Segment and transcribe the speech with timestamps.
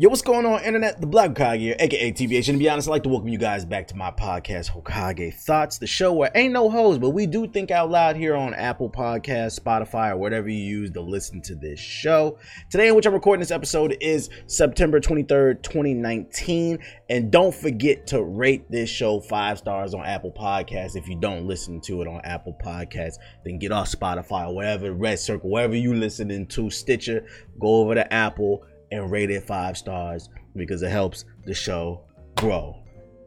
[0.00, 1.00] Yo, what's going on, internet?
[1.00, 2.36] The Black Hokage here, aka TBH.
[2.36, 5.34] And to be honest, I'd like to welcome you guys back to my podcast, Hokage
[5.34, 8.54] Thoughts, the show where ain't no hoes, but we do think out loud here on
[8.54, 12.38] Apple Podcasts, Spotify, or whatever you use to listen to this show.
[12.70, 16.78] Today, in which I'm recording this episode, is September 23rd, 2019.
[17.10, 20.94] And don't forget to rate this show five stars on Apple Podcasts.
[20.94, 24.92] If you don't listen to it on Apple Podcasts, then get off Spotify or whatever,
[24.92, 27.26] Red Circle, wherever you listening to, Stitcher,
[27.58, 32.02] go over to Apple and rate it five stars because it helps the show
[32.36, 32.76] grow.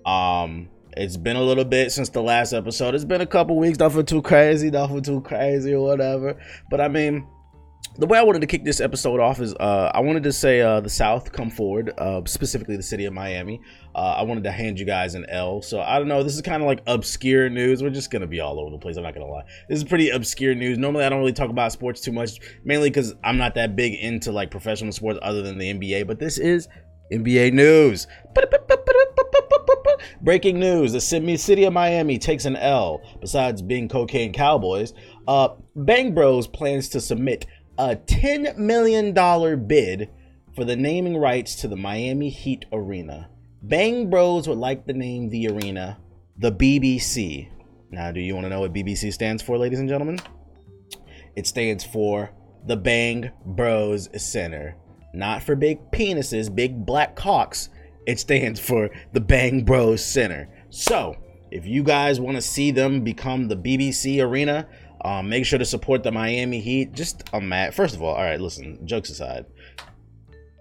[0.05, 2.95] Um, it's been a little bit since the last episode.
[2.95, 6.41] It's been a couple weeks, nothing too crazy, nothing too crazy or whatever.
[6.69, 7.27] But I mean,
[7.98, 10.62] the way I wanted to kick this episode off is uh, I wanted to say
[10.62, 13.62] uh, the South come forward, uh, specifically the city of Miami.
[13.94, 15.62] Uh, I wanted to hand you guys an L.
[15.62, 16.23] So I don't know.
[16.23, 17.84] This is kind of like obscure news.
[17.84, 18.95] We're just gonna be all over the place.
[18.95, 19.44] I'm not gonna lie.
[19.67, 20.77] This is pretty obscure news.
[20.77, 23.94] Normally I don't really talk about sports too much, mainly because I'm not that big
[23.95, 26.08] into like professional sports other than the NBA.
[26.08, 26.70] But this is
[27.11, 28.08] NBA news.
[30.22, 33.02] Breaking news: The city of Miami takes an L.
[33.20, 34.94] Besides being cocaine cowboys,
[35.27, 37.45] uh, Bang Bros plans to submit
[37.77, 39.14] a $10 million
[39.67, 40.09] bid
[40.55, 43.30] for the naming rights to the Miami Heat Arena.
[43.64, 45.97] Bang Bros would like to name the arena
[46.38, 47.49] the BBC.
[47.92, 50.19] Now, do you want to know what BBC stands for, ladies and gentlemen?
[51.36, 52.31] It stands for
[52.66, 54.75] the Bang Bros Center.
[55.14, 57.69] Not for big penises, big black cocks.
[58.08, 60.49] It stands for the Bang Bros Center.
[60.69, 61.16] So,
[61.52, 64.67] if you guys want to see them become the BBC Arena,
[65.03, 66.94] um, make sure to support the Miami Heat.
[66.94, 67.73] Just a mat.
[67.73, 69.45] First of all, all right, listen, jokes aside.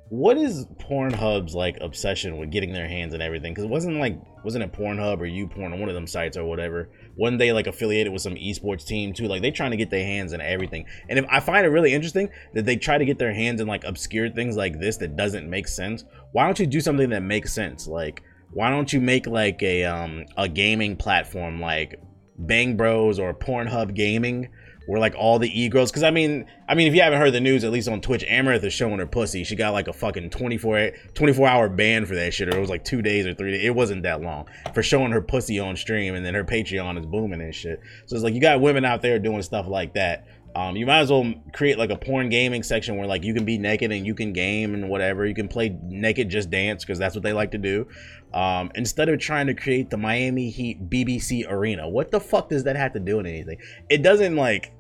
[0.09, 3.53] What is Pornhub's like obsession with getting their hands and everything?
[3.53, 6.45] Because it wasn't like wasn't it Pornhub or YouPorn or one of them sites or
[6.45, 6.91] whatever?
[7.15, 9.29] One day like affiliated with some esports team too.
[9.29, 10.87] Like they trying to get their hands in everything.
[11.09, 13.69] And if I find it really interesting that they try to get their hands in
[13.69, 16.05] like obscure things like this that doesn't make sense.
[16.33, 17.87] Why don't you do something that makes sense?
[17.87, 22.01] Like why don't you make like a um a gaming platform like
[22.47, 24.49] Bang Bros or Pornhub Gaming,
[24.87, 25.91] where like all the e-girls.
[25.91, 28.25] Because I mean, I mean, if you haven't heard the news, at least on Twitch,
[28.25, 29.45] Amarith is showing her pussy.
[29.45, 32.71] She got like a fucking 24 24 hour ban for that shit, or it was
[32.71, 33.53] like two days or three.
[33.53, 33.65] Days.
[33.65, 37.07] It wasn't that long for showing her pussy on stream, and then her Patreon is
[37.07, 37.81] booming and shit.
[38.07, 40.27] So it's like you got women out there doing stuff like that.
[40.55, 43.45] Um, you might as well create like a porn gaming section where like you can
[43.45, 45.25] be naked and you can game and whatever.
[45.25, 47.87] You can play naked just dance because that's what they like to do.
[48.35, 52.65] Um, instead of trying to create the Miami Heat BBC arena, what the fuck does
[52.65, 53.59] that have to do with anything?
[53.89, 54.73] It doesn't like.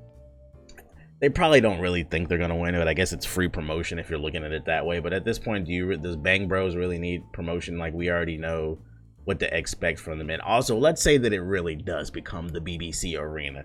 [1.20, 2.88] They probably don't really think they're gonna win it.
[2.88, 5.00] I guess it's free promotion if you're looking at it that way.
[5.00, 7.78] But at this point, do you does Bang Bros really need promotion?
[7.78, 8.78] Like we already know
[9.25, 10.30] what to expect from them.
[10.30, 13.64] And also, let's say that it really does become the BBC arena.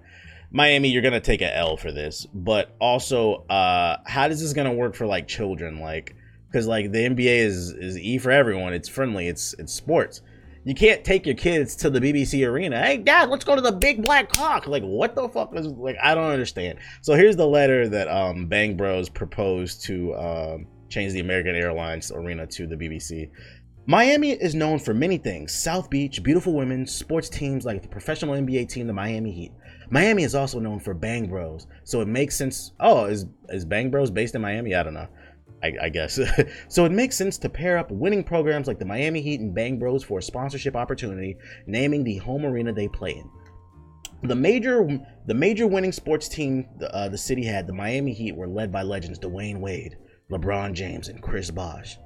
[0.55, 4.71] Miami, you're gonna take a L for this, but also, uh, how does this gonna
[4.71, 5.81] work for like children?
[5.81, 6.15] Like,
[6.47, 8.73] because like the NBA is is E for everyone.
[8.73, 9.27] It's friendly.
[9.27, 10.21] It's it's sports.
[10.63, 12.81] You can't take your kids to the BBC arena.
[12.81, 14.65] Hey, Dad, let's go to the Big Black Hawk.
[14.65, 15.97] Like, what the fuck is like?
[16.01, 16.79] I don't understand.
[17.01, 22.13] So here's the letter that um, Bang Bros proposed to um, change the American Airlines
[22.13, 23.29] arena to the BBC.
[23.87, 28.33] Miami is known for many things South Beach, beautiful women, sports teams like the professional
[28.33, 29.51] NBA team, the Miami Heat.
[29.91, 32.71] Miami is also known for Bang Bros, so it makes sense.
[32.79, 34.73] Oh, is is Bang Bros based in Miami?
[34.73, 35.07] I don't know.
[35.63, 36.19] I, I guess.
[36.67, 39.77] so it makes sense to pair up winning programs like the Miami Heat and Bang
[39.77, 43.29] Bros for a sponsorship opportunity, naming the home arena they play in.
[44.27, 48.47] The major, the major winning sports team uh, the city had, the Miami Heat, were
[48.47, 49.97] led by legends Dwyane Wade,
[50.31, 51.99] LeBron James, and Chris Bosh.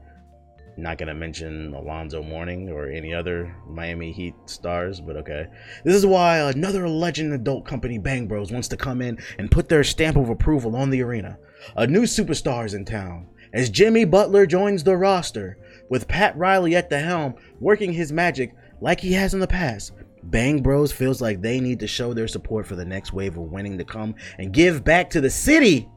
[0.82, 5.48] Not gonna mention Alonzo Mourning or any other Miami Heat stars, but okay.
[5.84, 9.70] This is why another legend adult company, Bang Bros, wants to come in and put
[9.70, 11.38] their stamp of approval on the arena.
[11.76, 15.58] A new superstar is in town as Jimmy Butler joins the roster,
[15.90, 19.94] with Pat Riley at the helm, working his magic like he has in the past.
[20.24, 23.52] Bang Bros feels like they need to show their support for the next wave of
[23.52, 25.90] winning to come and give back to the city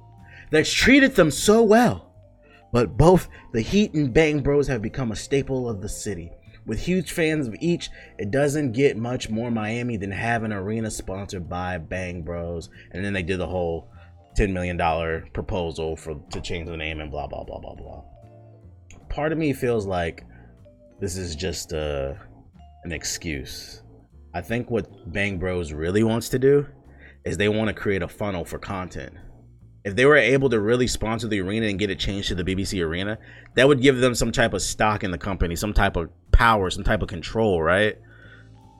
[0.50, 2.11] that's treated them so well.
[2.72, 6.32] But both the Heat and Bang Bros have become a staple of the city.
[6.64, 10.90] With huge fans of each, it doesn't get much more Miami than having an arena
[10.90, 12.70] sponsored by Bang Bros.
[12.92, 13.90] And then they did the whole
[14.38, 14.78] $10 million
[15.32, 18.04] proposal for to change the name and blah blah blah blah blah.
[19.08, 20.24] Part of me feels like
[21.00, 22.18] this is just a,
[22.84, 23.82] an excuse.
[24.34, 26.66] I think what Bang Bros really wants to do
[27.24, 29.12] is they want to create a funnel for content.
[29.84, 32.44] If they were able to really sponsor the arena and get it changed to the
[32.44, 33.18] BBC arena,
[33.54, 36.70] that would give them some type of stock in the company, some type of power,
[36.70, 37.98] some type of control, right?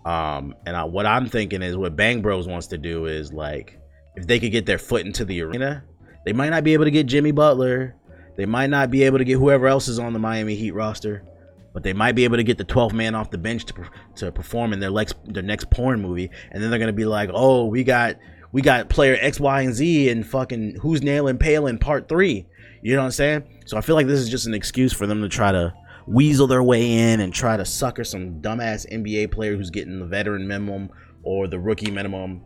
[0.05, 3.79] Um, and I, what I'm thinking is what Bang Bros wants to do is like
[4.17, 5.85] if they could get their foot into the arena,
[6.25, 7.97] they might not be able to get Jimmy Butler.
[8.37, 11.25] They might not be able to get whoever else is on the Miami Heat roster,
[11.73, 13.75] but they might be able to get the 12th man off the bench to
[14.17, 17.31] to perform in their next their next porn movie, and then they're gonna be like,
[17.33, 18.17] oh, we got
[18.53, 22.47] we got player X, Y, and Z and fucking who's nailing Palin part three.
[22.83, 23.45] You know what I'm saying?
[23.67, 25.73] So I feel like this is just an excuse for them to try to
[26.07, 30.07] weasel their way in and try to sucker some dumbass NBA player who's getting the
[30.07, 30.91] veteran minimum
[31.23, 32.43] or the rookie minimum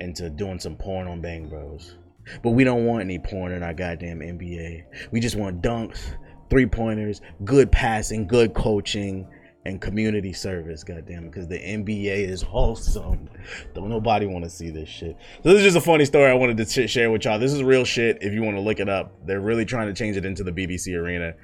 [0.00, 1.96] into doing some porn on Bang Bros.
[2.42, 4.84] But we don't want any porn in our goddamn NBA.
[5.10, 6.14] We just want dunks,
[6.50, 9.26] three pointers, good passing, good coaching,
[9.64, 10.84] and community service.
[10.84, 13.28] Goddamn, it, because the NBA is wholesome.
[13.74, 15.16] Don't nobody want to see this shit.
[15.42, 17.38] So this is just a funny story I wanted to share with y'all.
[17.38, 18.18] This is real shit.
[18.20, 20.52] If you want to look it up, they're really trying to change it into the
[20.52, 21.34] BBC arena.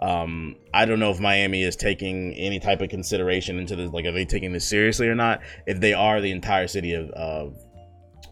[0.00, 3.90] Um, I don't know if Miami is taking any type of consideration into this.
[3.90, 5.40] Like, are they taking this seriously or not?
[5.66, 7.56] If they are, the entire city of, of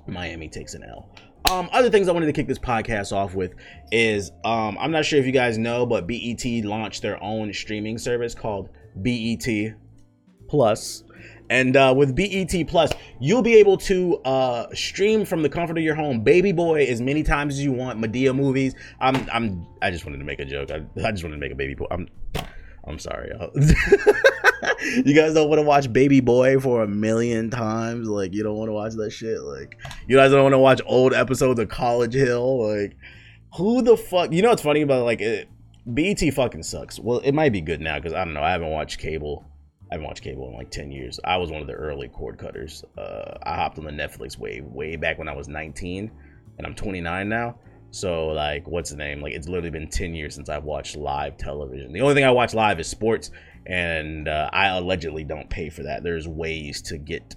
[0.06, 1.10] Miami takes an L.
[1.50, 3.54] Um, other things I wanted to kick this podcast off with
[3.92, 7.98] is um, I'm not sure if you guys know, but BET launched their own streaming
[7.98, 8.70] service called
[9.02, 9.74] BET
[10.48, 11.04] Plus.
[11.48, 15.84] And uh, with BET Plus, you'll be able to uh, stream from the comfort of
[15.84, 18.00] your home, Baby Boy, as many times as you want.
[18.00, 18.74] Madea movies.
[19.00, 20.70] I'm, I'm, I just wanted to make a joke.
[20.70, 21.86] I, I just wanted to make a baby boy.
[21.90, 22.08] I'm,
[22.84, 23.30] I'm sorry.
[25.04, 28.08] you guys don't want to watch Baby Boy for a million times.
[28.08, 29.40] Like you don't want to watch that shit.
[29.40, 32.68] Like you guys don't want to watch old episodes of College Hill.
[32.68, 32.96] Like
[33.56, 34.32] who the fuck?
[34.32, 35.48] You know what's funny about like it?
[35.86, 36.98] BET fucking sucks.
[36.98, 38.42] Well, it might be good now because I don't know.
[38.42, 39.44] I haven't watched cable.
[39.90, 41.20] I haven't watched cable in like 10 years.
[41.24, 42.84] I was one of the early cord cutters.
[42.98, 46.10] Uh, I hopped on the Netflix way, way back when I was 19,
[46.58, 47.58] and I'm 29 now.
[47.92, 49.20] So, like, what's the name?
[49.20, 51.92] Like, it's literally been 10 years since I've watched live television.
[51.92, 53.30] The only thing I watch live is sports,
[53.64, 56.02] and uh, I allegedly don't pay for that.
[56.02, 57.36] There's ways to get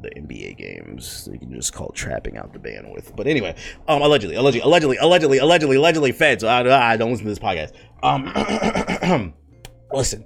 [0.00, 1.28] the NBA games.
[1.32, 3.14] You can just call trapping out the bandwidth.
[3.16, 3.54] But anyway,
[3.88, 6.40] um, allegedly, allegedly, allegedly, allegedly, allegedly, allegedly fed.
[6.40, 7.72] So I, I don't listen to this podcast.
[8.02, 9.34] Um,
[9.92, 10.24] listen,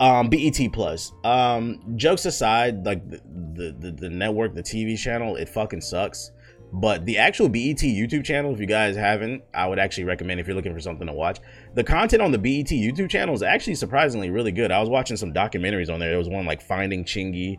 [0.00, 1.12] um, BET Plus.
[1.24, 6.32] Um, jokes aside, like the, the the network, the TV channel, it fucking sucks.
[6.72, 10.46] But the actual BET YouTube channel, if you guys haven't, I would actually recommend if
[10.46, 11.40] you're looking for something to watch.
[11.74, 14.70] The content on the BET YouTube channel is actually surprisingly really good.
[14.70, 16.10] I was watching some documentaries on there.
[16.10, 17.58] There was one like Finding Chingy,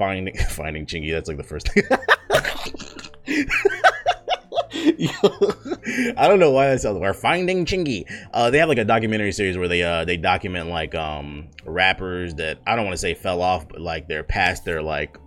[0.00, 1.12] Finding Finding Chingy.
[1.12, 1.82] That's like the first thing.
[6.16, 6.98] I don't know why that sounds.
[6.98, 8.10] We're finding Chingy.
[8.32, 12.36] Uh, they have like a documentary series where they uh they document like um rappers
[12.36, 15.18] that I don't want to say fell off, but like they're past their like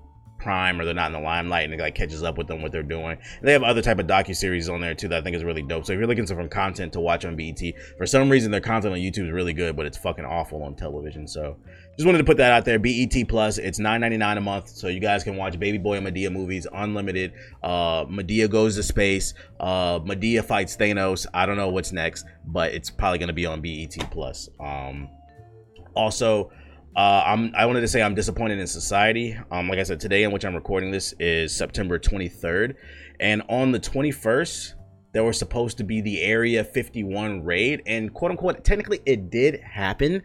[0.44, 2.72] prime or they're not in the limelight and it like catches up with them what
[2.72, 3.18] they're doing.
[3.40, 5.44] And they have other type of docu series on there too that I think is
[5.44, 5.86] really dope.
[5.86, 7.62] So if you're looking for some content to watch on BET,
[7.98, 10.76] for some reason their content on YouTube is really good, but it's fucking awful on
[10.76, 11.28] television.
[11.28, 11.58] So
[11.96, 12.80] just wanted to put that out there.
[12.80, 16.32] BET Plus, it's $9.99 a month, so you guys can watch Baby Boy and Madea
[16.32, 17.34] movies unlimited.
[17.62, 19.34] Uh, Madea goes to space.
[19.60, 21.26] Uh, Madea fights Thanos.
[21.34, 24.50] I don't know what's next, but it's probably gonna be on BET Plus.
[24.60, 25.10] Um,
[25.96, 26.52] also
[26.96, 29.38] uh, I'm, I wanted to say I'm disappointed in society.
[29.52, 32.76] Um, like I said, today in which I'm recording this is September 23rd,
[33.20, 34.74] and on the 21st,
[35.14, 39.60] there was supposed to be the Area 51 raid, and quote unquote, technically it did
[39.62, 40.22] happen,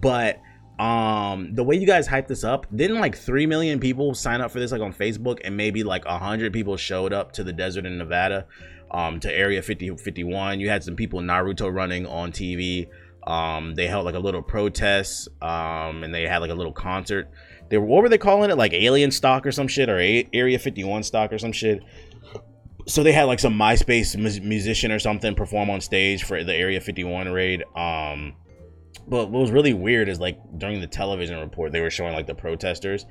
[0.00, 0.40] but
[0.78, 4.50] um the way you guys hyped this up didn't like 3 million people sign up
[4.50, 5.38] for this like on facebook?
[5.44, 8.46] And maybe like 100 people showed up to the desert in nevada
[8.90, 12.88] um to area 50 51 you had some people naruto running on tv
[13.26, 17.30] um, they held like a little protest, um, and they had like a little concert.
[17.68, 18.58] They were, what were they calling it?
[18.58, 21.82] Like Alien Stock or some shit, or a- Area 51 Stock or some shit.
[22.86, 26.54] So they had like some MySpace mu- musician or something perform on stage for the
[26.54, 27.62] Area 51 raid.
[27.76, 28.34] Um,
[29.06, 32.26] but what was really weird is like during the television report, they were showing like
[32.26, 33.06] the protesters,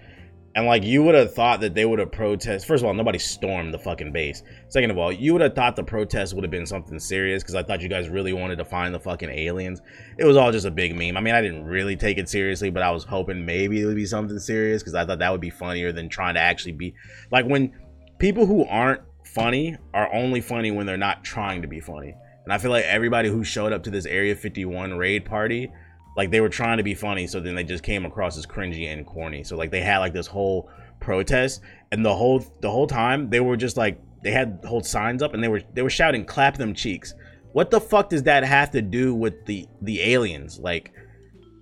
[0.55, 2.65] and like you would have thought that they would have protest.
[2.65, 4.43] First of all, nobody stormed the fucking base.
[4.67, 7.55] Second of all, you would have thought the protest would have been something serious because
[7.55, 9.81] I thought you guys really wanted to find the fucking aliens.
[10.17, 11.15] It was all just a big meme.
[11.15, 13.95] I mean, I didn't really take it seriously, but I was hoping maybe it would
[13.95, 16.95] be something serious because I thought that would be funnier than trying to actually be
[17.31, 17.73] like when
[18.19, 22.13] people who aren't funny are only funny when they're not trying to be funny.
[22.43, 25.71] And I feel like everybody who showed up to this Area 51 raid party
[26.15, 28.91] like they were trying to be funny so then they just came across as cringy
[28.91, 29.43] and corny.
[29.43, 33.39] So like they had like this whole protest and the whole the whole time they
[33.39, 36.57] were just like they had hold signs up and they were they were shouting clap
[36.57, 37.13] them cheeks.
[37.53, 40.59] What the fuck does that have to do with the the aliens?
[40.59, 40.93] Like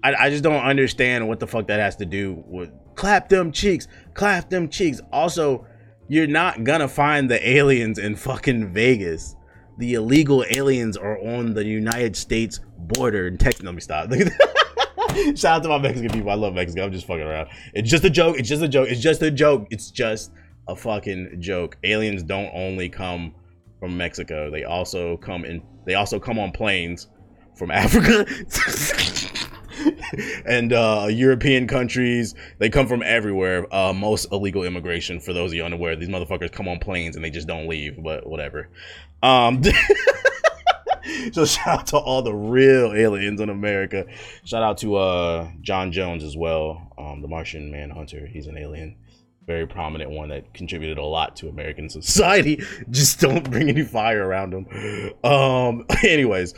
[0.04, 3.52] I, I just don't understand what the fuck that has to do with clap them
[3.52, 5.00] cheeks clap them cheeks.
[5.12, 5.66] Also
[6.08, 9.36] you're not gonna find the aliens in fucking vegas
[9.80, 13.64] the illegal aliens are on the United States border in Texas.
[13.64, 14.12] Let me stop.
[15.36, 16.30] Shout out to my Mexican people.
[16.30, 16.84] I love Mexico.
[16.84, 17.48] I'm just fucking around.
[17.74, 18.38] It's just a joke.
[18.38, 18.90] It's just a joke.
[18.90, 19.68] It's just a joke.
[19.72, 20.32] It's just
[20.68, 21.78] a fucking joke.
[21.86, 23.34] Aliens don't only come
[23.80, 24.52] from Mexico.
[24.52, 25.62] They also come in.
[25.86, 27.08] They also come on planes
[27.56, 28.26] from Africa.
[30.46, 32.36] and uh, European countries.
[32.58, 33.74] They come from everywhere.
[33.74, 37.24] Uh, most illegal immigration, for those of you unaware, these motherfuckers come on planes and
[37.24, 38.02] they just don't leave.
[38.02, 38.70] But whatever.
[39.22, 39.62] Um,
[41.32, 44.06] so shout out to all the real aliens in America.
[44.44, 48.26] Shout out to uh, John Jones as well, um, the Martian Manhunter.
[48.26, 48.96] He's an alien
[49.50, 52.62] very prominent one that contributed a lot to American society.
[52.92, 55.14] Just don't bring any fire around him.
[55.24, 56.54] Um, anyways,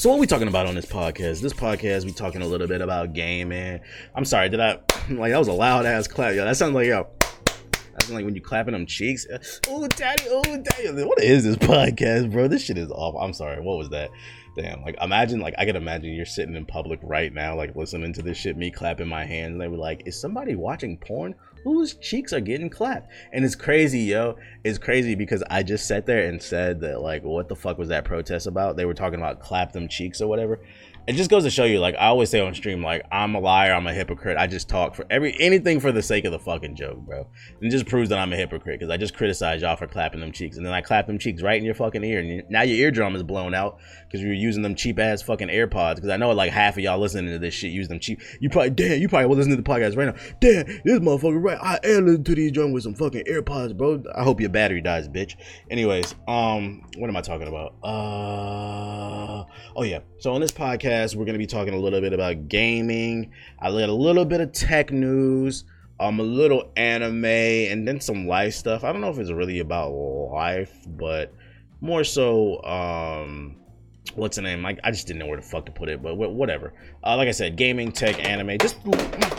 [0.00, 1.42] so what are we talking about on this podcast?
[1.42, 3.80] This podcast, we talking a little bit about gaming.
[4.14, 4.78] I'm sorry, did I
[5.10, 6.34] like that was a loud ass clap?
[6.34, 7.06] Yo, that sounds like yo.
[7.20, 9.26] That sounds like when you clapping them cheeks.
[9.68, 11.04] Oh, daddy, oh, daddy.
[11.04, 12.48] What is this podcast, bro?
[12.48, 13.14] This shit is off.
[13.20, 13.60] I'm sorry.
[13.60, 14.08] What was that?
[14.56, 14.80] Damn.
[14.80, 18.22] Like imagine, like I can imagine you're sitting in public right now, like listening to
[18.22, 21.94] this shit, me clapping my hands, and they were like, "Is somebody watching porn?" Whose
[21.94, 23.10] cheeks are getting clapped.
[23.32, 24.36] And it's crazy, yo.
[24.64, 27.88] It's crazy because I just sat there and said that, like, what the fuck was
[27.88, 28.76] that protest about?
[28.76, 30.60] They were talking about clap them cheeks or whatever
[31.06, 33.40] it just goes to show you like i always say on stream like i'm a
[33.40, 36.38] liar i'm a hypocrite i just talk for every anything for the sake of the
[36.38, 37.26] fucking joke bro
[37.60, 40.20] and it just proves that i'm a hypocrite because i just criticize y'all for clapping
[40.20, 42.62] them cheeks and then i clap them cheeks right in your fucking ear and now
[42.62, 43.78] your eardrum is blown out
[44.10, 46.98] because you're using them cheap ass fucking airpods because i know like half of y'all
[46.98, 48.20] listening to this shit use them cheap.
[48.40, 50.34] You probably damn you probably will listen to the podcast right now.
[50.40, 51.58] Damn this motherfucker right.
[51.60, 54.02] I am listening to these joints with some fucking airpods bro.
[54.14, 55.36] I hope your battery dies bitch.
[55.70, 57.74] Anyways um what am i talking about?
[57.82, 59.44] Uh
[59.76, 60.00] oh yeah.
[60.18, 63.32] So on this podcast we're to be talking a little bit about gaming.
[63.58, 65.64] I let a little bit of tech news,
[65.98, 68.84] um, a little anime, and then some life stuff.
[68.84, 71.32] I don't know if it's really about life, but
[71.80, 73.56] more so, um,
[74.14, 74.64] what's the name?
[74.66, 76.72] I, I just didn't know where the fuck to put it, but whatever.
[77.04, 78.76] Uh, like I said, gaming, tech, anime, just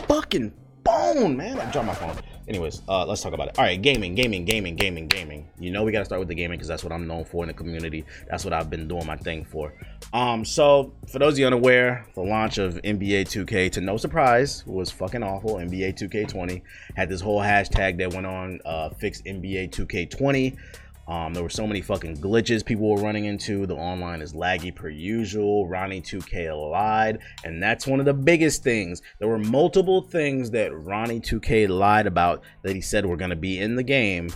[0.08, 0.52] fucking
[0.84, 1.58] phone, man.
[1.58, 2.16] I dropped my phone.
[2.48, 3.58] Anyways, uh, let's talk about it.
[3.58, 5.48] All right, gaming, gaming, gaming, gaming, gaming.
[5.58, 7.48] You know we gotta start with the gaming because that's what I'm known for in
[7.48, 8.04] the community.
[8.28, 9.72] That's what I've been doing my thing for.
[10.12, 14.66] Um, so for those of you unaware, the launch of NBA 2K, to no surprise,
[14.66, 15.54] was fucking awful.
[15.54, 16.62] NBA 2K20
[16.96, 20.56] had this whole hashtag that went on, uh, fix NBA 2K20.
[21.12, 23.66] Um, there were so many fucking glitches people were running into.
[23.66, 25.68] The online is laggy per usual.
[25.68, 29.02] Ronnie 2K lied, and that's one of the biggest things.
[29.18, 33.36] There were multiple things that Ronnie 2K lied about that he said were going to
[33.36, 34.30] be in the game,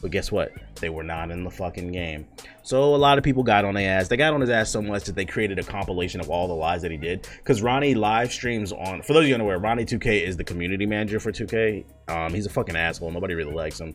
[0.00, 0.52] but guess what?
[0.76, 2.26] They were not in the fucking game.
[2.62, 4.08] So a lot of people got on their ass.
[4.08, 6.54] They got on his ass so much that they created a compilation of all the
[6.54, 7.26] lies that he did.
[7.38, 9.02] Because Ronnie live streams on.
[9.02, 11.84] For those of you unaware, Ronnie 2K is the community manager for 2K.
[12.08, 13.10] Um, he's a fucking asshole.
[13.10, 13.94] Nobody really likes him.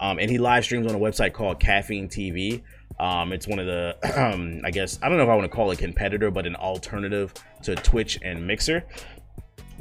[0.00, 2.62] Um, and he live streams on a website called Caffeine TV.
[2.98, 5.54] Um, it's one of the, um, I guess, I don't know if I want to
[5.54, 7.32] call it competitor, but an alternative
[7.62, 8.84] to Twitch and Mixer.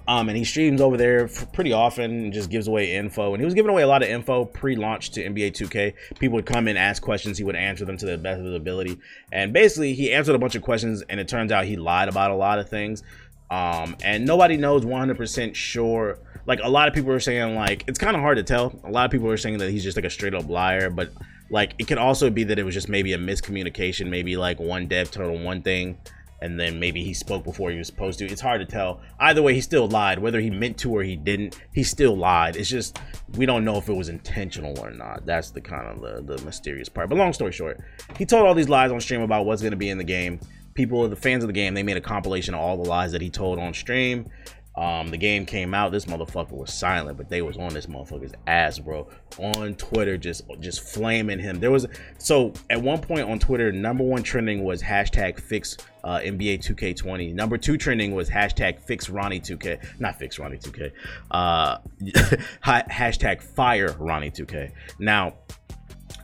[0.07, 3.33] Um, and he streams over there pretty often and just gives away info.
[3.33, 5.93] And he was giving away a lot of info pre-launch to NBA 2K.
[6.19, 7.38] People would come and ask questions.
[7.38, 9.00] He would answer them to the best of his ability.
[9.31, 12.31] And basically, he answered a bunch of questions, and it turns out he lied about
[12.31, 13.01] a lot of things.
[13.50, 16.19] Um, and nobody knows 100% sure.
[16.45, 18.77] Like a lot of people are saying, like it's kind of hard to tell.
[18.83, 21.12] A lot of people are saying that he's just like a straight up liar, but
[21.50, 24.10] like it could also be that it was just maybe a miscommunication.
[24.10, 25.98] Maybe like one dev told one thing
[26.43, 28.25] and then maybe he spoke before he was supposed to.
[28.25, 29.00] It's hard to tell.
[29.17, 30.19] Either way, he still lied.
[30.19, 32.57] Whether he meant to or he didn't, he still lied.
[32.57, 33.00] It's just
[33.38, 35.25] we don't know if it was intentional or not.
[35.25, 37.07] That's the kind of the, the mysterious part.
[37.07, 37.79] But long story short,
[38.17, 40.41] he told all these lies on stream about what's going to be in the game.
[40.73, 43.21] People, the fans of the game, they made a compilation of all the lies that
[43.21, 44.25] he told on stream.
[44.75, 48.33] Um, the game came out, this motherfucker was silent, but they was on this motherfucker's
[48.47, 49.07] ass, bro.
[49.37, 51.59] On Twitter, just just flaming him.
[51.59, 51.85] There was
[52.17, 57.33] so at one point on Twitter, number one trending was hashtag fix uh, NBA 2K20.
[57.35, 60.91] Number two trending was hashtag fix Ronnie 2K, not fix Ronnie 2K.
[61.29, 61.77] Uh,
[62.63, 64.71] hashtag fire Ronnie 2K.
[64.97, 65.35] Now,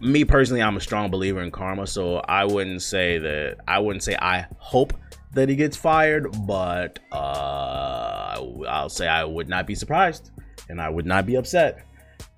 [0.02, 3.58] me personally, I'm a strong believer in karma, so I wouldn't say that.
[3.68, 4.94] I wouldn't say I hope
[5.34, 10.32] that he gets fired, but uh, I'll say I would not be surprised
[10.70, 11.86] and I would not be upset.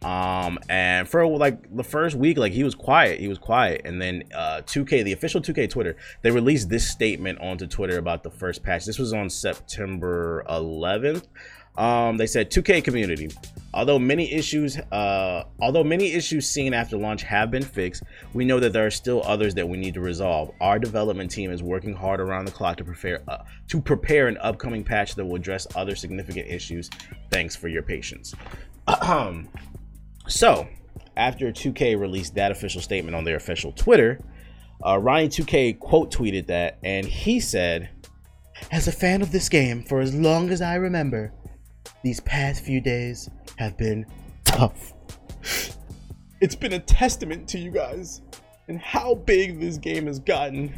[0.03, 4.01] Um, and for like the first week, like he was quiet, he was quiet, and
[4.01, 8.31] then uh, 2K, the official 2K Twitter, they released this statement onto Twitter about the
[8.31, 8.85] first patch.
[8.85, 11.27] This was on September 11th.
[11.77, 13.29] Um, they said 2K community.
[13.73, 18.59] Although many issues, uh, although many issues seen after launch have been fixed, we know
[18.59, 20.51] that there are still others that we need to resolve.
[20.59, 24.37] Our development team is working hard around the clock to prepare uh, to prepare an
[24.41, 26.89] upcoming patch that will address other significant issues.
[27.29, 28.35] Thanks for your patience.
[30.27, 30.67] so,
[31.15, 34.19] after 2K released that official statement on their official Twitter,
[34.85, 37.89] uh, Ronnie 2K quote tweeted that, and he said,
[38.69, 41.31] "As a fan of this game for as long as I remember."
[42.03, 44.05] These past few days have been
[44.45, 44.93] tough.
[46.41, 48.23] It's been a testament to you guys
[48.67, 50.73] and how big this game has gotten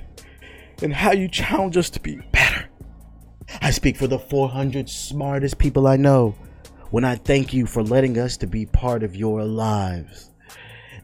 [0.82, 2.66] and how you challenge us to be better.
[3.62, 6.36] I speak for the 400 smartest people I know
[6.92, 10.32] when I thank you for letting us to be part of your lives.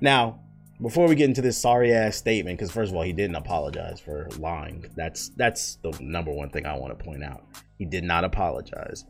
[0.01, 0.41] Now,
[0.81, 3.99] before we get into this sorry ass statement, because first of all, he didn't apologize
[3.99, 4.85] for lying.
[4.95, 7.43] That's that's the number one thing I want to point out.
[7.79, 9.05] He did not apologize.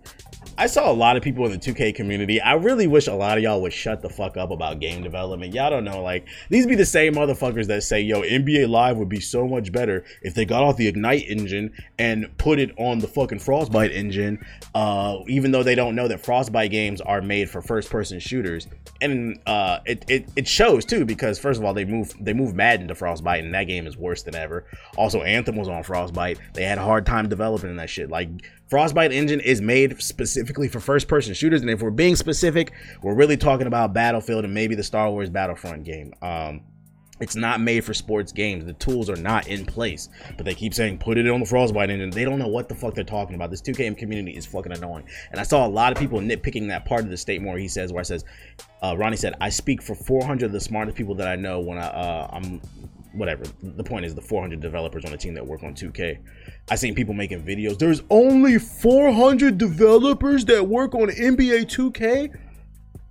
[0.55, 2.39] I saw a lot of people in the 2K community.
[2.39, 5.55] I really wish a lot of y'all would shut the fuck up about game development.
[5.55, 9.09] Y'all don't know, like, these be the same motherfuckers that say, yo, NBA Live would
[9.09, 12.99] be so much better if they got off the Ignite engine and put it on
[12.99, 14.45] the fucking Frostbite engine,
[14.75, 18.67] uh, even though they don't know that Frostbite games are made for first person shooters.
[19.01, 22.53] And uh, it, it, it shows too, because first of all, they move they move
[22.53, 24.65] Madden to Frostbite, and that game is worse than ever.
[24.95, 26.37] Also, Anthem was on Frostbite.
[26.53, 28.09] They had a hard time developing that shit.
[28.11, 28.29] Like,
[28.69, 31.61] Frostbite engine is made specifically for first person shooters.
[31.61, 32.71] And if we're being specific,
[33.01, 36.13] we're really talking about Battlefield and maybe the Star Wars Battlefront game.
[36.21, 36.61] Um,
[37.19, 38.63] it's not made for sports games.
[38.65, 40.07] The tools are not in place.
[40.37, 42.11] But they keep saying, put it on the Frostbite engine.
[42.11, 43.49] They don't know what the fuck they're talking about.
[43.49, 45.05] This 2K community is fucking annoying.
[45.31, 47.67] And I saw a lot of people nitpicking that part of the statement where he
[47.67, 48.23] says, where I says,
[48.81, 51.77] uh, Ronnie said, I speak for 400 of the smartest people that I know when
[51.77, 52.61] I, uh, I'm
[53.13, 53.43] whatever.
[53.61, 56.19] The point is the 400 developers on the team that work on 2K.
[56.69, 57.77] I seen people making videos.
[57.77, 62.37] There's only 400 developers that work on NBA 2K.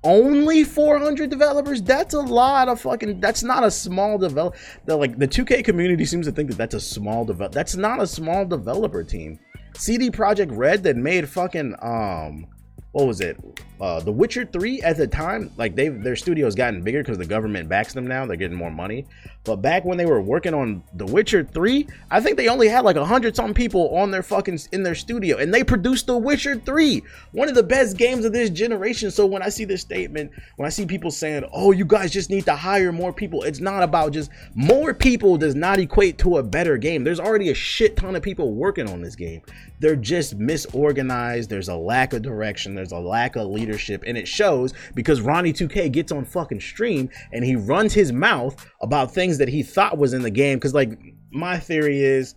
[0.04, 1.82] Only 400 developers?
[1.82, 3.20] That's a lot of fucking.
[3.20, 4.54] That's not a small develop.
[4.86, 7.52] The like the 2K community seems to think that that's a small develop.
[7.52, 9.40] That's not a small developer team.
[9.76, 12.46] CD Projekt Red that made fucking um
[12.92, 13.36] what was it?
[13.80, 17.26] Uh, the Witcher 3 at the time, like they their studio's gotten bigger because the
[17.26, 18.26] government backs them now.
[18.26, 19.06] They're getting more money.
[19.48, 22.84] But back when they were working on The Witcher 3, I think they only had
[22.84, 26.18] like a hundred something people on their fucking in their studio, and they produced The
[26.18, 27.02] Witcher 3,
[27.32, 29.10] one of the best games of this generation.
[29.10, 32.28] So when I see this statement, when I see people saying, "Oh, you guys just
[32.28, 36.36] need to hire more people," it's not about just more people does not equate to
[36.36, 37.02] a better game.
[37.02, 39.40] There's already a shit ton of people working on this game.
[39.80, 41.48] They're just misorganized.
[41.48, 42.74] There's a lack of direction.
[42.74, 47.08] There's a lack of leadership, and it shows because Ronnie 2K gets on fucking stream
[47.32, 50.58] and he runs his mouth about things that he thought was in the game.
[50.58, 50.98] Because like
[51.30, 52.34] my theory is,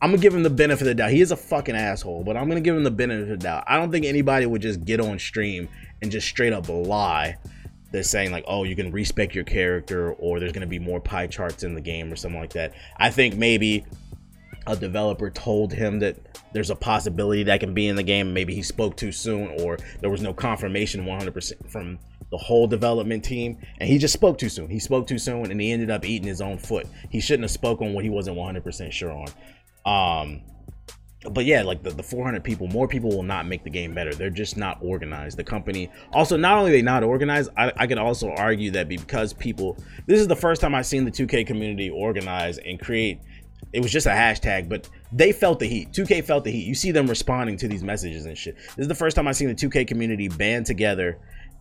[0.00, 1.10] I'm gonna give him the benefit of the doubt.
[1.10, 3.64] He is a fucking asshole, but I'm gonna give him the benefit of the doubt.
[3.66, 5.68] I don't think anybody would just get on stream
[6.02, 7.36] and just straight up lie.
[7.92, 11.28] They're saying like, oh, you can respec your character, or there's gonna be more pie
[11.28, 12.72] charts in the game, or something like that.
[12.96, 13.84] I think maybe
[14.66, 16.16] a developer told him that
[16.52, 18.32] there's a possibility that can be in the game.
[18.32, 21.98] Maybe he spoke too soon, or there was no confirmation 100% from
[22.32, 24.68] the whole development team, and he just spoke too soon.
[24.68, 26.88] He spoke too soon, and he ended up eating his own foot.
[27.10, 29.28] He shouldn't have spoken what he wasn't 100% sure on.
[29.84, 30.40] Um,
[31.30, 34.14] but yeah, like the, the 400 people, more people will not make the game better.
[34.14, 35.36] They're just not organized.
[35.36, 39.34] The company also not only they not organized, I, I could also argue that because
[39.34, 43.20] people, this is the first time I've seen the 2K community organize and create.
[43.72, 45.92] It was just a hashtag, but they felt the heat.
[45.92, 46.66] 2K felt the heat.
[46.66, 48.56] You see them responding to these messages and shit.
[48.56, 51.18] This is the first time I've seen the 2K community band together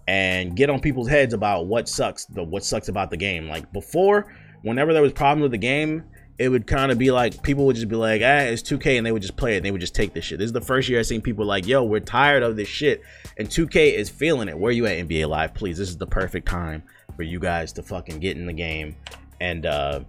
[0.07, 3.47] and get on people's heads about what sucks the what sucks about the game.
[3.47, 6.03] Like before whenever there was problems with the game
[6.41, 9.05] it would kind of be like people would just be like ah it's 2k and
[9.05, 10.39] they would just play it and they would just take this shit.
[10.39, 13.03] This is the first year I've seen people like yo we're tired of this shit
[13.37, 14.57] and 2k is feeling it.
[14.57, 15.53] Where you at nba live?
[15.53, 16.81] Please this is the perfect time
[17.15, 18.95] for you guys to fucking get in the game
[19.39, 19.99] and uh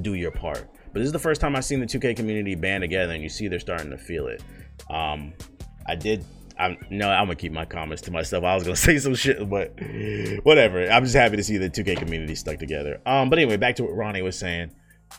[0.00, 0.68] do your part.
[0.92, 3.28] But this is the first time i've seen the 2k community band together and you
[3.28, 4.42] see they're starting to feel it.
[4.90, 5.32] Um
[5.86, 6.24] i did
[6.62, 8.44] I'm no, I'm gonna keep my comments to myself.
[8.44, 9.78] I was gonna say some shit, but
[10.44, 10.88] whatever.
[10.88, 13.00] I'm just happy to see the 2K community stuck together.
[13.04, 14.72] Um, but anyway, back to what Ronnie was saying.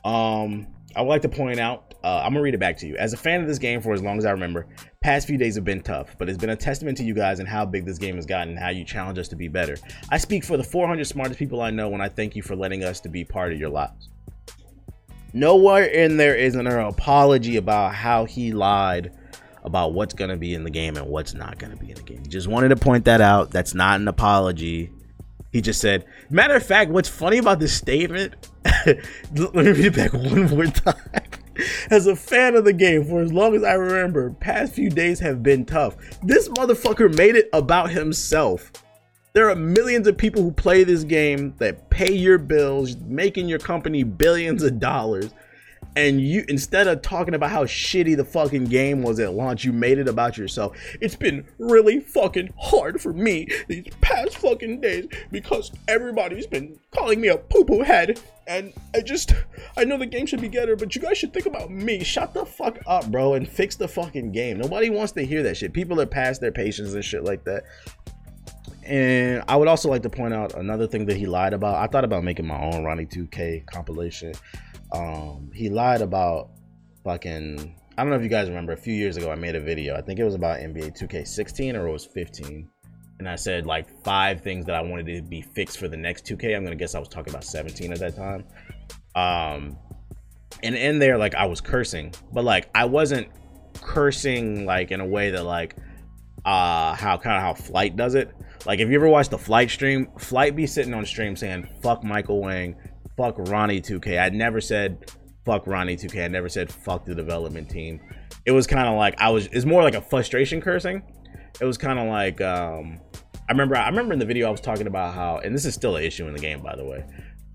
[0.03, 2.95] Um, I would like to point out, uh, I'm gonna read it back to you.
[2.97, 4.67] As a fan of this game for as long as I remember,
[5.01, 7.47] past few days have been tough, but it's been a testament to you guys and
[7.47, 9.77] how big this game has gotten and how you challenge us to be better.
[10.09, 12.83] I speak for the 400 smartest people I know when I thank you for letting
[12.83, 14.09] us to be part of your lives.
[15.33, 19.11] Nowhere in there is an apology about how he lied
[19.63, 21.95] about what's going to be in the game and what's not going to be in
[21.95, 22.23] the game.
[22.27, 23.51] Just wanted to point that out.
[23.51, 24.91] That's not an apology.
[25.51, 28.49] He just said, matter of fact, what's funny about this statement,
[28.85, 30.95] let me read it back one more time.
[31.91, 35.19] As a fan of the game, for as long as I remember, past few days
[35.19, 35.95] have been tough.
[36.23, 38.71] This motherfucker made it about himself.
[39.33, 43.59] There are millions of people who play this game that pay your bills, making your
[43.59, 45.29] company billions of dollars
[45.95, 49.71] and you instead of talking about how shitty the fucking game was at launch, you
[49.71, 50.77] made it about yourself.
[51.01, 57.21] It's been really fucking hard for me these past fucking days because everybody's been calling
[57.21, 58.19] me a poo poo head.
[58.45, 59.33] And I just,
[59.77, 62.03] I know the game should be better, but you guys should think about me.
[62.03, 64.57] Shut the fuck up, bro, and fix the fucking game.
[64.57, 65.71] Nobody wants to hear that shit.
[65.73, 67.63] People are past their patience and shit like that.
[68.85, 71.75] And I would also like to point out another thing that he lied about.
[71.75, 74.33] I thought about making my own Ronnie 2K compilation
[74.93, 76.49] um, he lied about
[77.03, 79.59] fucking I don't know if you guys remember a few years ago I made a
[79.59, 79.95] video.
[79.95, 82.67] I think it was about NBA 2K16 or it was 15.
[83.19, 86.25] And I said like five things that I wanted to be fixed for the next
[86.25, 86.55] 2K.
[86.55, 88.45] I'm gonna guess I was talking about 17 at that time.
[89.15, 89.77] Um
[90.63, 93.27] and in there like I was cursing, but like I wasn't
[93.75, 95.75] cursing like in a way that like
[96.45, 98.31] uh how kind of how flight does it.
[98.65, 102.03] Like if you ever watch the flight stream, flight be sitting on stream saying fuck
[102.03, 102.75] Michael Wang,
[103.17, 104.21] fuck Ronnie 2K.
[104.21, 105.11] I never said
[105.45, 106.25] fuck Ronnie 2K.
[106.25, 107.99] I never said fuck the development team.
[108.45, 109.47] It was kind of like I was.
[109.47, 111.03] It's more like a frustration cursing.
[111.61, 112.99] It was kind of like um,
[113.47, 113.75] I remember.
[113.75, 116.03] I remember in the video I was talking about how, and this is still an
[116.03, 117.05] issue in the game, by the way.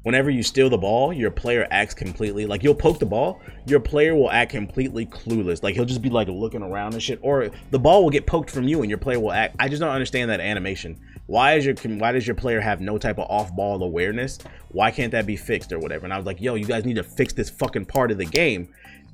[0.05, 3.41] Whenever you steal the ball, your player acts completely like you'll poke the ball.
[3.67, 5.63] Your player will act completely clueless.
[5.63, 8.51] Like he'll just be like looking around and shit, or the ball will get poked
[8.51, 9.57] from you and your player will act.
[9.59, 10.99] I just don't understand that animation.
[11.27, 14.39] Why is your why does your player have no type of off ball awareness?
[14.69, 16.05] Why can't that be fixed or whatever?
[16.05, 18.25] And I was like, yo, you guys need to fix this fucking part of the
[18.25, 18.69] game.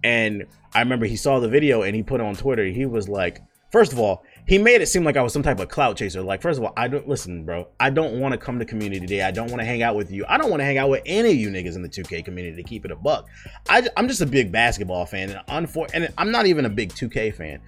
[0.05, 0.45] And
[0.75, 2.65] I remember he saw the video and he put it on Twitter.
[2.67, 3.41] He was like,
[3.73, 6.23] first of all, he made it seem like I was some type of clout chaser.
[6.23, 7.69] Like, first of all, I don't listen, bro.
[7.81, 9.23] I don't want to come to community day.
[9.23, 10.25] I don't want to hang out with you.
[10.29, 12.63] I don't want to hang out with any of you niggas in the 2K community
[12.63, 13.27] to keep it a buck.
[13.69, 16.93] I, am just a big basketball fan, and unfor- and I'm not even a big
[16.93, 17.61] 2K fan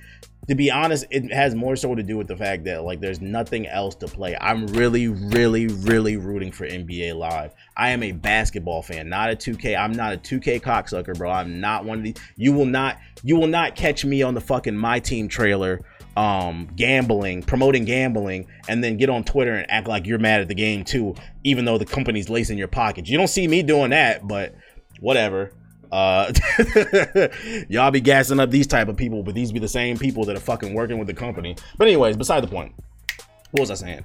[0.48, 3.20] to be honest, it has more so to do with the fact that like there's
[3.20, 4.36] nothing else to play.
[4.40, 7.52] I'm really, really, really rooting for NBA Live.
[7.76, 9.76] I am a basketball fan, not a 2K.
[9.76, 11.30] I'm not a 2K cocksucker, bro.
[11.30, 12.16] I'm not one of these.
[12.36, 15.84] You will not, you will not catch me on the fucking my team trailer,
[16.16, 20.48] um, gambling, promoting gambling, and then get on Twitter and act like you're mad at
[20.48, 23.10] the game too, even though the company's lacing your pockets.
[23.10, 24.54] You don't see me doing that, but
[25.00, 25.52] whatever.
[25.92, 26.32] Uh,
[27.68, 30.36] y'all be gassing up these type of people, but these be the same people that
[30.36, 31.56] are fucking working with the company.
[31.78, 32.74] But anyways, beside the point.
[33.52, 34.04] What was I saying?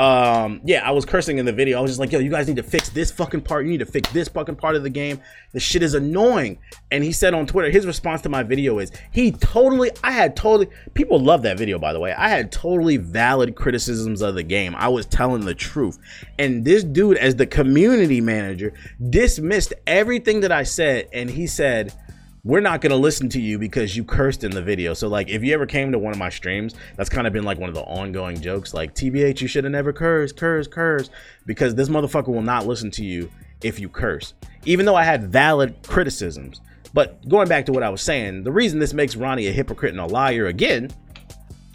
[0.00, 1.76] Um yeah i was cursing in the video.
[1.76, 3.66] I was just like yo you guys need to fix this fucking part.
[3.66, 5.20] You need to fix this fucking part of the game.
[5.52, 6.58] The shit is annoying.
[6.90, 10.36] And he said on twitter his response to my video is he totally i had
[10.36, 12.12] totally people love that video by the way.
[12.12, 14.74] I had totally valid criticisms of the game.
[14.74, 15.98] I was telling the truth.
[16.38, 18.72] And this dude as the community manager
[19.10, 21.08] dismissed everything that i said.
[21.12, 21.92] And he said
[22.42, 24.94] we're not going to listen to you because you cursed in the video.
[24.94, 27.44] So like if you ever came to one of my streams, that's kind of been
[27.44, 31.10] like one of the ongoing jokes like TBH you should have never cursed, curse, curse
[31.46, 33.30] because this motherfucker will not listen to you
[33.62, 34.34] if you curse.
[34.64, 36.60] Even though I had valid criticisms.
[36.92, 39.92] But going back to what I was saying, the reason this makes Ronnie a hypocrite
[39.92, 40.90] and a liar again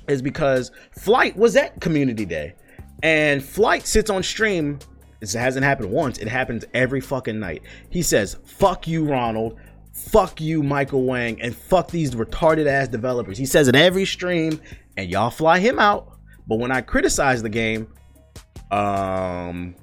[0.10, 2.56] is because Flight was at community day
[3.04, 4.80] and Flight sits on stream
[5.20, 6.18] This hasn't happened once.
[6.18, 7.64] It happens every fucking night.
[7.90, 9.58] He says, "Fuck you, Ronald
[9.96, 13.38] fuck you, Michael Wang, and fuck these retarded ass developers.
[13.38, 14.62] He says it every stream,
[14.98, 16.12] and y'all fly him out.
[16.48, 17.88] But when I criticize the game,
[18.72, 19.76] um,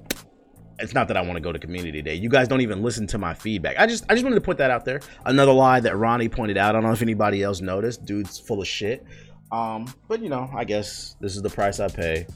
[0.79, 2.15] it's not that I want to go to community day.
[2.15, 3.77] You guys don't even listen to my feedback.
[3.77, 5.01] I just I just wanted to put that out there.
[5.25, 6.69] Another lie that Ronnie pointed out.
[6.69, 8.05] I don't know if anybody else noticed.
[8.05, 9.05] Dude's full of shit.
[9.51, 12.27] Um, but you know, I guess this is the price I pay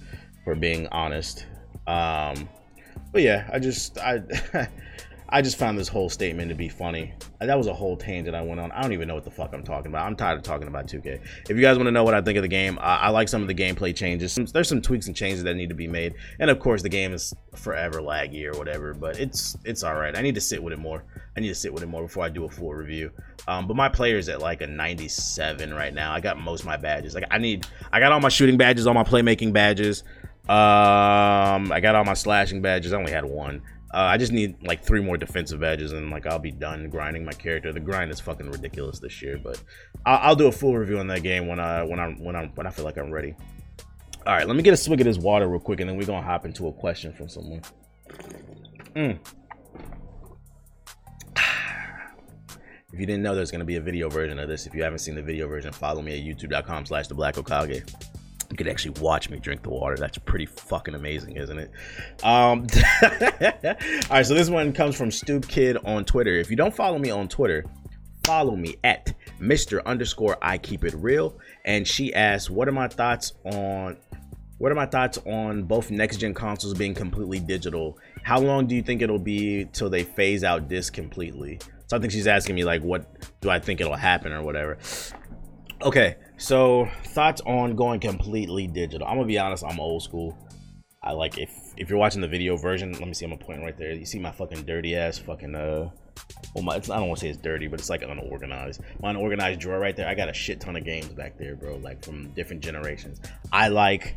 [0.44, 1.46] for being honest.
[1.88, 2.50] Um,
[3.12, 4.22] but yeah, I just I
[5.30, 7.14] I just found this whole statement to be funny.
[7.42, 8.72] That was a whole tangent I went on.
[8.72, 10.06] I don't even know what the fuck I'm talking about.
[10.06, 11.20] I'm tired of talking about 2K.
[11.50, 13.42] If you guys want to know what I think of the game, I, like some
[13.42, 14.36] of the gameplay changes.
[14.36, 17.14] There's some tweaks and changes that need to be made, and of course the game
[17.14, 18.94] is forever laggy or whatever.
[18.94, 20.18] But it's it's all right.
[20.18, 21.04] I need to sit with it more.
[21.36, 23.12] I need to sit with it more before I do a full review.
[23.48, 26.14] Um, but my player's at like a 97 right now.
[26.14, 27.14] I got most my badges.
[27.14, 30.04] Like I need, I got all my shooting badges, all my playmaking badges.
[30.50, 32.94] Um, I got all my slashing badges.
[32.94, 33.62] I only had one.
[33.94, 37.24] Uh, I just need like three more defensive edges and like I'll be done grinding
[37.24, 37.72] my character.
[37.72, 39.62] The grind is fucking ridiculous this year, but
[40.06, 42.52] I'll, I'll do a full review on that game when I when I when I
[42.56, 43.34] when I feel like I'm ready.
[44.26, 46.06] All right, let me get a swig of this water real quick, and then we're
[46.06, 47.62] gonna hop into a question from someone.
[48.96, 49.20] Mm.
[52.94, 55.00] If you didn't know there's gonna be a video version of this, if you haven't
[55.00, 57.84] seen the video version, follow me at youtube.com/slash the Black Hokage
[58.50, 59.98] you could actually watch me drink the water.
[59.98, 61.72] That's pretty fucking amazing, isn't it?
[62.24, 62.66] Um,
[63.04, 63.76] all
[64.10, 66.36] right, so this one comes from Stoop Kid on Twitter.
[66.36, 67.66] If you don't follow me on Twitter,
[68.24, 69.84] follow me at Mr.
[69.86, 71.38] underscore I keep it real.
[71.66, 73.98] And she asked, "What are my thoughts on?"
[74.60, 78.00] What are my thoughts on both next gen consoles being completely digital?
[78.24, 81.60] How long do you think it'll be till they phase out disc completely?
[81.86, 84.80] So I think she's asking me like, what do I think it'll happen or whatever.
[85.84, 89.08] Okay, so thoughts on going completely digital.
[89.08, 90.38] I'm gonna be honest, I'm old school.
[91.04, 93.62] I like if if you're watching the video version, let me see, I'm gonna point
[93.62, 93.94] right there.
[93.94, 95.90] You see my fucking dirty ass fucking uh
[96.54, 98.82] well my I don't want to say it's dirty, but it's like unorganized.
[99.02, 100.08] My unorganized drawer right there.
[100.08, 103.20] I got a shit ton of games back there, bro, like from different generations.
[103.52, 104.16] I like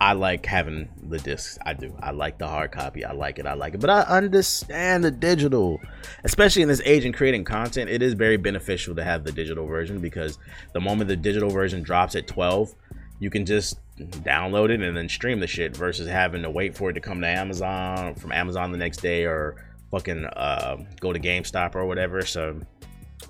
[0.00, 1.58] I like having the discs.
[1.64, 1.94] I do.
[2.00, 3.04] I like the hard copy.
[3.04, 3.46] I like it.
[3.46, 3.80] I like it.
[3.80, 5.80] But I understand the digital,
[6.24, 7.90] especially in this age and creating content.
[7.90, 10.38] It is very beneficial to have the digital version because
[10.72, 12.74] the moment the digital version drops at 12,
[13.18, 16.90] you can just download it and then stream the shit versus having to wait for
[16.90, 21.18] it to come to Amazon from Amazon the next day or fucking uh, go to
[21.18, 22.22] GameStop or whatever.
[22.22, 22.60] So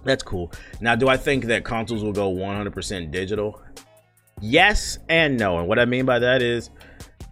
[0.04, 0.52] that's cool.
[0.80, 3.62] Now, do I think that consoles will go 100% digital?
[4.40, 5.58] Yes and no.
[5.58, 6.70] And what I mean by that is,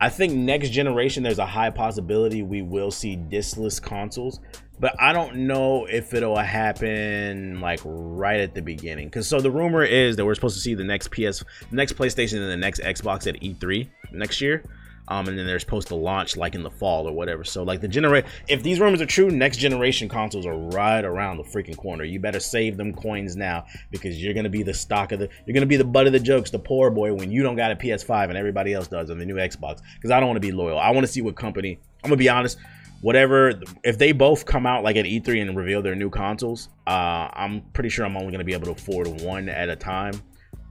[0.00, 4.40] I think next generation, there's a high possibility we will see diskless consoles,
[4.78, 9.06] but I don't know if it'll happen like right at the beginning.
[9.06, 11.94] Because so the rumor is that we're supposed to see the next PS, the next
[11.94, 14.62] PlayStation, and the next Xbox at E3 next year
[15.08, 17.44] um, and then they're supposed to launch like in the fall or whatever.
[17.44, 21.36] So like the generate, if these rumors are true, next generation consoles are right around
[21.36, 22.04] the freaking corner.
[22.04, 25.54] You better save them coins now because you're gonna be the stock of the, you're
[25.54, 27.76] gonna be the butt of the jokes, the poor boy when you don't got a
[27.76, 29.80] PS5 and everybody else does on the new Xbox.
[29.94, 30.78] Because I don't want to be loyal.
[30.78, 31.78] I want to see what company.
[32.02, 32.58] I'm gonna be honest.
[33.02, 37.28] Whatever, if they both come out like at E3 and reveal their new consoles, uh,
[37.32, 40.14] I'm pretty sure I'm only gonna be able to afford one at a time.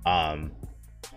[0.05, 0.51] Um,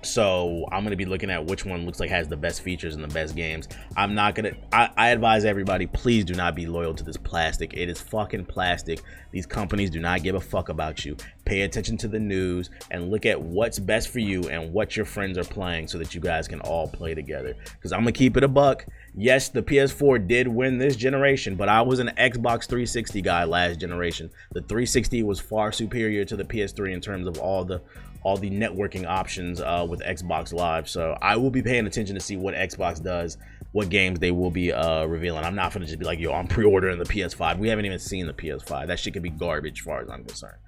[0.03, 3.03] so I'm gonna be looking at which one looks like has the best features and
[3.03, 3.69] the best games.
[3.97, 4.53] I'm not gonna.
[4.73, 7.75] I, I, advise everybody, please do not be loyal to this plastic.
[7.75, 9.03] It is fucking plastic.
[9.31, 11.17] These companies do not give a fuck about you.
[11.45, 15.07] Pay attention to the news and look at what's best for you and what your
[15.07, 17.55] friends are playing, so that you guys can all play together.
[17.65, 18.87] Because I'm gonna keep it a buck.
[19.15, 23.81] Yes, the PS4 did win this generation, but I was an Xbox 360 guy last
[23.81, 24.31] generation.
[24.53, 27.83] The 360 was far superior to the PS3 in terms of all the
[28.29, 30.87] all the networking options uh, with Xbox Live.
[30.87, 33.39] So I will be paying attention to see what Xbox does,
[33.73, 35.45] what games they will be uh, revealing.
[35.45, 37.59] I'm not gonna just be like, yo, I'm pre-ordering the PS5.
[37.59, 38.87] We haven't even seen the PS5.
[38.87, 40.59] That shit could be garbage, far as I'm concerned.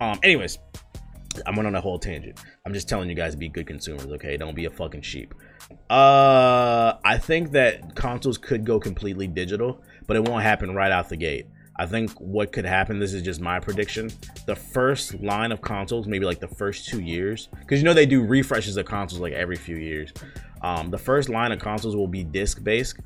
[0.00, 0.58] Um, anyways,
[1.46, 2.38] I went on a whole tangent.
[2.64, 4.38] I'm just telling you guys to be good consumers, okay?
[4.38, 5.34] Don't be a fucking sheep.
[5.90, 11.10] Uh, I think that consoles could go completely digital, but it won't happen right out
[11.10, 11.46] the gate.
[11.82, 14.08] I think what could happen, this is just my prediction.
[14.46, 18.06] The first line of consoles, maybe like the first two years, because you know they
[18.06, 20.12] do refreshes of consoles like every few years.
[20.62, 23.00] Um, the first line of consoles will be disc based.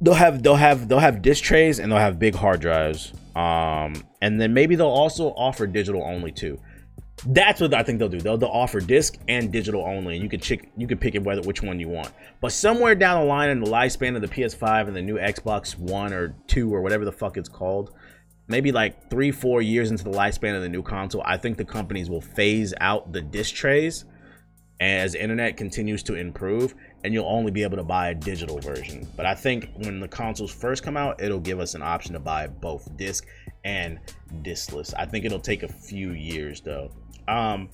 [0.00, 3.12] They'll have they'll have they'll have disc trays and they'll have big hard drives.
[3.36, 6.58] Um, and then maybe they'll also offer digital only too.
[7.26, 8.20] That's what I think they'll do.
[8.20, 11.22] They'll, they'll offer disc and digital only, and you could check, you could pick it
[11.22, 12.10] whether which one you want.
[12.40, 15.78] But somewhere down the line in the lifespan of the PS5 and the new Xbox
[15.78, 17.92] One or Two or whatever the fuck it's called,
[18.48, 21.64] maybe like three, four years into the lifespan of the new console, I think the
[21.64, 24.04] companies will phase out the disc trays
[24.80, 29.06] as internet continues to improve, and you'll only be able to buy a digital version.
[29.16, 32.18] But I think when the consoles first come out, it'll give us an option to
[32.18, 33.24] buy both disc
[33.64, 34.00] and
[34.42, 34.92] discless.
[34.94, 36.90] I think it'll take a few years though.
[37.28, 37.68] Um,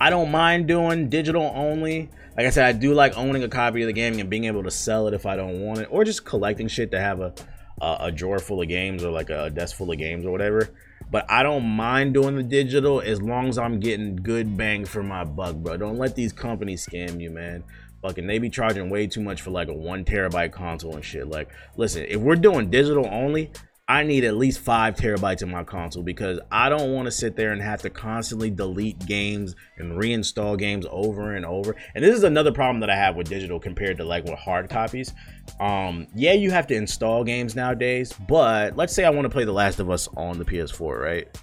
[0.00, 2.10] I don't mind doing digital only.
[2.36, 4.62] Like I said, I do like owning a copy of the game and being able
[4.62, 7.34] to sell it if I don't want it, or just collecting shit to have a
[7.80, 10.70] a, a drawer full of games or like a desk full of games or whatever.
[11.10, 15.02] But I don't mind doing the digital as long as I'm getting good bang for
[15.02, 15.76] my buck, bro.
[15.76, 17.64] Don't let these companies scam you, man.
[18.02, 21.28] Fucking they be charging way too much for like a one terabyte console and shit.
[21.28, 23.50] Like, listen, if we're doing digital only,
[23.90, 27.36] I need at least five terabytes in my console because I don't want to sit
[27.36, 31.74] there and have to constantly delete games and reinstall games over and over.
[31.94, 34.68] And this is another problem that I have with digital compared to like with hard
[34.68, 35.14] copies.
[35.58, 39.44] Um, yeah, you have to install games nowadays, but let's say I want to play
[39.44, 41.42] The Last of Us on the PS4, right?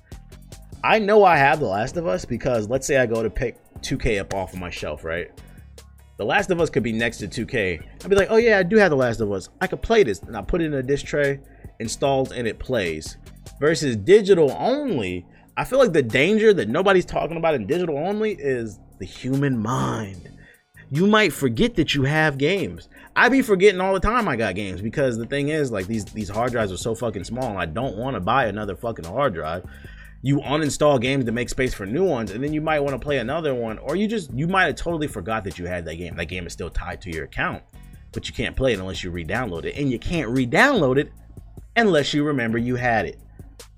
[0.84, 3.58] I know I have The Last of Us because let's say I go to pick
[3.82, 5.32] 2K up off of my shelf, right?
[6.18, 7.82] The Last of Us could be next to 2K.
[8.04, 9.50] I'd be like, oh yeah, I do have The Last of Us.
[9.60, 11.40] I could play this, and I put it in a disc tray
[11.80, 13.18] installs and it plays.
[13.60, 15.26] Versus digital only,
[15.58, 19.58] I feel like the danger that nobody's talking about in digital only is the human
[19.58, 20.30] mind.
[20.90, 22.88] You might forget that you have games.
[23.16, 26.06] I be forgetting all the time I got games because the thing is, like these
[26.06, 29.34] these hard drives are so fucking small, I don't want to buy another fucking hard
[29.34, 29.66] drive.
[30.26, 33.00] You uninstall games to make space for new ones, and then you might want to
[33.00, 35.98] play another one, or you just you might have totally forgot that you had that
[35.98, 36.16] game.
[36.16, 37.62] That game is still tied to your account,
[38.12, 41.12] but you can't play it unless you re-download it, and you can't re-download it
[41.76, 43.20] unless you remember you had it.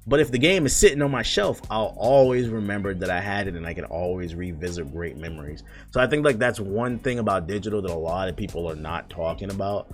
[0.07, 3.49] But if the game is sitting on my shelf, I'll always remember that I had
[3.49, 5.63] it and I can always revisit great memories.
[5.91, 8.75] So I think like that's one thing about digital that a lot of people are
[8.75, 9.93] not talking about.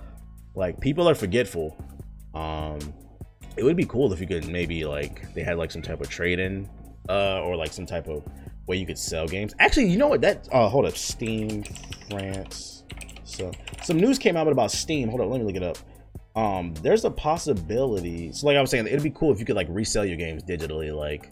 [0.54, 1.76] Like people are forgetful.
[2.32, 2.78] Um
[3.56, 6.08] it would be cool if you could maybe like they had like some type of
[6.08, 6.68] trade-in
[7.08, 8.24] uh or like some type of
[8.66, 9.54] way you could sell games.
[9.58, 11.64] Actually, you know what that uh hold up, Steam
[12.10, 12.84] France.
[13.24, 13.50] So
[13.82, 15.08] some news came out about Steam.
[15.08, 15.78] Hold up, let me look it up
[16.36, 19.56] um there's a possibility so like i was saying it'd be cool if you could
[19.56, 21.30] like resell your games digitally like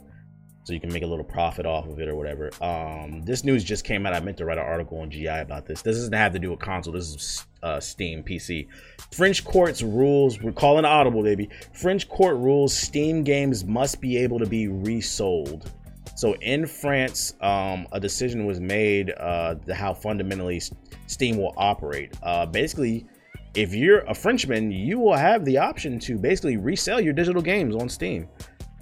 [0.65, 2.51] so you can make a little profit off of it or whatever.
[2.61, 4.15] Um, this news just came out.
[4.15, 5.83] I meant to write an article on GI about this.
[5.83, 6.93] This doesn't have to do with console.
[6.93, 8.69] This is uh, Steam PC.
[9.13, 10.41] French courts rules.
[10.41, 11.49] We're calling audible, baby.
[11.73, 12.77] French court rules.
[12.77, 15.71] Steam games must be able to be resold.
[16.15, 20.61] So in France, um, a decision was made uh, how fundamentally
[21.07, 22.17] Steam will operate.
[22.23, 23.07] Uh, basically,
[23.55, 27.75] if you're a Frenchman, you will have the option to basically resell your digital games
[27.75, 28.29] on Steam.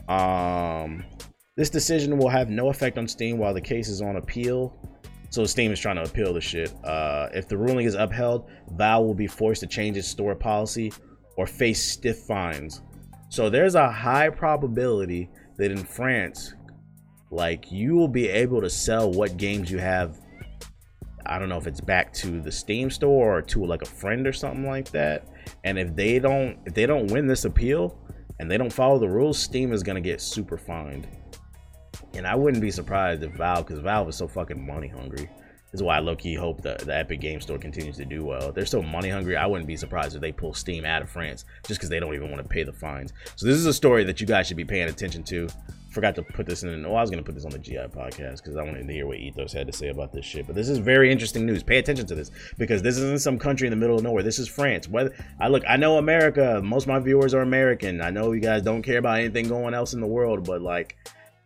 [0.08, 1.04] Um,
[1.56, 4.78] this decision will have no effect on Steam while the case is on appeal.
[5.30, 6.72] So Steam is trying to appeal the shit.
[6.84, 10.92] Uh, if the ruling is upheld, Valve will be forced to change its store policy
[11.36, 12.82] or face stiff fines.
[13.28, 16.54] So there's a high probability that in France,
[17.30, 20.18] like you will be able to sell what games you have.
[21.26, 24.26] I don't know if it's back to the Steam store or to like a friend
[24.26, 25.28] or something like that.
[25.62, 27.96] And if they don't, if they don't win this appeal
[28.40, 31.06] and they don't follow the rules, Steam is gonna get super fined.
[32.14, 35.28] And I wouldn't be surprised if Valve, because Valve is so fucking money hungry.
[35.70, 38.24] This is why I low key hope that the Epic Game Store continues to do
[38.24, 38.50] well.
[38.50, 39.36] they're so money hungry.
[39.36, 42.14] I wouldn't be surprised if they pull Steam out of France just because they don't
[42.14, 43.12] even want to pay the fines.
[43.36, 45.48] So this is a story that you guys should be paying attention to.
[45.90, 46.84] Forgot to put this in.
[46.84, 49.06] Oh, I was gonna put this on the GI podcast because I wanted to hear
[49.06, 50.46] what Ethos had to say about this shit.
[50.46, 51.62] But this is very interesting news.
[51.62, 54.22] Pay attention to this because this isn't some country in the middle of nowhere.
[54.24, 54.88] This is France.
[54.88, 56.60] Whether I look, I know America.
[56.62, 58.00] Most of my viewers are American.
[58.00, 60.96] I know you guys don't care about anything going else in the world, but like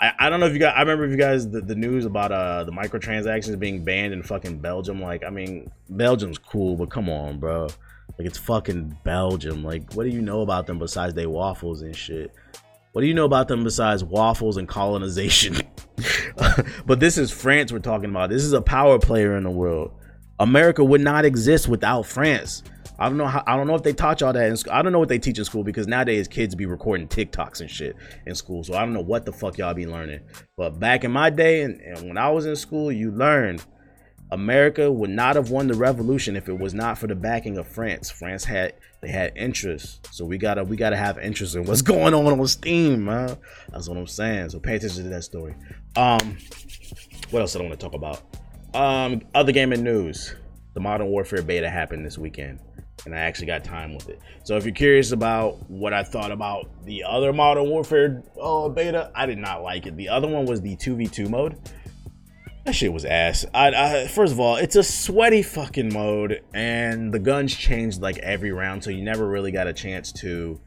[0.01, 2.05] I, I don't know if you guys I remember if you guys the, the news
[2.05, 5.01] about uh the microtransactions being banned in fucking Belgium.
[5.01, 7.69] Like, I mean, Belgium's cool, but come on, bro.
[8.19, 9.65] Like it's fucking Belgium.
[9.65, 12.33] Like, what do you know about them besides they waffles and shit?
[12.93, 15.57] What do you know about them besides waffles and colonization?
[16.87, 18.31] but this is France we're talking about.
[18.31, 19.93] This is a power player in the world.
[20.39, 22.63] America would not exist without France.
[22.99, 24.73] I don't know how I don't know if they taught y'all that in school.
[24.73, 27.71] I don't know what they teach in school because nowadays kids be recording TikToks and
[27.71, 28.63] shit in school.
[28.63, 30.21] So I don't know what the fuck y'all be learning.
[30.57, 33.65] But back in my day and, and when I was in school, you learned
[34.31, 37.67] America would not have won the revolution if it was not for the backing of
[37.67, 38.11] France.
[38.11, 42.15] France had they had interest, so we gotta we gotta have interest in what's going
[42.15, 43.37] on on Steam, man.
[43.71, 44.51] That's what I'm saying.
[44.51, 45.55] So pay attention to that story.
[45.97, 46.39] Um,
[47.31, 48.23] what else I don't want to talk about?
[48.75, 50.35] Um, other gaming news.
[50.75, 52.59] The Modern Warfare beta happened this weekend
[53.07, 54.21] and I actually got time with it.
[54.45, 59.11] So if you're curious about what I thought about the other Modern Warfare uh, beta,
[59.15, 59.97] I did not like it.
[59.97, 61.59] The other one was the 2v2 mode.
[62.65, 63.45] That shit was ass.
[63.53, 68.17] I, I, first of all, it's a sweaty fucking mode, and the guns changed like
[68.19, 70.59] every round, so you never really got a chance to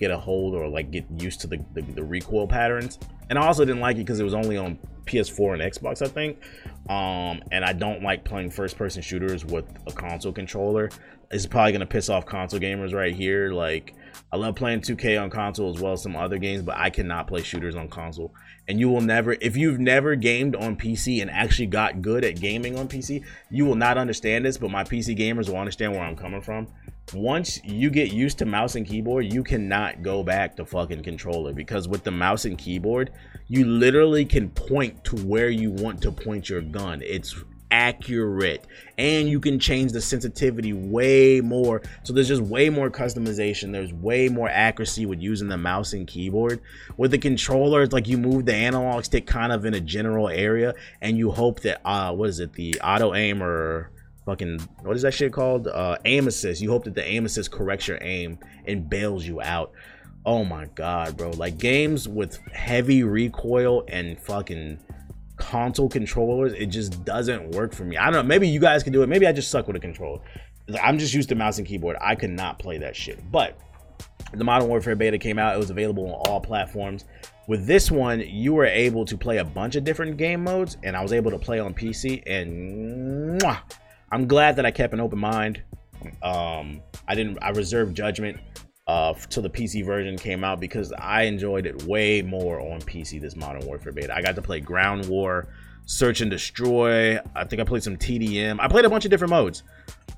[0.00, 2.98] get a hold or like get used to the, the, the recoil patterns.
[3.30, 6.08] And I also didn't like it because it was only on PS4 and Xbox, I
[6.08, 6.38] think.
[6.88, 10.90] Um, and I don't like playing first person shooters with a console controller.
[11.30, 13.52] It's probably gonna piss off console gamers right here.
[13.52, 13.94] Like,
[14.32, 17.26] I love playing 2K on console as well as some other games, but I cannot
[17.26, 18.32] play shooters on console.
[18.68, 22.40] And you will never, if you've never gamed on PC and actually got good at
[22.40, 24.58] gaming on PC, you will not understand this.
[24.58, 26.68] But my PC gamers will understand where I'm coming from
[27.14, 31.52] once you get used to mouse and keyboard, you cannot go back to fucking controller
[31.52, 33.12] because with the mouse and keyboard,
[33.48, 37.02] you literally can point to where you want to point your gun.
[37.02, 37.34] It's
[37.70, 38.64] accurate.
[38.98, 41.82] And you can change the sensitivity way more.
[42.04, 43.72] So there's just way more customization.
[43.72, 46.60] There's way more accuracy with using the mouse and keyboard.
[46.96, 50.28] With the controller it's like you move the analog stick kind of in a general
[50.28, 53.90] area and you hope that uh what is it the auto aim or
[54.26, 55.68] fucking what is that shit called?
[55.68, 56.60] Uh, aim assist.
[56.60, 59.72] You hope that the aim assist corrects your aim and bails you out.
[60.26, 61.30] Oh my god, bro!
[61.30, 64.80] Like games with heavy recoil and fucking
[65.36, 67.96] console controllers, it just doesn't work for me.
[67.96, 68.22] I don't know.
[68.24, 69.08] Maybe you guys can do it.
[69.08, 70.20] Maybe I just suck with a controller.
[70.82, 71.96] I'm just used to mouse and keyboard.
[72.00, 73.30] I could not play that shit.
[73.30, 73.58] But
[74.32, 75.54] the Modern Warfare beta came out.
[75.54, 77.04] It was available on all platforms.
[77.46, 80.96] With this one, you were able to play a bunch of different game modes, and
[80.96, 83.60] I was able to play on PC, and mwah,
[84.10, 85.62] I'm glad that I kept an open mind.
[86.22, 87.38] Um, I didn't.
[87.42, 88.38] I reserved judgment
[88.86, 93.20] uh, till the PC version came out because I enjoyed it way more on PC.
[93.20, 94.14] This Modern Warfare beta.
[94.14, 95.48] I got to play Ground War,
[95.86, 97.18] Search and Destroy.
[97.34, 98.58] I think I played some TDM.
[98.60, 99.62] I played a bunch of different modes.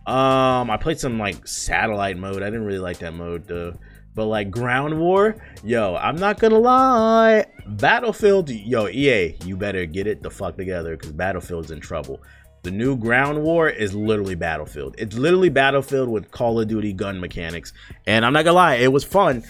[0.06, 2.42] Um, I played some like satellite mode.
[2.42, 3.74] I didn't really like that mode though.
[4.14, 7.46] But like Ground War, yo, I'm not gonna lie.
[7.66, 12.20] Battlefield, yo, EA, you better get it the fuck together because Battlefield's in trouble.
[12.62, 14.96] The new Ground War is literally Battlefield.
[14.98, 17.72] It's literally Battlefield with Call of Duty gun mechanics.
[18.06, 19.44] And I'm not gonna lie, it was fun.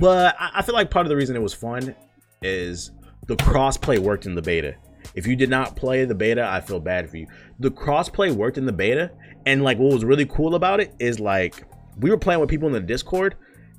[0.00, 1.94] But I feel like part of the reason it was fun
[2.42, 2.90] is
[3.26, 4.74] the crossplay worked in the beta.
[5.14, 7.26] If you did not play the beta, I feel bad for you.
[7.58, 9.10] The crossplay worked in the beta,
[9.46, 11.64] and like what was really cool about it is like
[11.98, 13.36] we were playing with people in the Discord,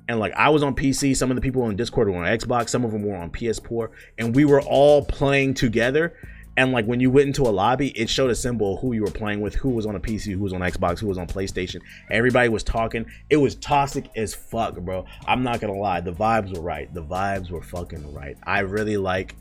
[0.08, 2.70] and like I was on PC, some of the people on Discord were on Xbox,
[2.70, 6.14] some of them were on PS4, and we were all playing together.
[6.56, 9.10] And like when you went into a lobby, it showed a symbol who you were
[9.10, 11.80] playing with, who was on a PC, who was on Xbox, who was on PlayStation.
[12.10, 13.06] Everybody was talking.
[13.28, 15.04] It was toxic as fuck, bro.
[15.26, 16.92] I'm not gonna lie, the vibes were right.
[16.92, 18.38] The vibes were fucking right.
[18.42, 19.36] I really like,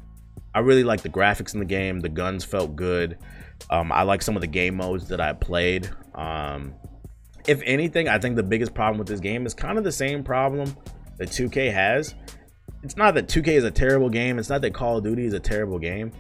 [0.53, 2.01] I really like the graphics in the game.
[2.01, 3.17] The guns felt good.
[3.69, 5.89] Um, I like some of the game modes that I played.
[6.13, 6.73] Um,
[7.47, 10.23] if anything, I think the biggest problem with this game is kind of the same
[10.23, 10.75] problem
[11.17, 12.15] that 2K has.
[12.83, 14.37] It's not that 2K is a terrible game.
[14.37, 16.11] It's not that Call of Duty is a terrible game.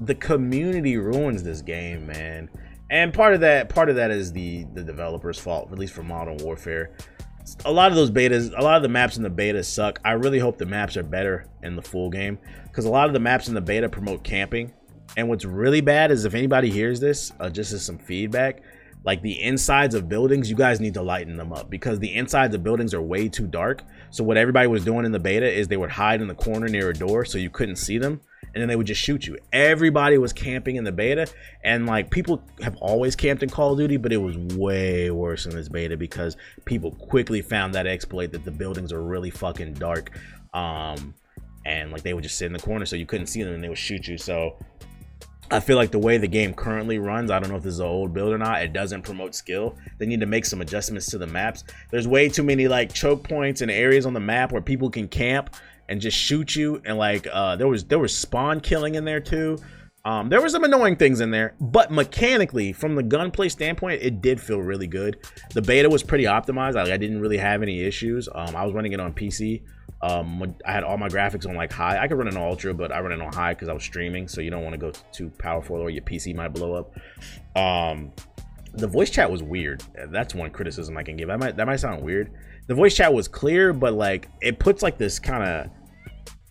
[0.00, 2.50] The community ruins this game, man.
[2.90, 6.02] And part of that, part of that is the the developers' fault, at least for
[6.02, 6.96] Modern Warfare.
[7.64, 10.00] A lot of those betas, a lot of the maps in the beta suck.
[10.04, 13.12] I really hope the maps are better in the full game because a lot of
[13.12, 14.72] the maps in the beta promote camping.
[15.16, 18.62] And what's really bad is if anybody hears this, uh, just as some feedback,
[19.04, 22.54] like the insides of buildings, you guys need to lighten them up because the insides
[22.54, 23.82] of buildings are way too dark.
[24.14, 26.68] So what everybody was doing in the beta is they would hide in the corner
[26.68, 28.20] near a door so you couldn't see them
[28.54, 29.36] and then they would just shoot you.
[29.52, 31.26] Everybody was camping in the beta
[31.64, 35.46] and like people have always camped in Call of Duty, but it was way worse
[35.46, 39.74] in this beta because people quickly found that exploit that the buildings are really fucking
[39.74, 40.16] dark.
[40.52, 41.12] Um
[41.66, 43.64] and like they would just sit in the corner so you couldn't see them and
[43.64, 44.16] they would shoot you.
[44.16, 44.56] So
[45.50, 47.80] I feel like the way the game currently runs, I don't know if this is
[47.80, 49.76] an old build or not, it doesn't promote skill.
[49.98, 51.64] They need to make some adjustments to the maps.
[51.90, 55.06] There's way too many like choke points and areas on the map where people can
[55.06, 55.54] camp
[55.88, 59.20] and just shoot you and like uh there was there was spawn killing in there
[59.20, 59.58] too.
[60.06, 64.20] Um, there were some annoying things in there, but mechanically, from the gunplay standpoint, it
[64.20, 65.16] did feel really good.
[65.54, 66.74] The beta was pretty optimized.
[66.74, 68.28] Like, I didn't really have any issues.
[68.34, 69.62] Um, I was running it on PC.
[70.04, 71.98] Um, I had all my graphics on like high.
[71.98, 73.82] I could run it on ultra, but I run it on high because I was
[73.82, 74.28] streaming.
[74.28, 77.58] So you don't want to go too powerful or your PC might blow up.
[77.58, 78.12] Um,
[78.74, 79.82] the voice chat was weird.
[80.10, 81.28] That's one criticism I can give.
[81.28, 82.30] That might that might sound weird.
[82.66, 85.70] The voice chat was clear, but like it puts like this kind of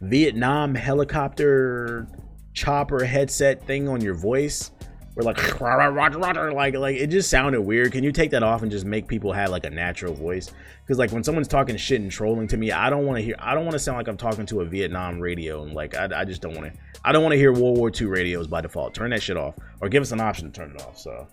[0.01, 2.07] Vietnam helicopter
[2.53, 4.71] chopper headset thing on your voice
[5.15, 7.91] we're like like like it just sounded weird.
[7.91, 10.51] Can you take that off and just make people have like a natural voice?
[10.83, 13.35] Because like when someone's talking shit and trolling to me i don't want to hear
[13.39, 16.09] i don't want to sound like i'm talking to a vietnam radio and like i,
[16.13, 18.61] I just don't want to i don't want to hear world war ii radios by
[18.61, 18.93] default.
[18.93, 21.27] Turn that shit off or give us an option to turn it off so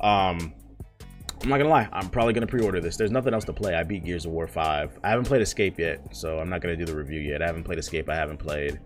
[0.00, 0.52] um
[1.42, 2.96] i'm not gonna lie i'm probably gonna pre-order this.
[2.96, 3.74] There's nothing else to play.
[3.74, 6.76] I beat gears of war 5 i haven't played escape yet so i'm not gonna
[6.76, 7.42] do the review yet.
[7.42, 8.08] I haven't played escape.
[8.08, 8.80] I haven't played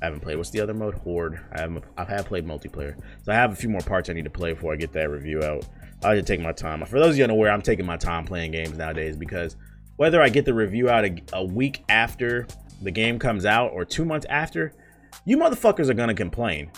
[0.00, 0.36] I haven't played.
[0.36, 0.94] What's the other mode?
[0.94, 1.40] Horde.
[1.52, 1.84] I haven't.
[1.96, 4.30] I have had played multiplayer, so I have a few more parts I need to
[4.30, 5.66] play before I get that review out.
[6.04, 6.84] I just take my time.
[6.86, 9.56] For those of you unaware, I'm taking my time playing games nowadays because
[9.96, 12.46] whether I get the review out a, a week after
[12.82, 14.72] the game comes out or two months after,
[15.24, 16.70] you motherfuckers are gonna complain.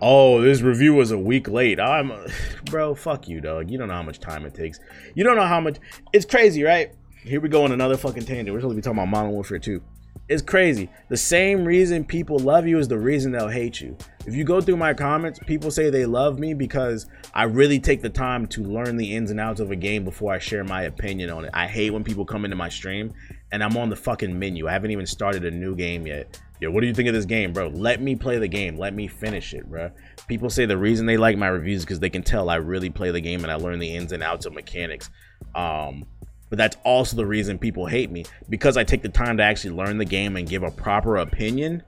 [0.00, 1.80] Oh, this review was a week late.
[1.80, 2.12] I'm,
[2.66, 2.94] bro.
[2.94, 3.70] Fuck you, dog.
[3.70, 4.78] You don't know how much time it takes.
[5.14, 5.78] You don't know how much.
[6.12, 6.92] It's crazy, right?
[7.22, 8.52] Here we go on another fucking tangent.
[8.52, 9.82] We're supposed to be talking about Modern Warfare 2.
[10.28, 10.90] It's crazy.
[11.08, 13.96] The same reason people love you is the reason they'll hate you.
[14.26, 18.02] If you go through my comments, people say they love me because I really take
[18.02, 20.82] the time to learn the ins and outs of a game before I share my
[20.82, 21.50] opinion on it.
[21.54, 23.14] I hate when people come into my stream
[23.52, 24.68] and I'm on the fucking menu.
[24.68, 26.38] I haven't even started a new game yet.
[26.60, 27.68] Yo, what do you think of this game, bro?
[27.68, 28.76] Let me play the game.
[28.76, 29.90] Let me finish it, bro.
[30.26, 32.90] People say the reason they like my reviews is because they can tell I really
[32.90, 35.08] play the game and I learn the ins and outs of mechanics.
[35.54, 36.04] Um,
[36.50, 39.74] but that's also the reason people hate me because I take the time to actually
[39.74, 41.82] learn the game and give a proper opinion.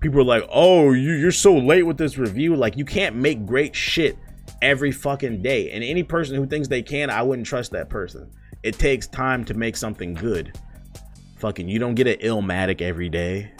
[0.00, 3.46] People are like, "Oh, you, you're so late with this review." Like, you can't make
[3.46, 4.16] great shit
[4.60, 5.70] every fucking day.
[5.70, 8.30] And any person who thinks they can, I wouldn't trust that person.
[8.62, 10.58] It takes time to make something good.
[11.38, 13.52] Fucking, you don't get an Illmatic every day.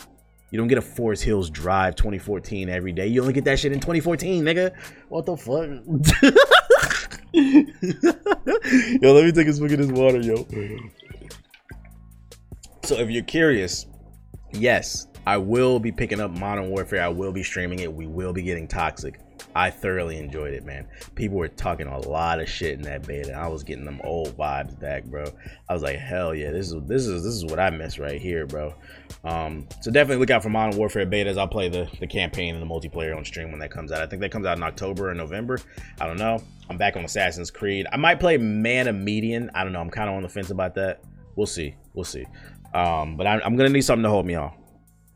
[0.52, 3.06] You don't get a Forest Hills Drive 2014 every day.
[3.06, 4.72] You only get that shit in 2014, nigga.
[5.08, 5.70] What the fuck?
[9.02, 10.46] yo, let me take a swig of this water, yo.
[12.84, 13.86] So if you're curious,
[14.52, 17.02] yes, I will be picking up Modern Warfare.
[17.02, 17.90] I will be streaming it.
[17.90, 19.18] We will be getting toxic.
[19.54, 20.86] I thoroughly enjoyed it, man.
[21.14, 23.32] People were talking a lot of shit in that beta.
[23.32, 25.24] I was getting them old vibes back, bro.
[25.68, 28.20] I was like, hell yeah, this is this is this is what I miss right
[28.20, 28.74] here, bro.
[29.24, 31.36] Um, so definitely look out for Modern Warfare betas.
[31.36, 34.02] I'll play the the campaign and the multiplayer on stream when that comes out.
[34.02, 35.58] I think that comes out in October or November.
[36.00, 36.42] I don't know.
[36.70, 37.86] I'm back on Assassin's Creed.
[37.92, 39.50] I might play Man of Medan.
[39.54, 39.80] I don't know.
[39.80, 41.02] I'm kind of on the fence about that.
[41.36, 41.74] We'll see.
[41.94, 42.26] We'll see.
[42.74, 44.54] Um, but I, I'm gonna need something to hold me off.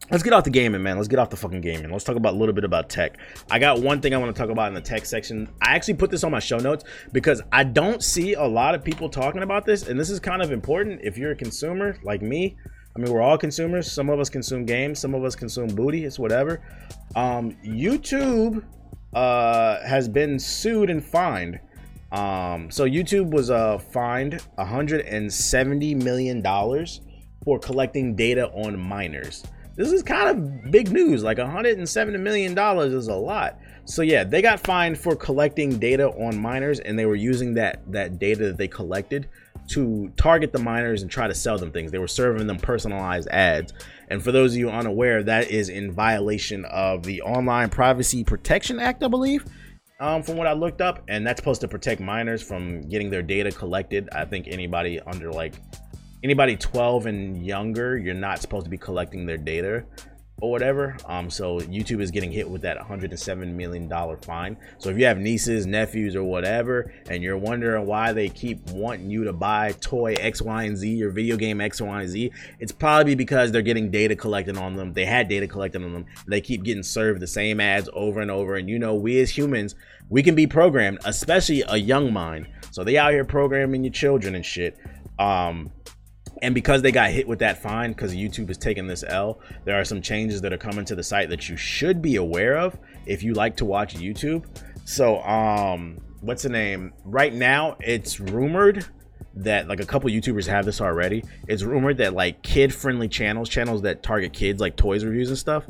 [0.08, 0.96] Let's get off the gaming, man.
[0.96, 1.90] Let's get off the fucking gaming.
[1.90, 3.18] Let's talk about a little bit about tech.
[3.50, 5.48] I got one thing I want to talk about in the tech section.
[5.60, 8.84] I actually put this on my show notes because I don't see a lot of
[8.84, 12.22] people talking about this, and this is kind of important if you're a consumer like
[12.22, 12.56] me.
[12.94, 13.90] I mean, we're all consumers.
[13.90, 16.04] Some of us consume games, some of us consume booty.
[16.04, 16.62] It's whatever.
[17.16, 18.64] Um, YouTube
[19.12, 21.58] uh, has been sued and fined.
[22.12, 27.00] Um, so YouTube was uh, fined 170 million dollars
[27.44, 29.42] for collecting data on minors.
[29.76, 31.22] This is kind of big news.
[31.22, 33.58] Like 170 million dollars is a lot.
[33.84, 37.80] So yeah, they got fined for collecting data on minors, and they were using that
[37.92, 39.28] that data that they collected
[39.68, 41.90] to target the minors and try to sell them things.
[41.90, 43.72] They were serving them personalized ads.
[44.08, 48.78] And for those of you unaware, that is in violation of the Online Privacy Protection
[48.78, 49.44] Act, I believe
[49.98, 53.22] um, from what I looked up, and that's supposed to protect minors from getting their
[53.22, 54.08] data collected.
[54.12, 55.54] I think anybody under like
[56.22, 59.84] anybody 12 and younger, you're not supposed to be collecting their data
[60.42, 60.96] or whatever.
[61.06, 64.56] Um, so YouTube is getting hit with that 107 million dollar fine.
[64.78, 69.08] So if you have nieces, nephews, or whatever, and you're wondering why they keep wanting
[69.08, 72.32] you to buy toy X, Y, and Z or video game X, Y, and Z,
[72.60, 74.92] it's probably because they're getting data collected on them.
[74.92, 76.06] They had data collected on them.
[76.26, 78.56] They keep getting served the same ads over and over.
[78.56, 79.74] And you know, we as humans,
[80.10, 82.48] we can be programmed, especially a young mind.
[82.72, 84.76] So they out here programming your children and shit.
[85.18, 85.70] Um,
[86.42, 89.80] and because they got hit with that fine, because YouTube is taking this L, there
[89.80, 92.78] are some changes that are coming to the site that you should be aware of
[93.06, 94.44] if you like to watch YouTube.
[94.84, 96.92] So, um, what's the name?
[97.04, 98.86] Right now, it's rumored
[99.34, 101.24] that like a couple YouTubers have this already.
[101.48, 105.64] It's rumored that like kid-friendly channels, channels that target kids, like toys reviews and stuff,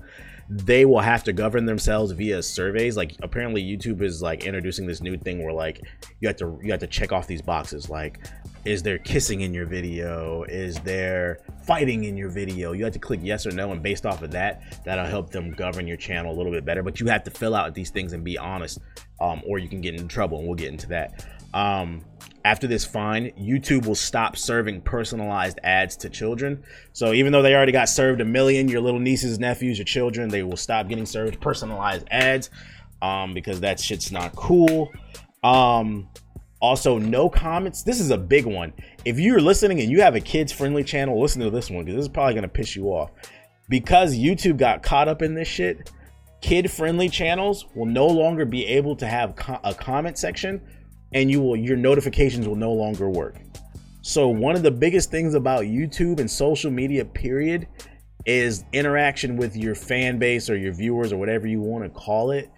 [0.48, 2.96] they will have to govern themselves via surveys.
[2.96, 5.82] Like apparently YouTube is like introducing this new thing where like
[6.20, 8.20] you have to you have to check off these boxes like
[8.66, 10.42] is there kissing in your video?
[10.42, 12.72] Is there fighting in your video?
[12.72, 15.52] You have to click yes or no and based off of that that'll help them
[15.52, 16.82] govern your channel a little bit better.
[16.82, 18.80] But you have to fill out these things and be honest
[19.20, 21.24] um, or you can get in trouble and we'll get into that.
[21.54, 22.04] Um,
[22.44, 26.64] after this fine youtube will stop serving personalized ads to children.
[26.92, 30.28] So even though they already got served a million your little nieces nephews your children
[30.28, 32.50] they will stop getting served personalized ads
[33.00, 34.92] um, because that shit's not cool.
[35.44, 36.08] Um,
[36.66, 37.84] also, no comments.
[37.84, 38.72] This is a big one.
[39.04, 41.96] If you're listening and you have a kids friendly channel, listen to this one because
[41.96, 43.12] this is probably going to piss you off.
[43.68, 45.92] Because YouTube got caught up in this shit,
[46.40, 50.60] kid friendly channels will no longer be able to have co- a comment section
[51.12, 53.36] and you will your notifications will no longer work.
[54.02, 57.68] So one of the biggest things about YouTube and social media period
[58.24, 62.32] is interaction with your fan base or your viewers or whatever you want to call
[62.32, 62.50] it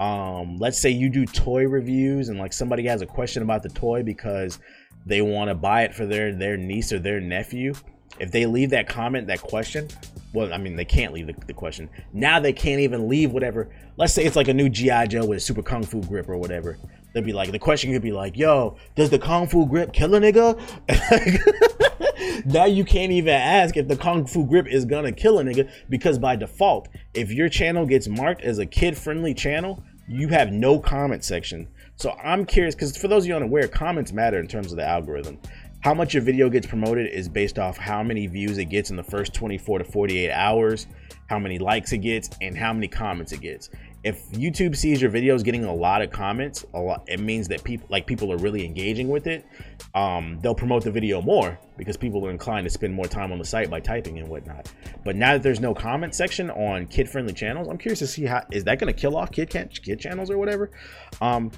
[0.00, 3.68] um let's say you do toy reviews and like somebody has a question about the
[3.70, 4.58] toy because
[5.06, 7.72] they want to buy it for their their niece or their nephew.
[8.18, 9.88] If they leave that comment that question
[10.32, 11.88] well i mean they can't leave the, the question.
[12.12, 15.38] Now they can't even leave whatever let's say it's like a new gi joe with
[15.38, 16.78] a super kung fu grip or whatever.
[17.12, 20.14] They'd be like the question could be like yo does the kung fu grip kill
[20.14, 20.58] a nigga
[22.44, 25.70] now you can't even ask if the kung fu grip is gonna kill a nigga
[25.88, 30.52] because by default if your channel gets marked as a kid friendly channel you have
[30.52, 31.68] no comment section.
[31.96, 34.86] So I'm curious because for those of you unaware, comments matter in terms of the
[34.86, 35.38] algorithm.
[35.80, 38.96] How much your video gets promoted is based off how many views it gets in
[38.96, 40.86] the first 24 to 48 hours,
[41.28, 43.70] how many likes it gets, and how many comments it gets
[44.06, 47.64] if YouTube sees your videos getting a lot of comments, a lot, it means that
[47.64, 49.44] people like people are really engaging with it.
[49.96, 53.38] Um, they'll promote the video more because people are inclined to spend more time on
[53.38, 54.72] the site by typing and whatnot.
[55.04, 58.44] But now that there's no comment section on kid-friendly channels, I'm curious to see how
[58.52, 60.70] is that going to kill off kid kid channels or whatever.
[61.20, 61.50] Um,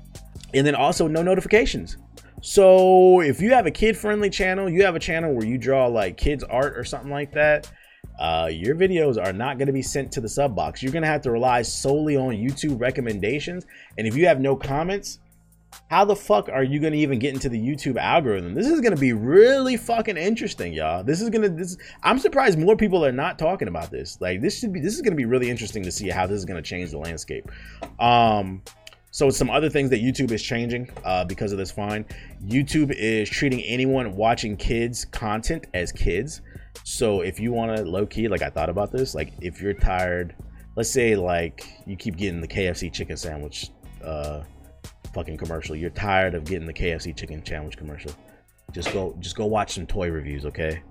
[0.55, 1.99] and then also no notifications.
[2.41, 6.17] So if you have a kid-friendly channel, you have a channel where you draw like
[6.17, 7.71] kids art or something like that
[8.19, 10.83] uh, your videos are not going to be sent to the sub box.
[10.83, 13.65] You're going to have to rely solely on YouTube recommendations.
[13.97, 15.21] And if you have no comments,
[15.91, 18.55] how the fuck are you going to even get into the YouTube algorithm?
[18.55, 21.05] This is going to be really fucking interesting, y'all.
[21.05, 24.19] This is going to this I'm surprised more people are not talking about this.
[24.21, 26.39] Like this should be this is going to be really interesting to see how this
[26.39, 27.51] is going to change the landscape.
[28.01, 28.63] Um
[29.11, 32.05] so some other things that YouTube is changing uh, because of this fine.
[32.47, 36.43] YouTube is treating anyone watching kids content as kids.
[36.85, 39.75] So if you want to low key, like I thought about this, like if you're
[39.75, 40.35] tired,
[40.77, 43.71] let's say like you keep getting the KFC chicken sandwich
[44.03, 44.43] uh
[45.13, 45.75] fucking commercial.
[45.75, 48.13] You're tired of getting the KFC chicken sandwich commercial.
[48.73, 50.83] Just go just go watch some toy reviews, okay?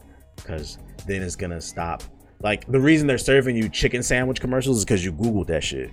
[0.44, 2.04] Cuz then it's going to stop.
[2.42, 5.92] Like the reason they're serving you chicken sandwich commercials is cuz you googled that shit.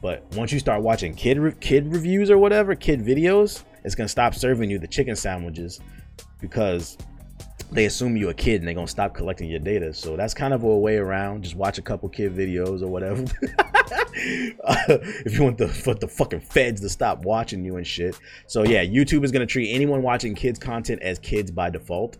[0.00, 4.04] But once you start watching kid re- kid reviews or whatever, kid videos, it's going
[4.04, 5.80] to stop serving you the chicken sandwiches
[6.40, 6.98] because
[7.72, 9.92] they assume you're a kid and they're gonna stop collecting your data.
[9.92, 11.42] So that's kind of a way around.
[11.42, 13.22] Just watch a couple kid videos or whatever.
[14.64, 14.76] uh,
[15.24, 18.18] if you want the for the fucking feds to stop watching you and shit.
[18.46, 22.18] So yeah, YouTube is gonna treat anyone watching kids content as kids by default.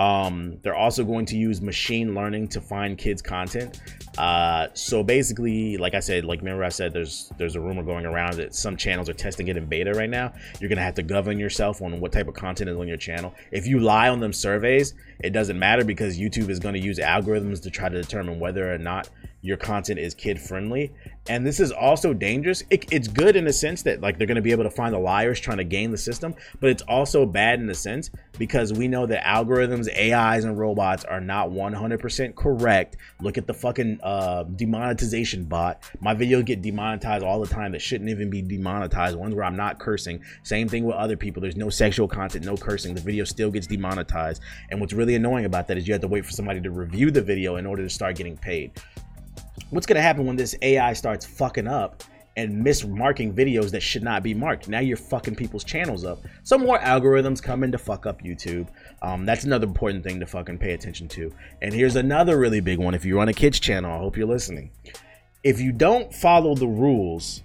[0.00, 3.82] Um, they're also going to use machine learning to find kids content.
[4.16, 8.06] Uh, so basically, like I said, like remember I said, there's there's a rumor going
[8.06, 10.32] around that some channels are testing it in beta right now.
[10.58, 13.34] You're gonna have to govern yourself on what type of content is on your channel.
[13.52, 16.98] If you lie on them surveys, it doesn't matter because YouTube is going to use
[16.98, 19.08] algorithms to try to determine whether or not
[19.42, 20.92] your content is kid friendly
[21.28, 22.62] and this is also dangerous.
[22.70, 24.92] It, it's good in the sense that like they're going to be able to find
[24.92, 28.72] the liars trying to game the system but it's also bad in the sense because
[28.72, 32.96] we know that algorithms ais and robots are not 100% correct.
[33.20, 35.82] Look at the fucking uh, demonetization bot.
[36.00, 39.56] My videos get demonetized all the time that shouldn't even be demonetized ones where i'm
[39.56, 40.22] not cursing.
[40.42, 41.40] Same thing with other people.
[41.40, 42.94] There's no sexual content no cursing.
[42.94, 44.42] The video still gets demonetized.
[44.70, 47.10] And what's really annoying about that is you have to wait for somebody to review
[47.10, 48.72] the video in order to start getting paid
[49.70, 52.02] what's going to happen when this AI starts fucking up
[52.36, 54.68] and mismarking videos that should not be marked?
[54.68, 56.22] Now you're fucking people's channels up.
[56.42, 58.68] Some more algorithms coming to fuck up YouTube.
[59.02, 61.32] Um, that's another important thing to fucking pay attention to.
[61.62, 62.94] And here's another really big one.
[62.94, 64.70] If you run a kids channel, I hope you're listening.
[65.42, 67.42] If you don't follow the rules,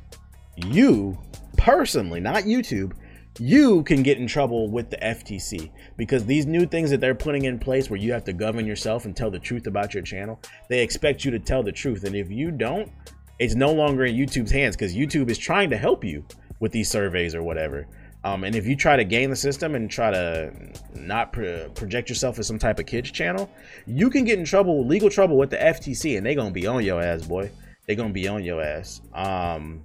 [0.57, 1.18] you
[1.57, 2.93] personally, not YouTube,
[3.39, 7.45] you can get in trouble with the FTC because these new things that they're putting
[7.45, 10.39] in place where you have to govern yourself and tell the truth about your channel,
[10.69, 12.03] they expect you to tell the truth.
[12.03, 12.91] And if you don't,
[13.39, 16.25] it's no longer in YouTube's hands because YouTube is trying to help you
[16.59, 17.88] with these surveys or whatever.
[18.23, 20.51] Um, and if you try to game the system and try to
[20.95, 23.51] not pro- project yourself as some type of kids channel,
[23.86, 26.83] you can get in trouble, legal trouble with the FTC, and they're gonna be on
[26.83, 27.51] your ass, boy.
[27.86, 29.01] They're gonna be on your ass.
[29.13, 29.83] Um,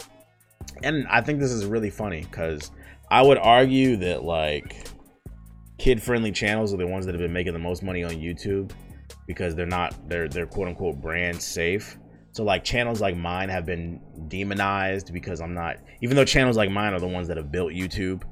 [0.82, 2.70] and I think this is really funny because
[3.10, 4.86] I would argue that like
[5.78, 8.70] kid friendly channels are the ones that have been making the most money on YouTube
[9.26, 11.98] because they're not they're they're quote unquote brand safe.
[12.32, 16.70] So like channels like mine have been demonized because I'm not even though channels like
[16.70, 18.22] mine are the ones that have built YouTube,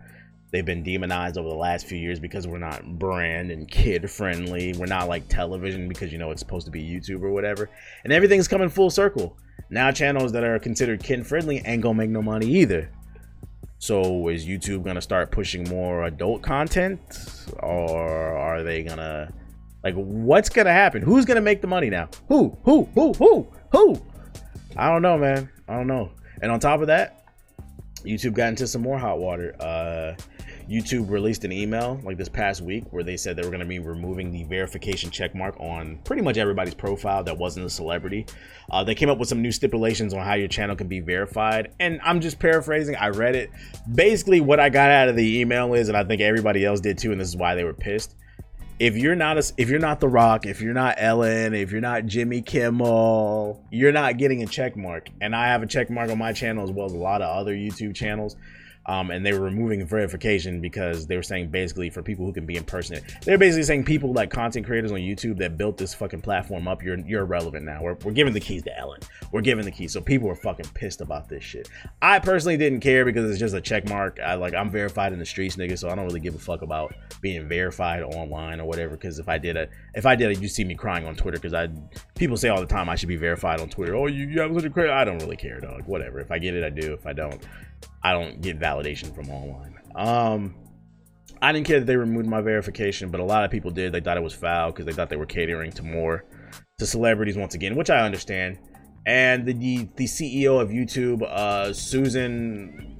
[0.53, 4.74] they've been demonized over the last few years because we're not brand and kid friendly.
[4.79, 7.68] We're not like television because you know it's supposed to be YouTube or whatever.
[8.05, 9.37] And everything's coming full circle.
[9.70, 12.93] Now channels that are considered kid friendly ain't gonna make no money either.
[13.79, 17.01] So is YouTube gonna start pushing more adult content,
[17.62, 19.33] or are they gonna
[19.85, 21.03] like what's gonna happen?
[21.03, 22.09] Who's gonna make the money now?
[22.29, 22.59] Who?
[22.64, 22.89] Who?
[22.95, 23.12] Who?
[23.14, 23.49] Who?
[23.72, 24.03] Who?
[24.76, 25.49] I don't know, man.
[25.68, 26.11] I don't know.
[26.43, 27.24] And on top of that,
[28.05, 29.55] YouTube got into some more hot water.
[29.61, 30.14] Uh,
[30.69, 33.66] YouTube released an email like this past week where they said they were going to
[33.66, 38.27] be removing the verification checkmark on pretty much everybody's profile that wasn't a celebrity.
[38.71, 41.73] Uh, they came up with some new stipulations on how your channel can be verified,
[41.81, 42.97] and I'm just paraphrasing.
[42.97, 43.51] I read it.
[43.91, 46.99] Basically, what I got out of the email is, and I think everybody else did
[46.99, 48.14] too, and this is why they were pissed.
[48.79, 51.81] If you're not a, if you're not The Rock, if you're not Ellen, if you're
[51.81, 55.09] not Jimmy Kimmel, you're not getting a check mark.
[55.21, 57.35] And I have a check mark on my channel as well as a lot of
[57.35, 58.37] other YouTube channels
[58.89, 62.47] um, and they were removing verification because they were saying basically for people who can
[62.47, 63.14] be impersonated.
[63.22, 66.82] They're basically saying people like content creators on YouTube that built this fucking platform up,
[66.82, 67.82] you're you're irrelevant now.
[67.82, 69.01] We're, we're giving the keys to Ellen.
[69.30, 69.93] We're giving the keys.
[69.93, 71.68] So people were fucking pissed about this shit.
[72.01, 74.18] I personally didn't care because it's just a check mark.
[74.20, 76.62] I like I'm verified in the streets, nigga, so I don't really give a fuck
[76.62, 78.97] about being verified online or whatever.
[78.97, 81.36] Because if I did it, if I did it, you see me crying on Twitter
[81.36, 81.68] because I
[82.14, 83.95] people say all the time I should be verified on Twitter.
[83.95, 84.93] Oh, you, you have such a credit.
[84.93, 85.82] I don't really care, dog.
[85.84, 86.20] Whatever.
[86.20, 86.95] If I get it, I do.
[86.95, 87.39] If I don't,
[88.03, 89.79] I don't get validation from online.
[89.95, 90.55] Um,
[91.41, 93.93] I didn't care that they removed my verification, but a lot of people did.
[93.93, 96.24] They thought it was foul because they thought they were catering to more
[96.79, 98.59] to celebrities once again, which I understand.
[99.07, 102.97] And the the, the CEO of YouTube, uh, Susan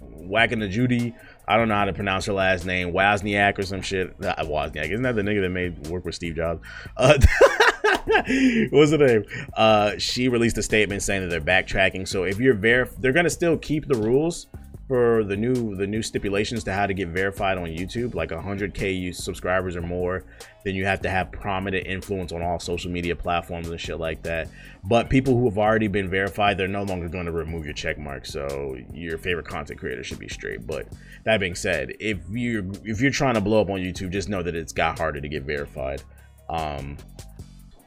[0.00, 1.14] Whacking the Judy,
[1.46, 4.18] I don't know how to pronounce her last name, Wozniak or some shit.
[4.20, 6.66] Wozniak, isn't that the nigga that made work with Steve Jobs?
[6.96, 7.18] Uh,
[8.70, 9.24] what's the name?
[9.54, 12.06] Uh, she released a statement saying that they're backtracking.
[12.06, 14.46] So if you're verif, they're gonna still keep the rules
[14.88, 19.14] for the new the new stipulations to how to get verified on YouTube, like 100k
[19.14, 20.24] subscribers or more,
[20.64, 24.22] then you have to have prominent influence on all social media platforms and shit like
[24.22, 24.48] that.
[24.84, 27.98] But people who have already been verified, they're no longer going to remove your check
[27.98, 30.66] mark, so your favorite content creator should be straight.
[30.66, 30.86] But
[31.24, 34.42] that being said, if you if you're trying to blow up on YouTube, just know
[34.42, 36.02] that it's got harder to get verified.
[36.48, 36.96] Um,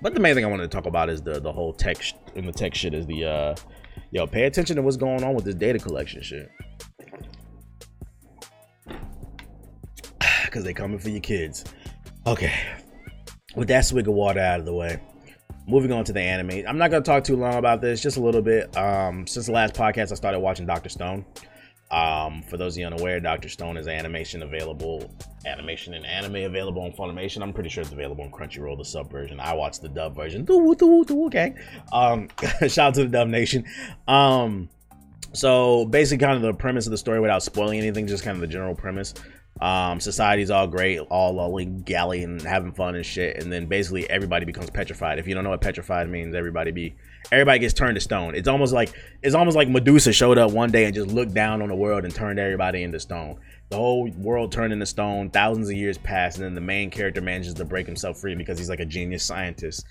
[0.01, 2.13] but the main thing I wanted to talk about is the the whole tech sh-
[2.35, 3.55] and the tech shit is the uh
[4.11, 6.51] yo pay attention to what's going on with this data collection shit.
[10.51, 11.65] Cause they coming for your kids.
[12.25, 12.53] Okay.
[13.55, 14.99] With that swig of water out of the way.
[15.67, 16.65] Moving on to the anime.
[16.67, 18.75] I'm not gonna talk too long about this, just a little bit.
[18.75, 21.25] Um, since the last podcast, I started watching Doctor Stone.
[21.91, 25.11] Um, for those of you unaware, Doctor Stone is animation available,
[25.45, 27.41] animation and anime available on Funimation.
[27.41, 29.39] I'm pretty sure it's available on Crunchyroll, the sub version.
[29.39, 30.45] I watched the dub version.
[30.49, 31.55] Okay.
[31.91, 32.29] Um,
[32.67, 33.65] shout out to the Dub Nation.
[34.07, 34.69] Um,
[35.33, 38.41] so basically, kind of the premise of the story without spoiling anything, just kind of
[38.41, 39.15] the general premise.
[39.59, 43.41] Um, society's all great, all lolling, galley, and having fun and shit.
[43.41, 45.19] And then basically everybody becomes petrified.
[45.19, 46.95] If you don't know what petrified means, everybody be
[47.31, 48.35] everybody gets turned to stone.
[48.35, 51.61] It's almost like it's almost like Medusa showed up one day and just looked down
[51.61, 53.39] on the world and turned everybody into stone.
[53.69, 55.29] The whole world turned into stone.
[55.29, 58.57] Thousands of years pass, and then the main character manages to break himself free because
[58.57, 59.85] he's like a genius scientist.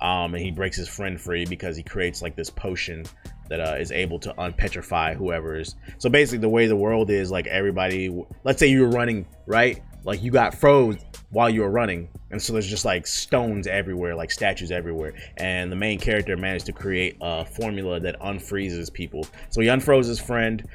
[0.00, 3.04] Um, and he breaks his friend free because he creates like this potion
[3.48, 5.74] that uh, is able to unpetrify whoever is.
[5.98, 9.82] So basically, the way the world is, like everybody, let's say you're running, right?
[10.04, 10.96] Like you got froze
[11.30, 15.14] while you were running, and so there's just like stones everywhere, like statues everywhere.
[15.38, 19.26] And the main character managed to create a formula that unfreezes people.
[19.50, 20.66] So he unfroze his friend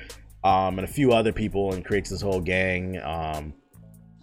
[0.43, 2.97] um, and a few other people, and creates this whole gang.
[2.97, 3.53] Um,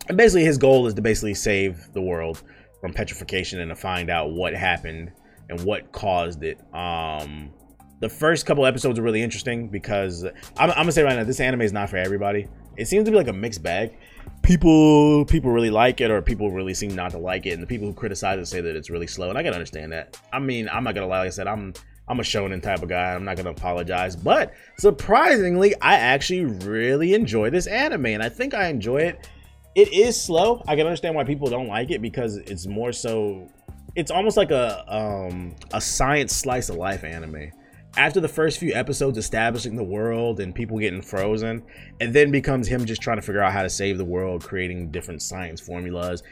[0.09, 2.43] and basically, his goal is to basically save the world
[2.81, 5.13] from petrification and to find out what happened
[5.49, 6.61] and what caused it.
[6.75, 7.53] Um,
[8.01, 10.25] the first couple episodes are really interesting because
[10.59, 12.47] I'm, I'm, gonna say right now this anime is not for everybody
[12.77, 13.97] it seems to be like a mixed bag
[14.43, 17.51] people people really like it or people really seem not to like it.
[17.51, 19.29] And the people who criticize it say that it's really slow.
[19.29, 20.19] And i can understand that.
[20.33, 21.19] I mean i'm not gonna lie.
[21.21, 21.75] Like i said i'm
[22.09, 23.13] i'm a shonen type of guy.
[23.15, 24.15] I'm not gonna apologize.
[24.17, 29.29] But surprisingly i actually really enjoy this anime and i think i enjoy it.
[29.75, 30.63] It is slow.
[30.67, 33.51] I can understand why people don't like it because it's more so
[33.95, 37.51] it's almost like a um a science slice of life anime
[37.97, 41.63] after the first few episodes establishing the world and people getting frozen,
[42.01, 44.91] it then becomes him just trying to figure out how to save the world, creating
[44.91, 46.23] different science formulas,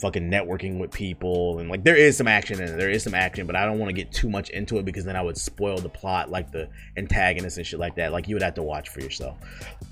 [0.00, 2.76] fucking networking with people, and like there is some action in it.
[2.76, 5.04] There is some action, but I don't want to get too much into it because
[5.04, 8.12] then I would spoil the plot, like the antagonist and shit like that.
[8.12, 9.38] Like you would have to watch for yourself.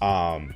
[0.02, 0.54] Um,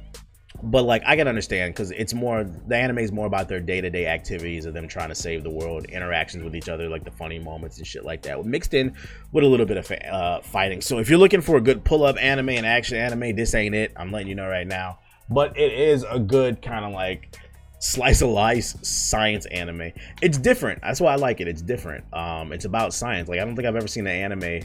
[0.63, 4.07] but like I can understand because it's more the anime is more about their day-to-day
[4.07, 7.39] activities of them trying to save the world, interactions with each other, like the funny
[7.39, 8.95] moments and shit like that, mixed in
[9.33, 10.81] with a little bit of uh, fighting.
[10.81, 13.93] So if you're looking for a good pull-up anime and action anime, this ain't it.
[13.97, 14.99] I'm letting you know right now.
[15.29, 17.37] But it is a good kind of like
[17.79, 19.93] slice of life science anime.
[20.23, 20.83] It's different.
[20.83, 21.49] That's why I like it.
[21.49, 22.05] It's different.
[22.13, 23.29] Um, it's about science.
[23.29, 24.63] Like I don't think I've ever seen an anime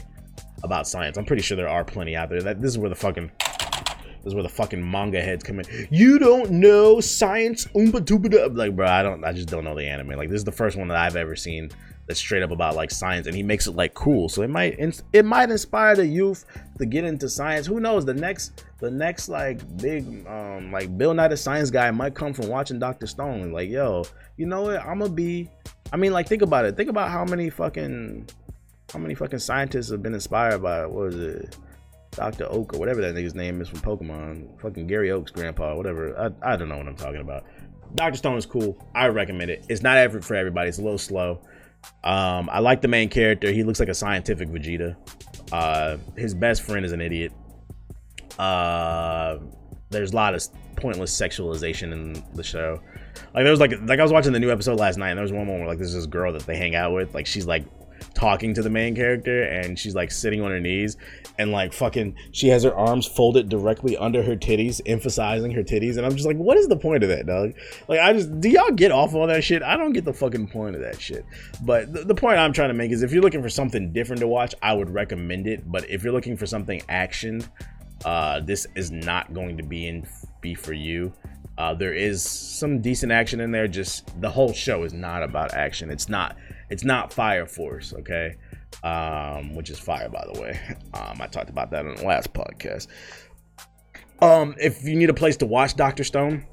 [0.62, 1.16] about science.
[1.18, 2.42] I'm pretty sure there are plenty out there.
[2.42, 3.30] That this is where the fucking
[4.22, 5.88] this is where the fucking manga heads come in.
[5.90, 9.24] You don't know science, oompa doopa Like, bro, I don't.
[9.24, 10.16] I just don't know the anime.
[10.16, 11.70] Like, this is the first one that I've ever seen
[12.06, 14.28] that's straight up about like science, and he makes it like cool.
[14.28, 14.78] So it might
[15.12, 16.44] it might inspire the youth
[16.78, 17.66] to get into science.
[17.66, 18.04] Who knows?
[18.04, 22.32] The next the next like big um like Bill Nye the Science Guy might come
[22.32, 23.52] from watching Doctor Stone.
[23.52, 24.04] Like, yo,
[24.36, 24.80] you know what?
[24.80, 25.50] I'm gonna be.
[25.92, 26.76] I mean, like, think about it.
[26.76, 28.28] Think about how many fucking
[28.92, 31.56] how many fucking scientists have been inspired by what was it?
[32.12, 32.46] Dr.
[32.50, 34.60] Oak or whatever that nigga's name is from Pokemon.
[34.60, 36.16] Fucking Gary Oak's grandpa, whatever.
[36.42, 37.44] I, I don't know what I'm talking about.
[37.94, 38.16] Dr.
[38.16, 38.76] Stone is cool.
[38.94, 39.66] I recommend it.
[39.68, 40.68] It's not ever for everybody.
[40.68, 41.40] It's a little slow.
[42.04, 43.50] Um, I like the main character.
[43.50, 44.96] He looks like a scientific Vegeta.
[45.50, 47.32] Uh, his best friend is an idiot.
[48.38, 49.38] Uh,
[49.90, 50.42] there's a lot of
[50.76, 52.80] pointless sexualization in the show.
[53.34, 55.22] Like there was like like I was watching the new episode last night, and there
[55.22, 57.14] was one moment where like there's this girl that they hang out with.
[57.14, 57.64] Like she's like
[58.14, 60.96] talking to the main character and she's like sitting on her knees
[61.38, 65.96] and like fucking she has her arms folded directly under her titties emphasizing her titties
[65.96, 67.52] and i'm just like what is the point of that dog
[67.88, 70.46] like i just do y'all get off all that shit i don't get the fucking
[70.46, 71.24] point of that shit
[71.62, 74.20] but the, the point i'm trying to make is if you're looking for something different
[74.20, 77.42] to watch i would recommend it but if you're looking for something action
[78.04, 80.06] uh this is not going to be in
[80.40, 81.12] be for you
[81.58, 83.68] uh, there is some decent action in there.
[83.68, 85.90] Just the whole show is not about action.
[85.90, 86.36] It's not.
[86.70, 87.92] It's not Fire Force.
[87.92, 88.36] Okay,
[88.82, 90.60] um, which is fire by the way.
[90.94, 92.88] Um, I talked about that in the last podcast.
[94.20, 96.46] Um, if you need a place to watch Doctor Stone,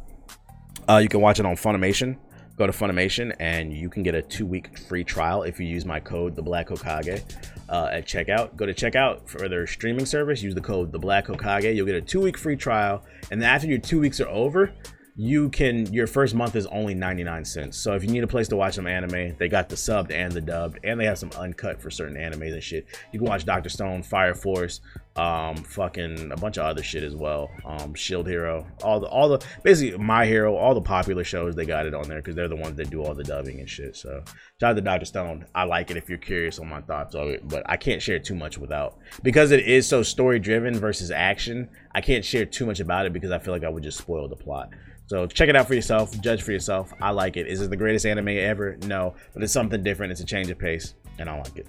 [0.89, 2.17] uh, you can watch it on Funimation.
[2.57, 5.99] Go to Funimation and you can get a two-week free trial if you use my
[5.99, 7.21] code the Black Hokage
[7.69, 8.55] uh, at checkout.
[8.57, 10.41] Go to checkout for their streaming service.
[10.41, 11.73] Use the code the Black Hokage.
[11.73, 14.73] You'll get a two-week free trial, and then after your two weeks are over,
[15.21, 17.77] you can your first month is only 99 cents.
[17.77, 20.31] So if you need a place to watch some anime they got the subbed and
[20.31, 22.87] the dubbed and they have some uncut for certain animes and shit.
[23.11, 24.79] You can watch dr stone fire force
[25.17, 27.49] um fucking a bunch of other shit as well.
[27.65, 31.65] Um shield hero all the all the basically my hero all the popular shows they
[31.65, 33.97] got it on there because they're the ones that do all the dubbing and shit.
[33.97, 34.23] So
[34.61, 35.45] shout out to dr stone.
[35.53, 38.19] I like it if you're curious on my thoughts of it but i can't share
[38.19, 42.65] too much without because it is so story driven versus action i can't share too
[42.65, 44.69] much about it because i feel like i would just spoil the plot
[45.09, 46.93] so check it out for yourself, judge for yourself.
[47.01, 47.47] I like it.
[47.47, 48.77] Is it the greatest anime ever?
[48.85, 50.11] No, but it's something different.
[50.11, 51.67] It's a change of pace, and I like it.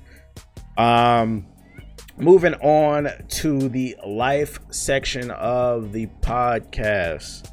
[0.79, 1.47] Um,
[2.19, 7.51] moving on to the life section of the podcast.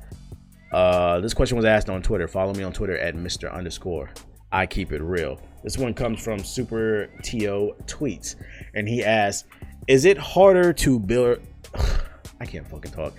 [0.74, 2.28] Uh, this question was asked on Twitter.
[2.28, 3.50] Follow me on Twitter at Mr.
[3.50, 4.10] Underscore.
[4.52, 5.40] I keep it real.
[5.64, 8.36] This one comes from Super To Tweets,
[8.74, 9.48] and he asks,
[9.88, 11.40] "Is it harder to build?"
[12.42, 13.14] I can't fucking talk.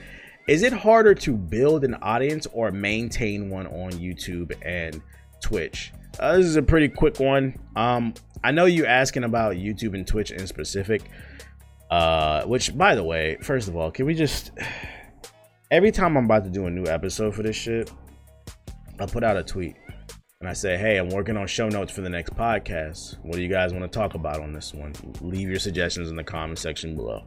[0.48, 5.02] Is it harder to build an audience or maintain one on YouTube and
[5.42, 5.92] Twitch?
[6.18, 7.54] Uh, this is a pretty quick one.
[7.76, 11.02] Um, I know you're asking about YouTube and Twitch in specific.
[11.90, 14.52] Uh, which, by the way, first of all, can we just
[15.70, 17.90] every time I'm about to do a new episode for this shit,
[18.98, 19.76] I put out a tweet
[20.40, 23.18] and I say, "Hey, I'm working on show notes for the next podcast.
[23.22, 24.94] What do you guys want to talk about on this one?
[25.20, 27.24] Leave your suggestions in the comment section below."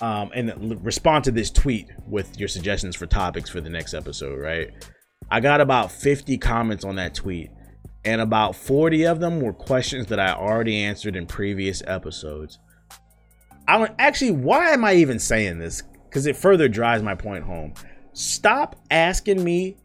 [0.00, 4.38] Um, and respond to this tweet with your suggestions for topics for the next episode.
[4.38, 4.72] Right?
[5.30, 7.50] I got about 50 comments on that tweet,
[8.04, 12.58] and about 40 of them were questions that I already answered in previous episodes.
[13.68, 14.32] I don't actually.
[14.32, 15.82] Why am I even saying this?
[16.08, 17.74] Because it further drives my point home.
[18.12, 19.76] Stop asking me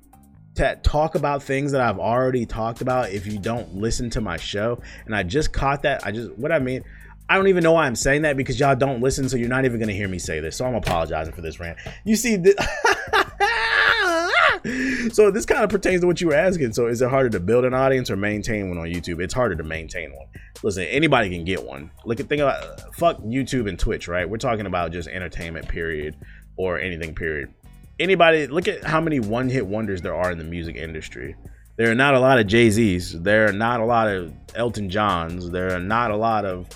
[0.56, 4.38] to talk about things that I've already talked about if you don't listen to my
[4.38, 4.82] show.
[5.06, 6.06] And I just caught that.
[6.06, 6.84] I just what I mean.
[7.32, 9.64] I don't even know why I'm saying that because y'all don't listen, so you're not
[9.64, 10.58] even gonna hear me say this.
[10.58, 11.78] So I'm apologizing for this rant.
[12.04, 12.56] You see, this,
[15.16, 16.74] so this kind of pertains to what you were asking.
[16.74, 19.24] So is it harder to build an audience or maintain one on YouTube?
[19.24, 20.28] It's harder to maintain one.
[20.62, 21.90] Listen, anybody can get one.
[22.04, 24.30] Look at think about fuck YouTube and Twitch, right?
[24.30, 26.18] We're talking about just entertainment period
[26.58, 27.54] or anything period.
[27.98, 31.38] Anybody look at how many one-hit wonders there are in the music industry.
[31.78, 33.22] There are not a lot of Jay-Z's.
[33.22, 35.50] There are not a lot of Elton Johns.
[35.50, 36.68] There are not a lot of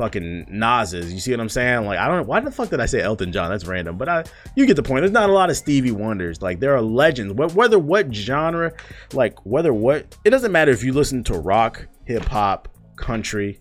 [0.00, 1.12] fucking Nas's.
[1.12, 1.84] You see what I'm saying?
[1.84, 3.50] Like I don't know why the fuck did I say Elton John?
[3.50, 4.24] That's random, but I
[4.56, 5.02] you get the point.
[5.02, 6.40] There's not a lot of Stevie Wonders.
[6.40, 7.34] Like there are legends.
[7.34, 8.72] Whether what genre,
[9.12, 13.60] like whether what it doesn't matter if you listen to rock, hip hop, country,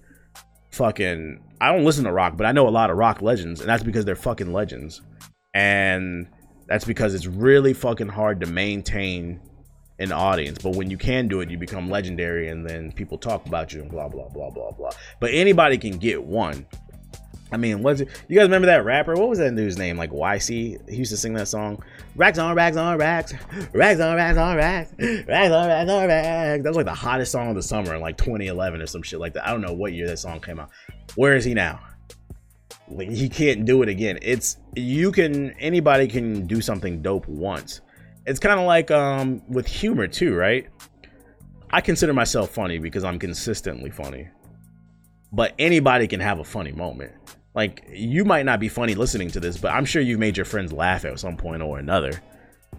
[0.72, 1.44] fucking.
[1.60, 3.84] I don't listen to rock, but I know a lot of rock legends, and that's
[3.84, 5.02] because they're fucking legends,
[5.54, 6.26] and
[6.68, 9.42] that's because it's really fucking hard to maintain
[10.00, 10.58] an audience.
[10.62, 13.82] But when you can do it, you become legendary, and then people talk about you
[13.82, 14.91] and blah blah blah blah blah.
[15.20, 16.66] But anybody can get one.
[17.52, 18.10] I mean, what's it?
[18.28, 19.16] You guys remember that rapper?
[19.16, 19.97] What was that dude's name?
[19.97, 20.88] Like YC?
[20.89, 21.84] He used to sing that song.
[22.16, 23.34] Racks on racks on racks,
[23.74, 26.64] racks on racks on racks, racks on racks on racks.
[26.64, 29.20] That was like the hottest song of the summer in like 2011 or some shit
[29.20, 29.47] like that.
[29.47, 30.70] I don't know what year that song came out.
[31.16, 31.80] Where is he now?
[32.88, 34.20] Like, he can't do it again.
[34.22, 37.82] It's you can anybody can do something dope once
[38.26, 40.67] it's kind of like um with humor too, right?
[41.72, 44.28] I consider myself funny because I'm consistently funny.
[45.32, 47.13] But anybody can have a funny moment.
[47.53, 50.45] Like you might not be funny listening to this, but I'm sure you've made your
[50.45, 52.22] friends laugh at some point or another.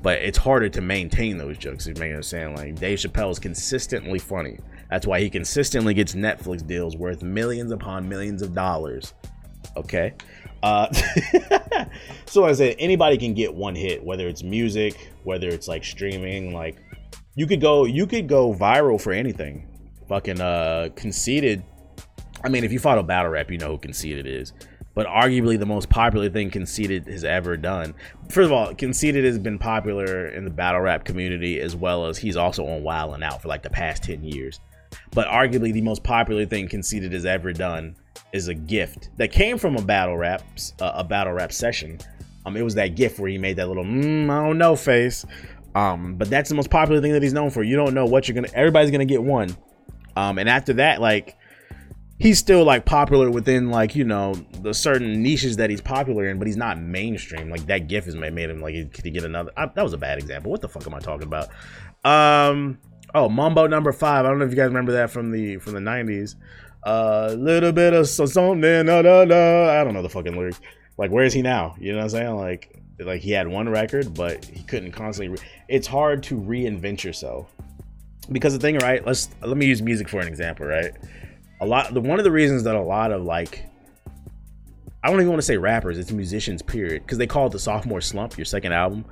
[0.03, 1.87] But it's harder to maintain those jokes.
[1.87, 2.57] You may understand.
[2.57, 4.59] Like Dave Chappelle is consistently funny.
[4.89, 9.15] That's why he consistently gets Netflix deals worth millions upon millions of dollars.
[9.77, 10.15] Okay.
[10.63, 10.93] Uh,
[12.27, 16.53] so I said anybody can get one hit, whether it's music, whether it's like streaming.
[16.53, 16.77] Like
[17.35, 19.67] you could go, you could go viral for anything.
[20.09, 21.63] Fucking uh, conceited.
[22.43, 24.53] I mean, if you follow battle rap, you know who conceited is.
[24.93, 27.95] But arguably the most popular thing conceited has ever done.
[28.29, 32.19] First of all, conceited has been popular in the battle rap community as well as
[32.19, 34.59] he's also on Wild and Out for like the past ten years.
[35.13, 37.95] But arguably the most popular thing conceited has ever done
[38.33, 40.43] is a gift that came from a battle rap
[40.81, 41.99] uh, a battle rap session.
[42.47, 45.25] Um, it was that gift where he made that little mm, I don't know face.
[45.75, 47.63] Um, but that's the most popular thing that he's known for.
[47.63, 48.49] You don't know what you're gonna.
[48.55, 49.57] Everybody's gonna get one.
[50.17, 51.37] Um, and after that, like
[52.19, 56.39] he's still like popular within like you know the certain niches that he's popular in,
[56.39, 57.51] but he's not mainstream.
[57.51, 59.53] Like that gift has made, him like could he get another?
[59.57, 60.51] I, that was a bad example.
[60.51, 61.49] What the fuck am I talking about?
[62.05, 62.79] Um,
[63.15, 64.25] oh, Mambo number five.
[64.25, 66.35] I don't know if you guys remember that from the from the '90s
[66.83, 69.81] a little bit of something, da, da, da.
[69.81, 70.61] I don't know the fucking lyrics.
[70.97, 71.77] Like, where is he now?
[71.79, 72.37] You know what I'm saying?
[72.37, 75.37] Like, like he had one record, but he couldn't constantly.
[75.37, 77.51] Re- it's hard to reinvent yourself
[78.31, 79.05] because the thing, right?
[79.05, 80.93] Let's let me use music for an example, right?
[81.61, 81.93] A lot.
[81.95, 83.65] The one of the reasons that a lot of like,
[85.03, 87.59] I don't even want to say rappers, it's musicians, period, because they call it the
[87.59, 88.37] sophomore slump.
[88.37, 89.05] Your second album.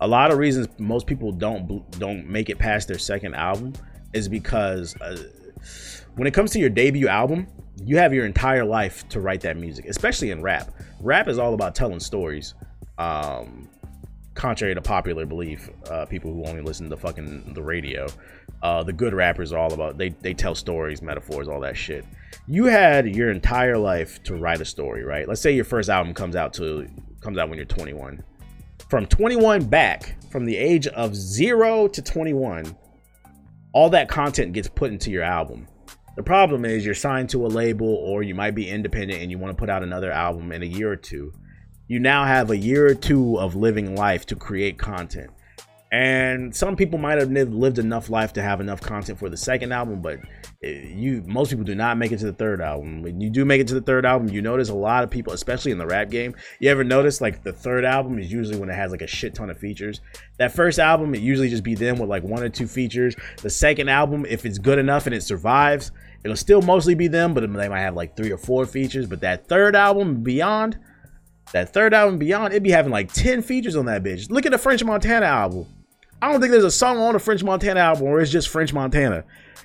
[0.00, 3.74] A lot of reasons most people don't don't make it past their second album
[4.12, 4.96] is because.
[5.00, 5.22] Uh,
[6.18, 7.46] when it comes to your debut album,
[7.84, 10.68] you have your entire life to write that music, especially in rap.
[10.98, 12.54] Rap is all about telling stories.
[12.98, 13.68] Um,
[14.34, 18.08] contrary to popular belief, uh, people who only listen to fucking the radio,
[18.64, 22.04] uh, the good rappers are all about they they tell stories, metaphors, all that shit.
[22.48, 25.28] You had your entire life to write a story, right?
[25.28, 26.88] Let's say your first album comes out to
[27.20, 28.24] comes out when you're 21.
[28.90, 32.76] From 21 back, from the age of zero to 21,
[33.72, 35.68] all that content gets put into your album
[36.18, 39.38] the problem is you're signed to a label or you might be independent and you
[39.38, 41.32] want to put out another album in a year or two.
[41.86, 45.30] You now have a year or two of living life to create content.
[45.92, 49.70] And some people might have lived enough life to have enough content for the second
[49.70, 50.18] album, but
[50.64, 53.00] eh, you most people do not make it to the third album.
[53.00, 55.32] When you do make it to the third album, you notice a lot of people,
[55.32, 56.34] especially in the rap game.
[56.58, 59.36] You ever notice like the third album is usually when it has like a shit
[59.36, 60.00] ton of features.
[60.38, 63.14] That first album, it usually just be them with like one or two features.
[63.40, 65.92] The second album, if it's good enough and it survives,
[66.24, 69.06] it'll still mostly be them, but they might have like three or four features.
[69.06, 70.78] But that third album, Beyond,
[71.52, 74.30] that third album, Beyond, it'd be having like 10 features on that bitch.
[74.30, 75.66] Look at the French Montana album.
[76.20, 78.72] I don't think there's a song on the French Montana album where it's just French
[78.72, 79.24] Montana.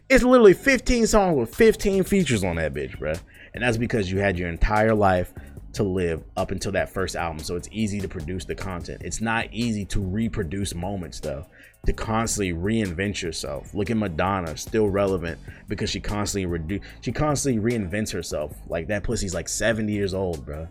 [0.09, 3.19] It's literally 15 songs with 15 features on that bitch, bruh.
[3.53, 5.33] And that's because you had your entire life
[5.73, 7.39] to live up until that first album.
[7.39, 9.01] So it's easy to produce the content.
[9.03, 11.45] It's not easy to reproduce moments though.
[11.85, 13.73] To constantly reinvent yourself.
[13.73, 18.55] Look at Madonna, still relevant because she constantly redu- she constantly reinvents herself.
[18.69, 20.67] Like that pussy's like 70 years old, bro.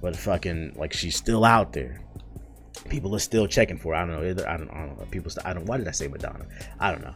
[0.00, 2.00] But fucking like she's still out there
[2.88, 3.94] people are still checking for.
[3.94, 4.30] I don't know.
[4.30, 4.70] I don't.
[4.70, 5.06] I don't know.
[5.10, 5.32] People.
[5.44, 5.66] I don't.
[5.66, 6.46] Why did I say Madonna?
[6.78, 7.14] I don't know.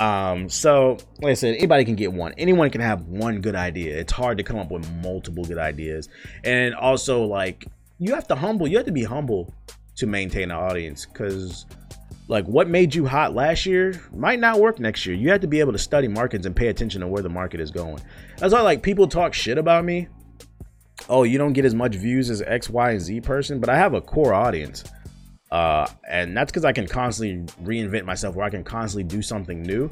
[0.00, 2.32] Um, so like I said, anybody can get one.
[2.38, 3.96] Anyone can have one good idea.
[3.98, 6.08] It's hard to come up with multiple good ideas.
[6.44, 7.66] And also, like,
[7.98, 8.68] you have to humble.
[8.68, 9.52] You have to be humble
[9.96, 11.66] to maintain an audience because
[12.28, 15.16] like what made you hot last year might not work next year.
[15.16, 17.58] You have to be able to study markets and pay attention to where the market
[17.60, 18.00] is going.
[18.36, 20.08] That's why like people talk shit about me.
[21.08, 23.76] Oh, you don't get as much views as X, Y, and Z person, but I
[23.76, 24.84] have a core audience.
[25.50, 29.62] Uh, and that's because I can constantly reinvent myself, where I can constantly do something
[29.62, 29.90] new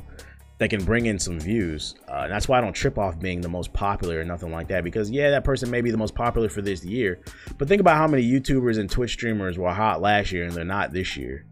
[0.58, 1.94] that can bring in some views.
[2.08, 4.68] Uh, and that's why I don't trip off being the most popular or nothing like
[4.68, 4.84] that.
[4.84, 7.20] Because yeah, that person may be the most popular for this year,
[7.58, 10.64] but think about how many YouTubers and Twitch streamers were hot last year and they're
[10.64, 11.44] not this year.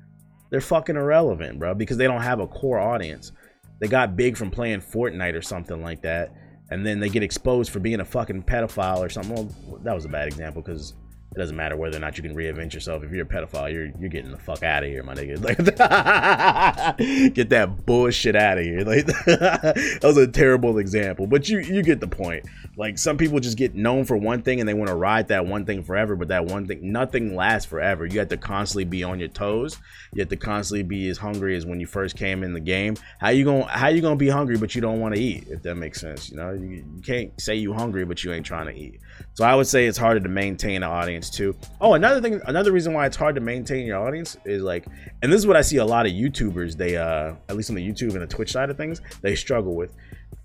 [0.51, 3.33] They're fucking irrelevant, bro, because they don't have a core audience.
[3.81, 6.33] They got big from playing Fortnite or something like that,
[6.71, 9.35] and then they get exposed for being a fucking pedophile or something.
[9.35, 10.95] Well, that was a bad example because
[11.35, 13.03] it doesn't matter whether or not you can reinvent yourself.
[13.03, 15.35] If you're a pedophile, you're you're getting the fuck out of here, my nigga.
[15.45, 15.59] Like,
[17.35, 18.85] get that bullshit out of here.
[18.85, 22.47] Like that was a terrible example, but you you get the point.
[22.77, 25.47] Like some people just get known for one thing and they want to ride that
[25.47, 28.07] one thing forever, but that one thing, nothing lasts forever.
[28.07, 29.79] You have to constantly be on your toes.
[30.13, 32.97] You have to constantly be as hungry as when you first came in the game.
[33.19, 35.49] How you gonna how you gonna be hungry but you don't want to eat?
[35.49, 38.47] If that makes sense, you know, you, you can't say you hungry but you ain't
[38.47, 39.01] trying to eat.
[39.35, 41.57] So I would say it's harder to maintain an audience too.
[41.81, 44.87] Oh, another thing, another reason why it's hard to maintain your audience is like,
[45.23, 46.77] and this is what I see a lot of YouTubers.
[46.77, 49.75] They uh, at least on the YouTube and the Twitch side of things, they struggle
[49.75, 49.95] with.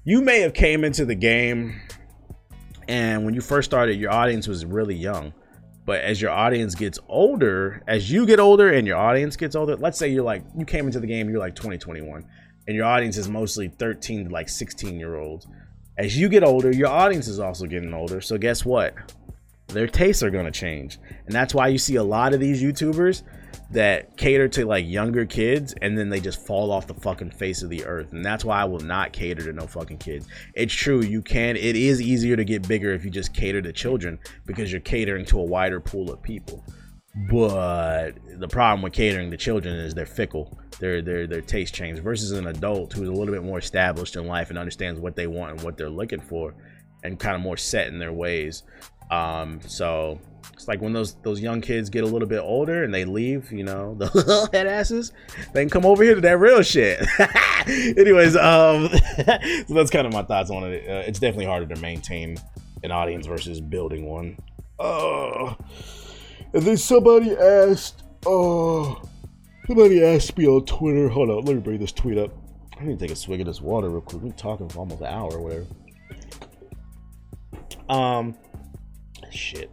[0.04, 1.80] You may have came into the game
[2.90, 5.32] and when you first started your audience was really young
[5.86, 9.76] but as your audience gets older as you get older and your audience gets older
[9.78, 12.26] let's say you're like you came into the game you're like 2021
[12.68, 15.48] and your audience is mostly 13 to like 16 year olds
[15.98, 18.96] as you get older your audience is also getting older so guess what
[19.70, 21.00] their tastes are going to change.
[21.26, 23.24] And that's why you see a lot of these youtubers
[23.72, 27.62] that cater to like younger kids and then they just fall off the fucking face
[27.62, 28.14] of the earth.
[28.14, 30.28] And that's why i will not cater to no fucking kids.
[30.56, 33.72] It's true you can it is easier to get bigger if you just cater to
[33.72, 36.64] children because you're catering to a wider pool of people.
[37.30, 40.58] But the problem with catering to children is they're fickle.
[40.80, 44.26] Their their their taste change versus an adult who's a little bit more established in
[44.26, 46.56] life and understands what they want and what they're looking for
[47.04, 48.64] and kind of more set in their ways
[49.10, 50.20] um so
[50.60, 53.50] it's like when those those young kids get a little bit older and they leave,
[53.50, 55.14] you know, the head asses,
[55.54, 57.00] they can come over here to that real shit.
[57.98, 58.90] Anyways, um,
[59.68, 60.84] so that's kind of my thoughts on it.
[60.86, 62.38] Uh, it's definitely harder to maintain
[62.84, 64.38] an audience versus building one.
[64.80, 65.56] Oh,
[66.54, 69.02] and then somebody asked, oh,
[69.66, 71.08] somebody asked me on Twitter.
[71.08, 72.32] Hold on, let me bring this tweet up.
[72.78, 74.22] I need to take a swig of this water real quick.
[74.22, 75.68] We're talking for almost an hour or whatever.
[77.88, 78.36] Um,
[79.34, 79.70] shit.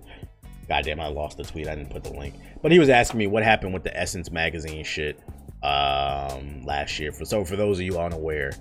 [0.69, 1.69] Goddamn, I lost the tweet.
[1.69, 2.35] I didn't put the link.
[2.63, 5.21] But he was asking me what happened with the Essence magazine shit
[5.63, 7.13] um, last year.
[7.13, 8.53] For so for those of you unaware,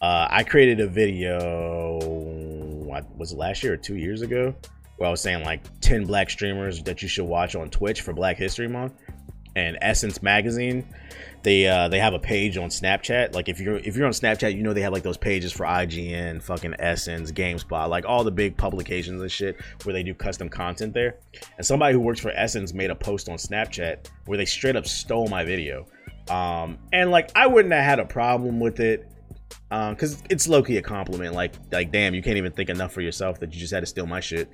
[0.00, 1.98] uh, I created a video.
[1.98, 4.54] What was it last year or two years ago?
[4.96, 8.12] Where I was saying like ten black streamers that you should watch on Twitch for
[8.12, 8.94] Black History Month,
[9.56, 10.86] and Essence magazine
[11.42, 13.34] they uh they have a page on Snapchat.
[13.34, 15.64] Like if you're if you're on Snapchat, you know they have like those pages for
[15.64, 20.48] IGN, fucking Essence, GameSpot, like all the big publications and shit where they do custom
[20.48, 21.16] content there.
[21.56, 24.86] And somebody who works for Essence made a post on Snapchat where they straight up
[24.86, 25.86] stole my video.
[26.30, 29.08] Um and like I wouldn't have had a problem with it
[29.70, 33.00] um because it's low-key a compliment like like damn you can't even think enough for
[33.00, 34.48] yourself that you just had to steal my shit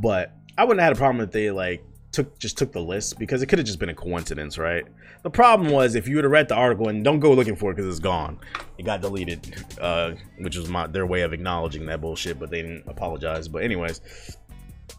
[0.00, 1.82] but i wouldn't have had a problem if they like
[2.18, 4.84] took just took the list because it could have just been a coincidence, right?
[5.22, 7.70] The problem was if you would have read the article and don't go looking for
[7.70, 8.40] it because it's gone,
[8.76, 12.62] it got deleted, uh, which was my their way of acknowledging that bullshit, but they
[12.62, 13.46] didn't apologize.
[13.46, 14.00] But anyways,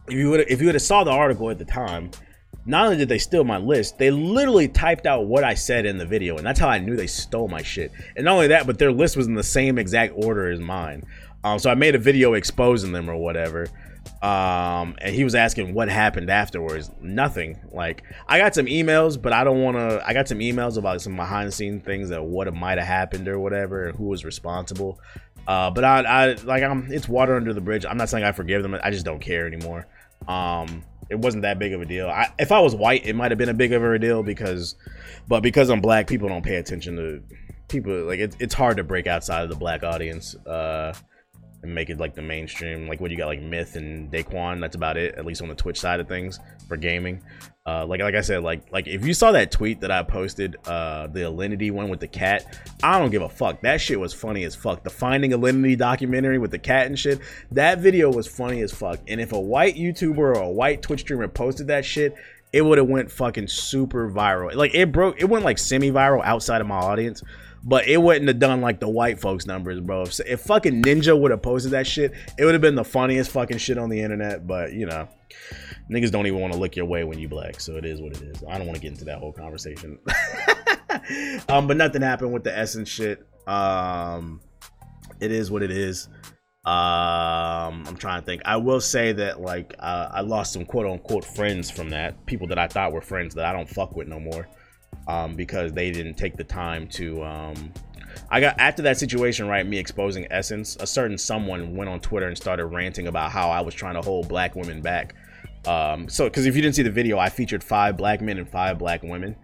[0.07, 2.11] if you would if you would have saw the article at the time,
[2.65, 5.97] not only did they steal my list, they literally typed out what I said in
[5.97, 7.91] the video, and that's how I knew they stole my shit.
[8.15, 11.05] And not only that, but their list was in the same exact order as mine.
[11.43, 13.67] Um, so I made a video exposing them or whatever.
[14.22, 16.91] Um, and he was asking what happened afterwards.
[17.01, 17.57] Nothing.
[17.72, 20.03] Like I got some emails, but I don't want to.
[20.05, 23.28] I got some emails about some behind the scene things that what might have happened
[23.28, 24.99] or whatever, and who was responsible.
[25.47, 26.91] Uh, but I, I like I'm.
[26.91, 27.86] It's water under the bridge.
[27.86, 28.78] I'm not saying I forgive them.
[28.84, 29.88] I just don't care anymore.
[30.28, 32.07] Um, it wasn't that big of a deal.
[32.07, 34.76] I, if I was white, it might have been a big of a deal because,
[35.28, 37.24] but because I'm black, people don't pay attention to
[37.67, 38.03] people.
[38.03, 40.36] Like it's it's hard to break outside of the black audience.
[40.36, 40.93] Uh,
[41.62, 42.88] and make it like the mainstream.
[42.88, 44.62] Like what you got like Myth and Daequan.
[44.62, 47.22] That's about it, at least on the Twitch side of things for gaming.
[47.66, 50.55] Uh, like like I said, like like if you saw that tweet that I posted,
[50.66, 53.62] uh, the Alinity one with the cat, I don't give a fuck.
[53.62, 54.84] That shit was funny as fuck.
[54.84, 57.20] The Finding Alinity documentary with the cat and shit,
[57.51, 58.99] that video was funny as fuck.
[59.07, 62.16] And if a white YouTuber or a white Twitch streamer posted that shit,
[62.51, 64.55] it would have went fucking super viral.
[64.55, 67.22] Like it broke, it went like semi-viral outside of my audience
[67.64, 70.03] but it wouldn't have done like the white folks numbers, bro.
[70.03, 73.32] If, if fucking Ninja would have posted that shit, it would have been the funniest
[73.32, 74.47] fucking shit on the internet.
[74.47, 75.07] But you know,
[75.91, 78.14] niggas don't even want to look your way when you black, so it is what
[78.14, 78.43] it is.
[78.47, 79.99] I don't want to get into that whole conversation.
[81.49, 83.26] um, but nothing happened with the essence shit.
[83.47, 84.41] Um,
[85.20, 86.07] it is what it is.
[86.66, 88.41] Um, I'm trying to think.
[88.45, 92.26] I will say that like uh, I lost some quote unquote friends from that.
[92.26, 94.47] People that I thought were friends that I don't fuck with no more
[95.10, 97.24] um, because they didn't take the time to.
[97.24, 97.74] Um,
[98.30, 99.66] I got after that situation, right?
[99.66, 103.62] Me exposing Essence, a certain someone went on Twitter and started ranting about how I
[103.62, 105.16] was trying to hold black women back.
[105.66, 108.47] Um, so, because if you didn't see the video, I featured five black men and
[108.47, 109.36] five black women,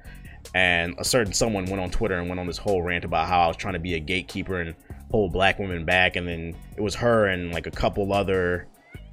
[0.54, 3.42] and a certain someone went on Twitter and went on this whole rant about how
[3.42, 4.76] I was trying to be a gatekeeper and
[5.10, 8.68] hold black women back, and then it was her and like a couple other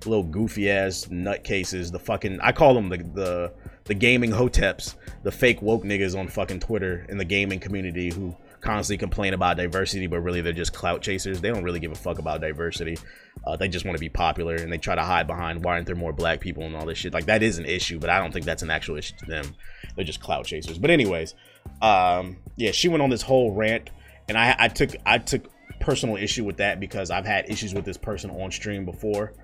[0.05, 1.91] little goofy ass nutcases.
[1.91, 3.53] The fucking I call them the the
[3.85, 8.37] the gaming hoteps, the fake woke niggas on fucking Twitter in the gaming community who
[8.61, 11.41] constantly complain about diversity, but really they're just clout chasers.
[11.41, 12.97] They don't really give a fuck about diversity.
[13.45, 15.87] Uh, they just want to be popular and they try to hide behind why aren't
[15.87, 17.13] there more black people and all this shit.
[17.13, 19.55] Like that is an issue, but I don't think that's an actual issue to them.
[19.97, 20.79] They're just clout chasers.
[20.79, 21.35] But anyways,
[21.83, 23.91] um, yeah, she went on this whole rant,
[24.29, 27.85] and I, I took I took personal issue with that because I've had issues with
[27.85, 29.35] this person on stream before.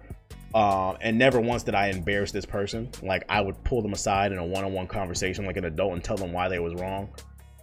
[0.55, 2.91] Uh, and never once did I embarrass this person.
[3.03, 6.17] Like I would pull them aside in a one-on-one conversation, like an adult, and tell
[6.17, 7.11] them why they was wrong.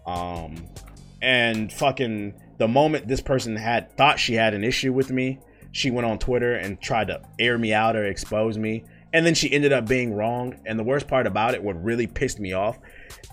[0.05, 0.67] Um,
[1.21, 5.39] and fucking the moment this person had thought she had an issue with me,
[5.71, 9.33] she went on Twitter and tried to air me out or expose me, and then
[9.33, 10.59] she ended up being wrong.
[10.65, 12.77] And the worst part about it, what really pissed me off,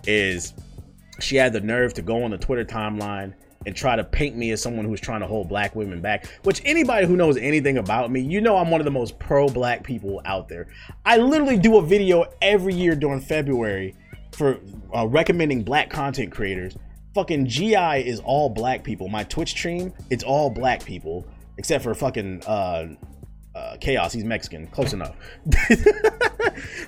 [0.06, 0.54] is
[1.20, 3.34] she had the nerve to go on the Twitter timeline
[3.66, 6.26] and try to paint me as someone who's trying to hold black women back.
[6.44, 9.48] Which anybody who knows anything about me, you know I'm one of the most pro
[9.48, 10.68] black people out there.
[11.04, 13.94] I literally do a video every year during February
[14.32, 14.58] for
[14.94, 16.76] uh, recommending black content creators.
[17.14, 19.08] Fucking GI is all black people.
[19.08, 21.26] My Twitch stream, it's all black people
[21.58, 22.88] except for fucking uh,
[23.54, 24.12] uh, Chaos.
[24.12, 24.66] He's Mexican.
[24.68, 25.14] Close enough.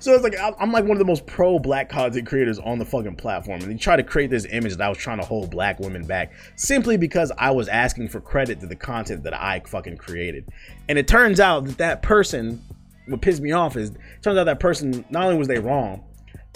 [0.01, 2.85] so it's like I'm like one of the most pro black content creators on the
[2.85, 5.51] fucking platform, and he tried to create this image that I was trying to hold
[5.51, 9.61] black women back simply because I was asking for credit to the content that I
[9.61, 10.49] fucking created.
[10.89, 12.63] And it turns out that that person,
[13.09, 13.93] what pissed me off is,
[14.23, 16.03] turns out that person not only was they wrong,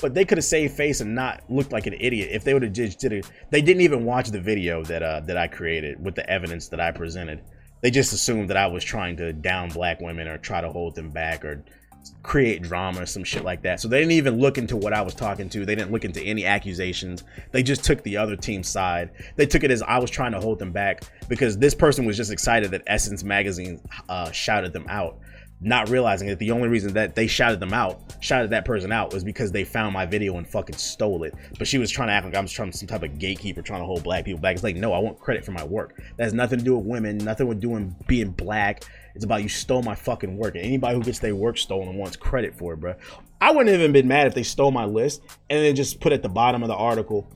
[0.00, 2.62] but they could have saved face and not looked like an idiot if they would
[2.62, 3.30] have just did it.
[3.50, 6.80] They didn't even watch the video that uh, that I created with the evidence that
[6.80, 7.42] I presented
[7.80, 10.94] they just assumed that I was trying to down black women or try to hold
[10.94, 11.62] them back or
[12.22, 13.80] create drama or some shit like that.
[13.80, 15.64] So they didn't even look into what I was talking to.
[15.64, 17.24] They didn't look into any accusations.
[17.52, 19.10] They just took the other team's side.
[19.36, 22.16] They took it as I was trying to hold them back because this person was
[22.16, 25.18] just excited that Essence Magazine uh, shouted them out
[25.60, 29.12] not realizing that the only reason that they shouted them out, shouted that person out,
[29.12, 31.34] was because they found my video and fucking stole it.
[31.58, 33.86] But she was trying to act like I'm trying some type of gatekeeper trying to
[33.86, 34.54] hold black people back.
[34.54, 36.00] It's like, no, I want credit for my work.
[36.16, 38.84] That has nothing to do with women, nothing with doing being black.
[39.14, 40.54] It's about you stole my fucking work.
[40.54, 42.94] And anybody who gets their work stolen wants credit for it, bro.
[43.40, 46.12] I wouldn't have even been mad if they stole my list and then just put
[46.12, 47.28] at the bottom of the article,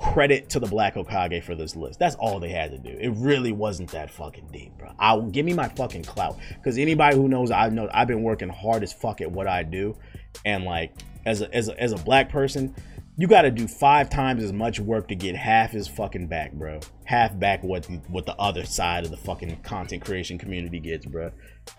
[0.00, 1.98] credit to the Black Hokage for this list.
[1.98, 2.96] That's all they had to do.
[2.98, 4.92] It really wasn't that fucking deep, bro.
[4.98, 6.38] I'll give me my fucking clout.
[6.56, 9.62] Because anybody who knows I know I've been working hard as fuck at what I
[9.62, 9.96] do.
[10.44, 10.92] And like
[11.26, 12.74] as a as a, as a black person,
[13.16, 16.52] you got to do five times as much work to get half his fucking back,
[16.52, 16.80] bro.
[17.04, 21.04] Half back what the, what the other side of the fucking content creation community gets,
[21.04, 21.30] bro.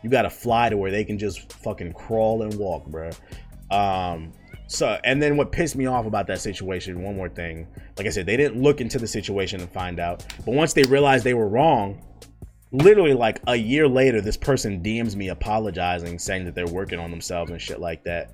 [0.04, 3.10] You got to fly to where they can just fucking crawl and walk, bro.
[3.72, 4.34] Um,
[4.72, 7.68] so, and then what pissed me off about that situation, one more thing.
[7.98, 10.26] Like I said, they didn't look into the situation and find out.
[10.46, 12.02] But once they realized they were wrong,
[12.72, 17.12] literally like a year later, this person DMs me apologizing, saying that they're working on
[17.12, 18.32] themselves and shit like that.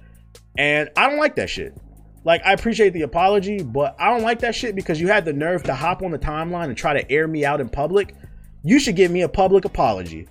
[0.59, 1.75] And I don't like that shit.
[2.23, 5.33] Like, I appreciate the apology, but I don't like that shit because you had the
[5.33, 8.13] nerve to hop on the timeline and try to air me out in public.
[8.61, 10.27] You should give me a public apology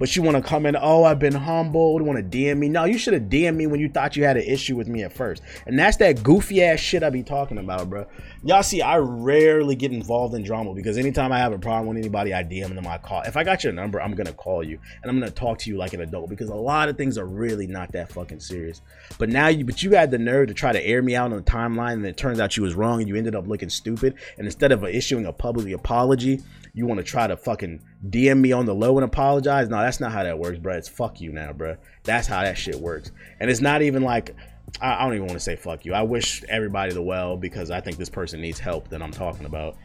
[0.00, 2.70] but you want to come in, oh, I've been humbled, want to DM me.
[2.70, 5.02] No, you should have DM me when you thought you had an issue with me
[5.02, 5.42] at first.
[5.66, 8.06] And that's that goofy ass shit I be talking about, bro.
[8.42, 11.98] Y'all see, I rarely get involved in drama because anytime I have a problem with
[11.98, 13.20] anybody, I DM them, I call.
[13.22, 15.76] If I got your number, I'm gonna call you and I'm gonna talk to you
[15.76, 18.80] like an adult because a lot of things are really not that fucking serious.
[19.18, 21.36] But now you, but you had the nerve to try to air me out on
[21.36, 24.14] the timeline, and it turns out you was wrong, and you ended up looking stupid.
[24.38, 26.40] And instead of issuing a public apology,
[26.72, 29.68] you want to try to fucking DM me on the low and apologize.
[29.68, 30.76] No, that's not how that works, bro.
[30.76, 31.76] It's fuck you now, bro.
[32.04, 33.12] That's how that shit works.
[33.40, 34.34] And it's not even like
[34.80, 35.94] I, don't even want to say fuck you.
[35.94, 39.46] I wish everybody the well because I think this person needs help that I'm talking
[39.46, 39.76] about,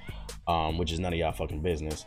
[0.47, 2.05] um, which is none of y'all fucking business.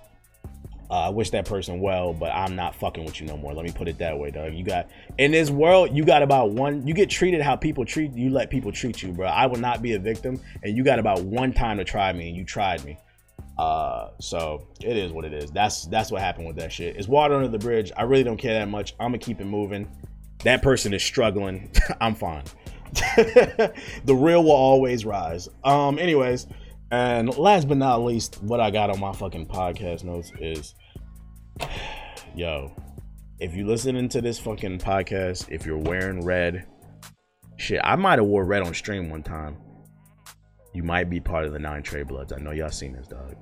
[0.91, 3.53] Uh, I wish that person well, but I'm not fucking with you no more.
[3.53, 4.55] Let me put it that way, dog.
[4.55, 4.89] You got
[5.19, 6.87] in this world, you got about one.
[6.87, 8.31] You get treated how people treat you.
[8.31, 9.27] Let people treat you, bro.
[9.27, 12.29] I will not be a victim, and you got about one time to try me,
[12.29, 12.97] and you tried me.
[13.59, 15.51] Uh, so it is what it is.
[15.51, 16.97] That's that's what happened with that shit.
[16.97, 17.91] It's water under the bridge.
[17.97, 18.95] I really don't care that much.
[19.01, 19.91] I'm gonna keep it moving.
[20.45, 21.71] That person is struggling.
[22.01, 22.45] I'm fine.
[22.95, 25.49] the real will always rise.
[25.65, 26.47] Um, anyways,
[26.93, 30.75] and last but not least, what I got on my fucking podcast notes is,
[32.37, 32.73] yo,
[33.41, 36.65] if you listening to this fucking podcast, if you're wearing red,
[37.57, 39.59] shit, I might have wore red on stream one time
[40.73, 42.33] you might be part of the Nine Trey Bloods.
[42.33, 43.37] I know y'all seen this dog.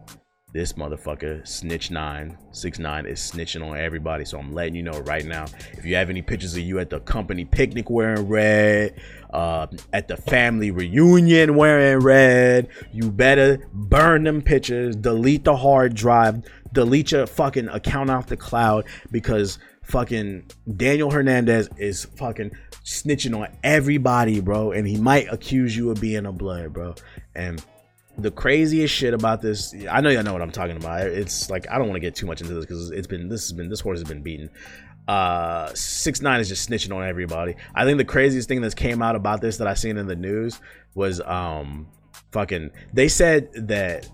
[0.52, 4.24] This motherfucker, Snitch Nine, Six Nine, is snitching on everybody.
[4.24, 5.44] So I'm letting you know right now.
[5.72, 8.98] If you have any pictures of you at the company picnic wearing red,
[9.34, 15.94] uh, at the family reunion wearing red, you better burn them pictures, delete the hard
[15.94, 16.42] drive,
[16.72, 22.52] delete your fucking account off the cloud because fucking Daniel Hernandez is fucking
[22.84, 24.72] snitching on everybody, bro.
[24.72, 26.94] And he might accuse you of being a blood, bro.
[27.34, 27.64] And
[28.18, 31.06] the craziest shit about this, I know y'all know what I'm talking about.
[31.06, 33.42] It's like I don't want to get too much into this because it's been this
[33.42, 34.50] has been this horse has been beaten.
[35.06, 37.54] Uh, six nine is just snitching on everybody.
[37.74, 40.16] I think the craziest thing that's came out about this that I seen in the
[40.16, 40.60] news
[40.94, 41.86] was um,
[42.32, 42.70] fucking.
[42.92, 44.08] They said that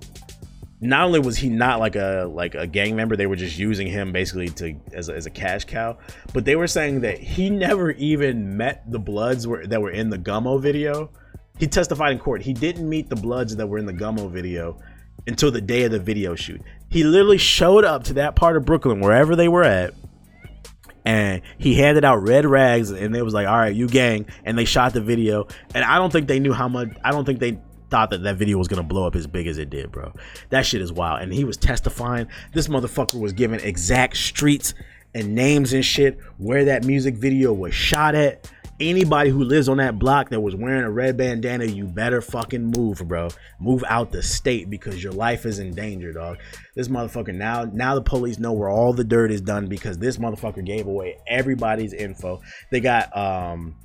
[0.83, 3.87] not only was he not like a like a gang member, they were just using
[3.87, 5.97] him basically to as a, as a cash cow.
[6.35, 10.11] But they were saying that he never even met the Bloods were, that were in
[10.11, 11.11] the Gummo video.
[11.57, 12.43] He testified in court.
[12.43, 14.77] He didn't meet the Bloods that were in the Gummo video
[15.29, 16.61] until the day of the video shoot.
[16.89, 19.95] He literally showed up to that part of Brooklyn, wherever they were at,
[21.05, 24.59] and he handed out red rags, and they was like, "All right, you gang," and
[24.59, 25.47] they shot the video.
[25.77, 26.89] And I don't think they knew how much.
[27.05, 27.61] I don't think they
[27.93, 30.15] thought that that video was gonna blow up as big as it did, bro.
[30.49, 31.21] That shit is wild.
[31.21, 32.27] And he was testifying.
[32.55, 34.73] This motherfucker was giving exact streets
[35.15, 38.51] and names and shit where that music video was shot at.
[38.81, 42.65] Anybody who lives on that block that was wearing a red bandana, you better fucking
[42.65, 43.29] move, bro.
[43.61, 46.39] Move out the state because your life is in danger, dog.
[46.75, 50.17] This motherfucker now, now the police know where all the dirt is done because this
[50.17, 52.41] motherfucker gave away everybody's info.
[52.71, 53.77] They got um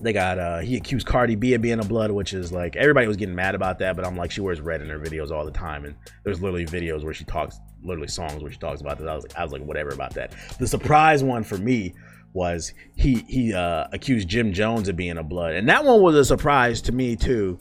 [0.00, 3.06] they got uh he accused Cardi B of being a blood, which is like everybody
[3.06, 5.44] was getting mad about that, but I'm like she wears red in her videos all
[5.44, 5.94] the time, and
[6.24, 9.06] there's literally videos where she talks, literally songs where she talks about this.
[9.06, 10.34] I was like, I was like, whatever about that.
[10.58, 11.94] The surprise one for me
[12.32, 16.14] was he he uh accused Jim Jones of being a blood, and that one was
[16.14, 17.60] a surprise to me too.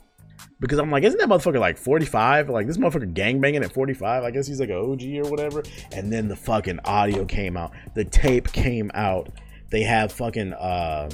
[0.61, 2.49] Because I'm like, isn't that motherfucker like 45?
[2.49, 4.24] Like this motherfucker gangbanging at 45?
[4.24, 5.64] I guess he's like an OG or whatever.
[5.94, 7.72] And then the fucking audio came out.
[7.94, 9.32] The tape came out.
[9.70, 11.10] They have fucking uh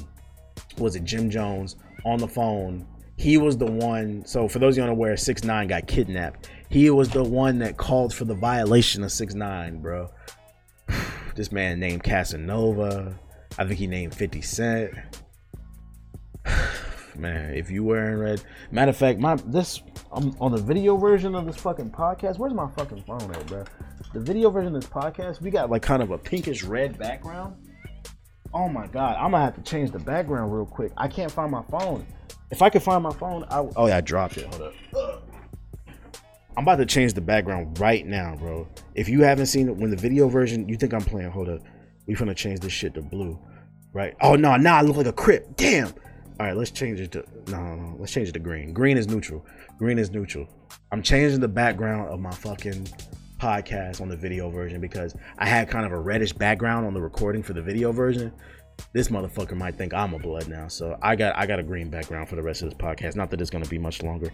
[0.79, 1.75] was it Jim Jones
[2.05, 2.85] on the phone.
[3.17, 4.25] He was the one.
[4.25, 6.49] So for those you unaware, six nine got kidnapped.
[6.69, 10.09] He was the one that called for the violation of six nine, bro.
[11.35, 13.17] this man named Casanova.
[13.57, 14.93] I think he named Fifty Cent.
[17.15, 19.81] man, if you wearing red, matter of fact, my this
[20.11, 22.37] I'm on the video version of this fucking podcast.
[22.37, 23.63] Where's my fucking phone at, bro?
[24.13, 27.55] The video version of this podcast, we got like kind of a pinkish red background
[28.55, 30.93] Oh my god, I'm gonna have to change the background real quick.
[30.95, 32.07] I can't find my phone.
[32.51, 34.45] If I could find my phone, I oh yeah, I dropped it.
[34.45, 35.23] Hold up.
[36.55, 38.65] I'm about to change the background right now, bro.
[38.93, 41.31] If you haven't seen it, when the video version, you think I'm playing.
[41.31, 41.59] Hold up,
[42.07, 43.37] we gonna change this shit to blue,
[43.91, 44.15] right?
[44.21, 45.57] Oh no, now I look like a crip.
[45.57, 45.87] Damn.
[46.39, 47.95] All right, let's change it to no, no, no.
[47.99, 48.71] Let's change it to green.
[48.71, 49.45] Green is neutral.
[49.77, 50.47] Green is neutral.
[50.93, 52.87] I'm changing the background of my fucking
[53.37, 57.01] podcast on the video version because I had kind of a reddish background on the
[57.01, 58.31] recording for the video version.
[58.93, 61.89] This motherfucker might think I'm a blood now, so I got I got a green
[61.89, 63.15] background for the rest of this podcast.
[63.15, 64.31] Not that it's gonna be much longer,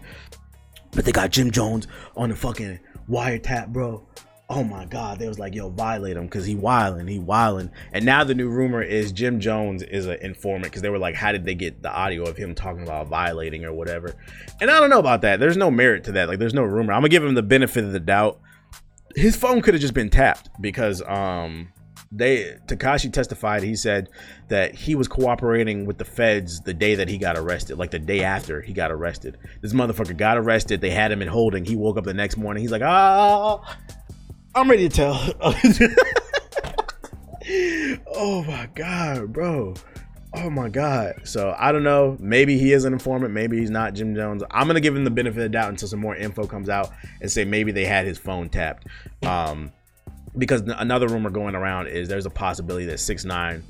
[0.92, 4.06] but they got Jim Jones on the fucking wiretap, bro.
[4.50, 7.70] oh my god, they was like, yo, violate him because he wilding, he wilding.
[7.92, 11.14] And now the new rumor is Jim Jones is an informant because they were like,
[11.14, 14.14] how did they get the audio of him talking about violating or whatever?
[14.60, 15.40] And I don't know about that.
[15.40, 16.28] There's no merit to that.
[16.28, 16.92] Like, there's no rumor.
[16.92, 18.40] I'm gonna give him the benefit of the doubt.
[19.14, 21.68] His phone could have just been tapped because um
[22.12, 23.62] they Tekashi testified.
[23.62, 24.10] He said
[24.48, 27.98] that he was cooperating with the feds the day that he got arrested, like the
[27.98, 29.38] day after he got arrested.
[29.62, 30.80] This motherfucker got arrested.
[30.80, 31.64] They had him in holding.
[31.64, 32.60] He woke up the next morning.
[32.60, 33.78] He's like, ah,
[34.54, 35.14] I'm ready to tell.
[38.14, 39.74] oh my god, bro.
[40.34, 41.20] Oh my god.
[41.24, 42.16] So I don't know.
[42.18, 43.34] Maybe he is an informant.
[43.34, 44.42] Maybe he's not Jim Jones.
[44.50, 46.90] I'm gonna give him the benefit of the doubt until some more info comes out
[47.20, 48.86] and say maybe they had his phone tapped.
[49.22, 49.72] Um,
[50.38, 53.62] because another rumor going around is there's a possibility that six nine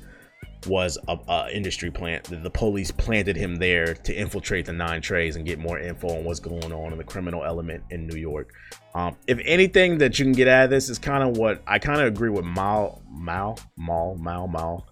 [0.67, 2.23] was a, a, industry plant.
[2.23, 6.23] The police planted him there to infiltrate the Nine Treys and get more info on
[6.23, 8.53] what's going on in the criminal element in New York.
[8.95, 11.79] Um, if anything that you can get out of this is kind of what I
[11.79, 14.87] kind of agree with Mal Mal Mal Mal Mal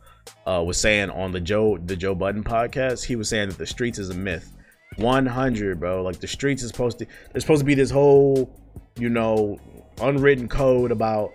[0.48, 3.04] uh, was saying on the Joe the Joe Budden podcast.
[3.04, 4.52] He was saying that the streets is a myth.
[4.98, 6.04] 100, bro.
[6.04, 7.06] Like the streets is supposed to.
[7.32, 8.54] There's supposed to be this whole,
[8.98, 9.58] you know,
[10.02, 11.32] unwritten code about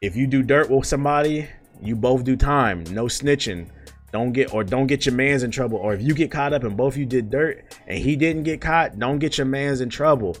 [0.00, 1.48] if you do dirt with somebody,
[1.82, 2.84] you both do time.
[2.84, 3.68] No snitching.
[4.12, 5.78] Don't get or don't get your man's in trouble.
[5.78, 8.60] Or if you get caught up and both you did dirt and he didn't get
[8.60, 10.36] caught, don't get your man's in trouble.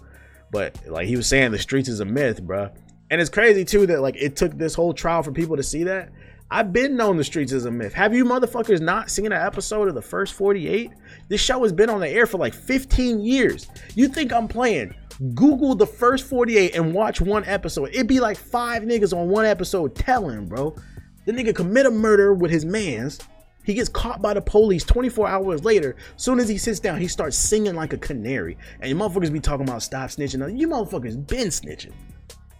[0.52, 2.70] But like he was saying, the streets is a myth, bro.
[3.10, 5.82] And it's crazy too that like it took this whole trial for people to see
[5.84, 6.10] that.
[6.50, 7.94] I've been known the streets is a myth.
[7.94, 10.90] Have you motherfuckers not seen an episode of the first 48?
[11.28, 13.66] This show has been on the air for like 15 years.
[13.94, 14.94] You think I'm playing?
[15.34, 17.90] Google the first 48 and watch one episode.
[17.90, 20.76] It'd be like five niggas on one episode telling, bro.
[21.24, 23.20] The nigga commit a murder with his mans.
[23.64, 25.96] He gets caught by the police 24 hours later.
[26.16, 28.58] Soon as he sits down, he starts singing like a canary.
[28.80, 30.58] And you motherfuckers be talking about stop snitching.
[30.58, 31.92] You motherfuckers been snitching.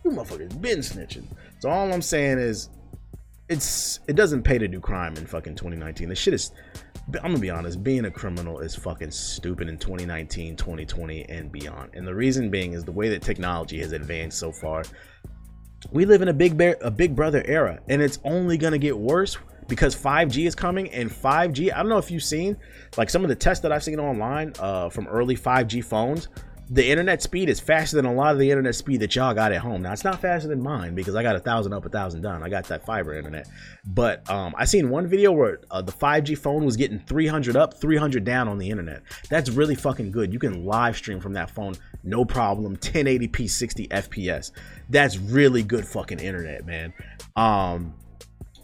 [0.04, 1.26] You motherfuckers been snitching.
[1.58, 2.70] So all I'm saying is,
[3.48, 6.08] it's it doesn't pay to do crime in fucking 2019.
[6.08, 6.52] This shit is.
[7.22, 7.82] I'm gonna be honest.
[7.82, 11.90] Being a criminal is fucking stupid in 2019, 2020, and beyond.
[11.94, 14.84] And the reason being is the way that technology has advanced so far
[15.92, 18.78] we live in a big bear, a big brother era and it's only going to
[18.78, 19.36] get worse
[19.68, 22.56] because 5G is coming and 5G I don't know if you've seen
[22.96, 26.28] like some of the tests that I've seen online uh, from early 5G phones
[26.70, 29.52] the internet speed is faster than a lot of the internet speed that y'all got
[29.52, 29.82] at home.
[29.82, 32.42] Now it's not faster than mine because I got a thousand up, a thousand down.
[32.42, 33.48] I got that fiber internet.
[33.84, 37.74] But um, I seen one video where uh, the 5G phone was getting 300 up,
[37.74, 39.02] 300 down on the internet.
[39.28, 40.32] That's really fucking good.
[40.32, 42.76] You can live stream from that phone, no problem.
[42.76, 44.52] 1080p, 60 FPS.
[44.88, 46.94] That's really good fucking internet, man.
[47.36, 47.94] Um,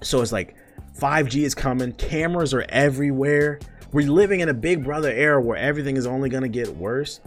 [0.03, 0.57] so it's like
[0.99, 1.93] 5G is coming.
[1.93, 3.61] Cameras are everywhere.
[3.93, 7.21] We're living in a Big Brother era where everything is only gonna get worse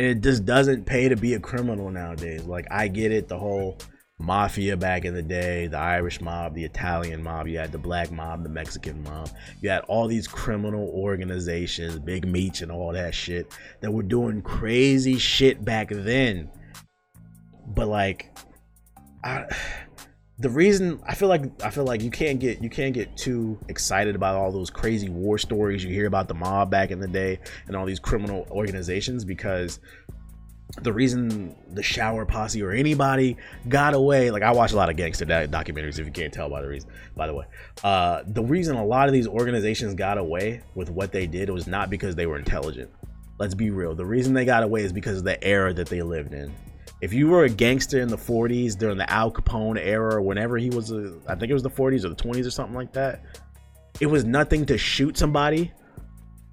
[0.00, 2.44] it just doesn't pay to be a criminal nowadays.
[2.44, 3.78] Like I get it, the whole
[4.18, 8.10] mafia back in the day, the Irish mob, the Italian mob, you had the black
[8.10, 13.14] mob, the Mexican mob, you had all these criminal organizations, Big Meech and all that
[13.14, 16.50] shit that were doing crazy shit back then.
[17.66, 18.36] But like
[19.22, 19.44] I
[20.40, 23.58] the reason I feel like I feel like you can't get you can't get too
[23.68, 27.08] excited about all those crazy war stories you hear about the mob back in the
[27.08, 29.80] day and all these criminal organizations because
[30.82, 33.36] the reason the shower posse or anybody
[33.68, 36.62] got away like i watch a lot of gangster documentaries if you can't tell by
[36.62, 37.44] the reason by the way.
[37.84, 41.66] Uh, the reason a lot of these organizations got away with what they did was
[41.66, 42.90] not because they were intelligent.
[43.38, 43.94] Let's be real.
[43.94, 46.54] The reason they got away is because of the era that they lived in
[47.00, 50.58] if you were a gangster in the 40s during the Al Capone era or whenever
[50.58, 52.92] he was a, I think it was the 40s or the 20s or something like
[52.92, 53.22] that,
[54.00, 55.72] it was nothing to shoot somebody.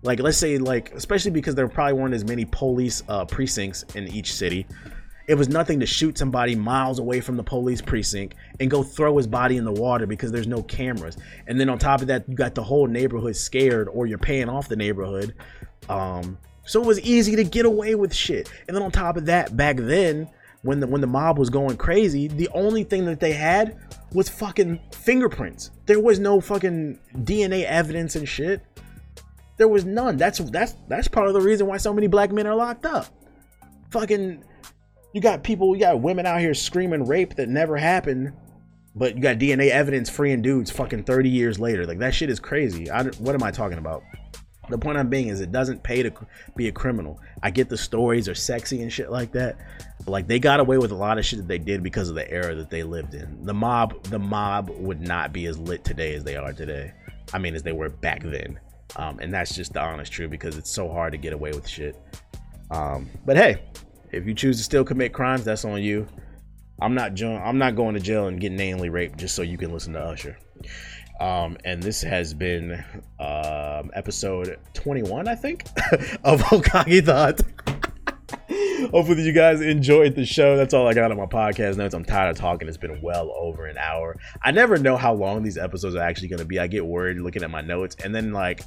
[0.04, 4.08] Like let's say like especially because there probably weren't as many police uh, precincts in
[4.08, 4.66] each city.
[5.28, 9.18] It was nothing to shoot somebody miles away from the police precinct and go throw
[9.18, 11.18] his body in the water because there's no cameras.
[11.48, 14.48] And then on top of that, you got the whole neighborhood scared or you're paying
[14.48, 15.36] off the neighborhood.
[15.90, 18.50] Um, so it was easy to get away with shit.
[18.68, 20.30] And then on top of that, back then,
[20.68, 23.78] when the when the mob was going crazy, the only thing that they had
[24.14, 25.72] was fucking fingerprints.
[25.86, 28.62] There was no fucking DNA evidence and shit.
[29.56, 30.18] There was none.
[30.18, 33.08] That's that's that's part of the reason why so many black men are locked up.
[33.92, 34.44] Fucking
[35.14, 38.34] you got people, you got women out here screaming rape that never happened,
[38.94, 41.86] but you got DNA evidence freeing dudes fucking 30 years later.
[41.86, 42.92] Like that shit is crazy.
[42.92, 44.04] I, what am I talking about?
[44.70, 46.12] The point I'm being is it doesn't pay to
[46.56, 47.20] be a criminal.
[47.42, 49.58] I get the stories are sexy and shit like that.
[50.06, 52.30] Like they got away with a lot of shit that they did because of the
[52.30, 53.46] era that they lived in.
[53.46, 56.94] The mob, the mob would not be as lit today as they are today.
[57.34, 58.60] I mean, as they were back then.
[58.96, 61.68] Um, and that's just the honest truth because it's so hard to get away with
[61.68, 61.96] shit.
[62.72, 63.62] Um, but hey,
[64.12, 66.08] if you choose to still commit crimes, that's on you.
[66.82, 69.74] I'm not I'm not going to jail and getting anally raped just so you can
[69.74, 70.38] listen to Usher.
[71.20, 72.84] Um, and this has been
[73.20, 75.64] um, episode 21, I think,
[76.24, 77.44] of Hokage Thoughts.
[78.92, 80.56] Hopefully, you guys enjoyed the show.
[80.56, 81.96] That's all I got on my podcast notes.
[81.96, 82.68] I'm tired of talking.
[82.68, 84.16] It's been well over an hour.
[84.44, 86.60] I never know how long these episodes are actually going to be.
[86.60, 88.62] I get worried looking at my notes, and then like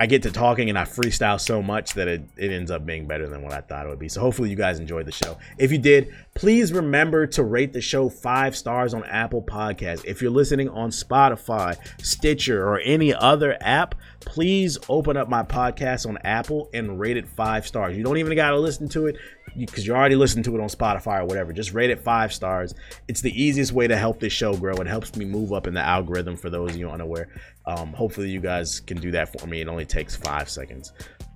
[0.00, 3.06] I get to talking and I freestyle so much that it, it ends up being
[3.06, 4.08] better than what I thought it would be.
[4.08, 5.36] So hopefully you guys enjoyed the show.
[5.58, 10.04] If you did, please remember to rate the show five stars on Apple Podcasts.
[10.06, 16.08] If you're listening on Spotify, Stitcher, or any other app, please open up my podcast
[16.08, 17.94] on Apple and rate it five stars.
[17.96, 19.16] You don't even got to listen to it
[19.56, 21.52] because you're already listened to it on Spotify or whatever.
[21.52, 22.74] Just rate it five stars.
[23.08, 24.74] It's the easiest way to help this show grow.
[24.74, 27.28] It helps me move up in the algorithm for those of you unaware.
[27.66, 29.60] Um, hopefully, you guys can do that for me.
[29.60, 30.92] It only takes five seconds.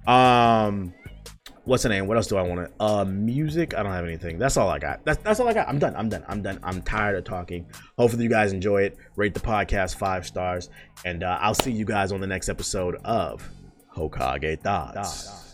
[0.06, 0.94] Um,
[1.64, 2.06] what's the name?
[2.06, 2.84] What else do I want to?
[2.84, 3.74] Uh, music.
[3.74, 4.38] I don't have anything.
[4.38, 5.05] That's all I got.
[5.05, 5.68] That's that's all I got.
[5.68, 5.94] I'm done.
[5.97, 6.24] I'm done.
[6.28, 6.59] I'm done.
[6.62, 7.66] I'm tired of talking.
[7.98, 8.97] Hopefully, you guys enjoy it.
[9.16, 10.70] Rate the podcast five stars,
[11.05, 13.48] and uh, I'll see you guys on the next episode of
[13.94, 15.45] Hokage Thoughts.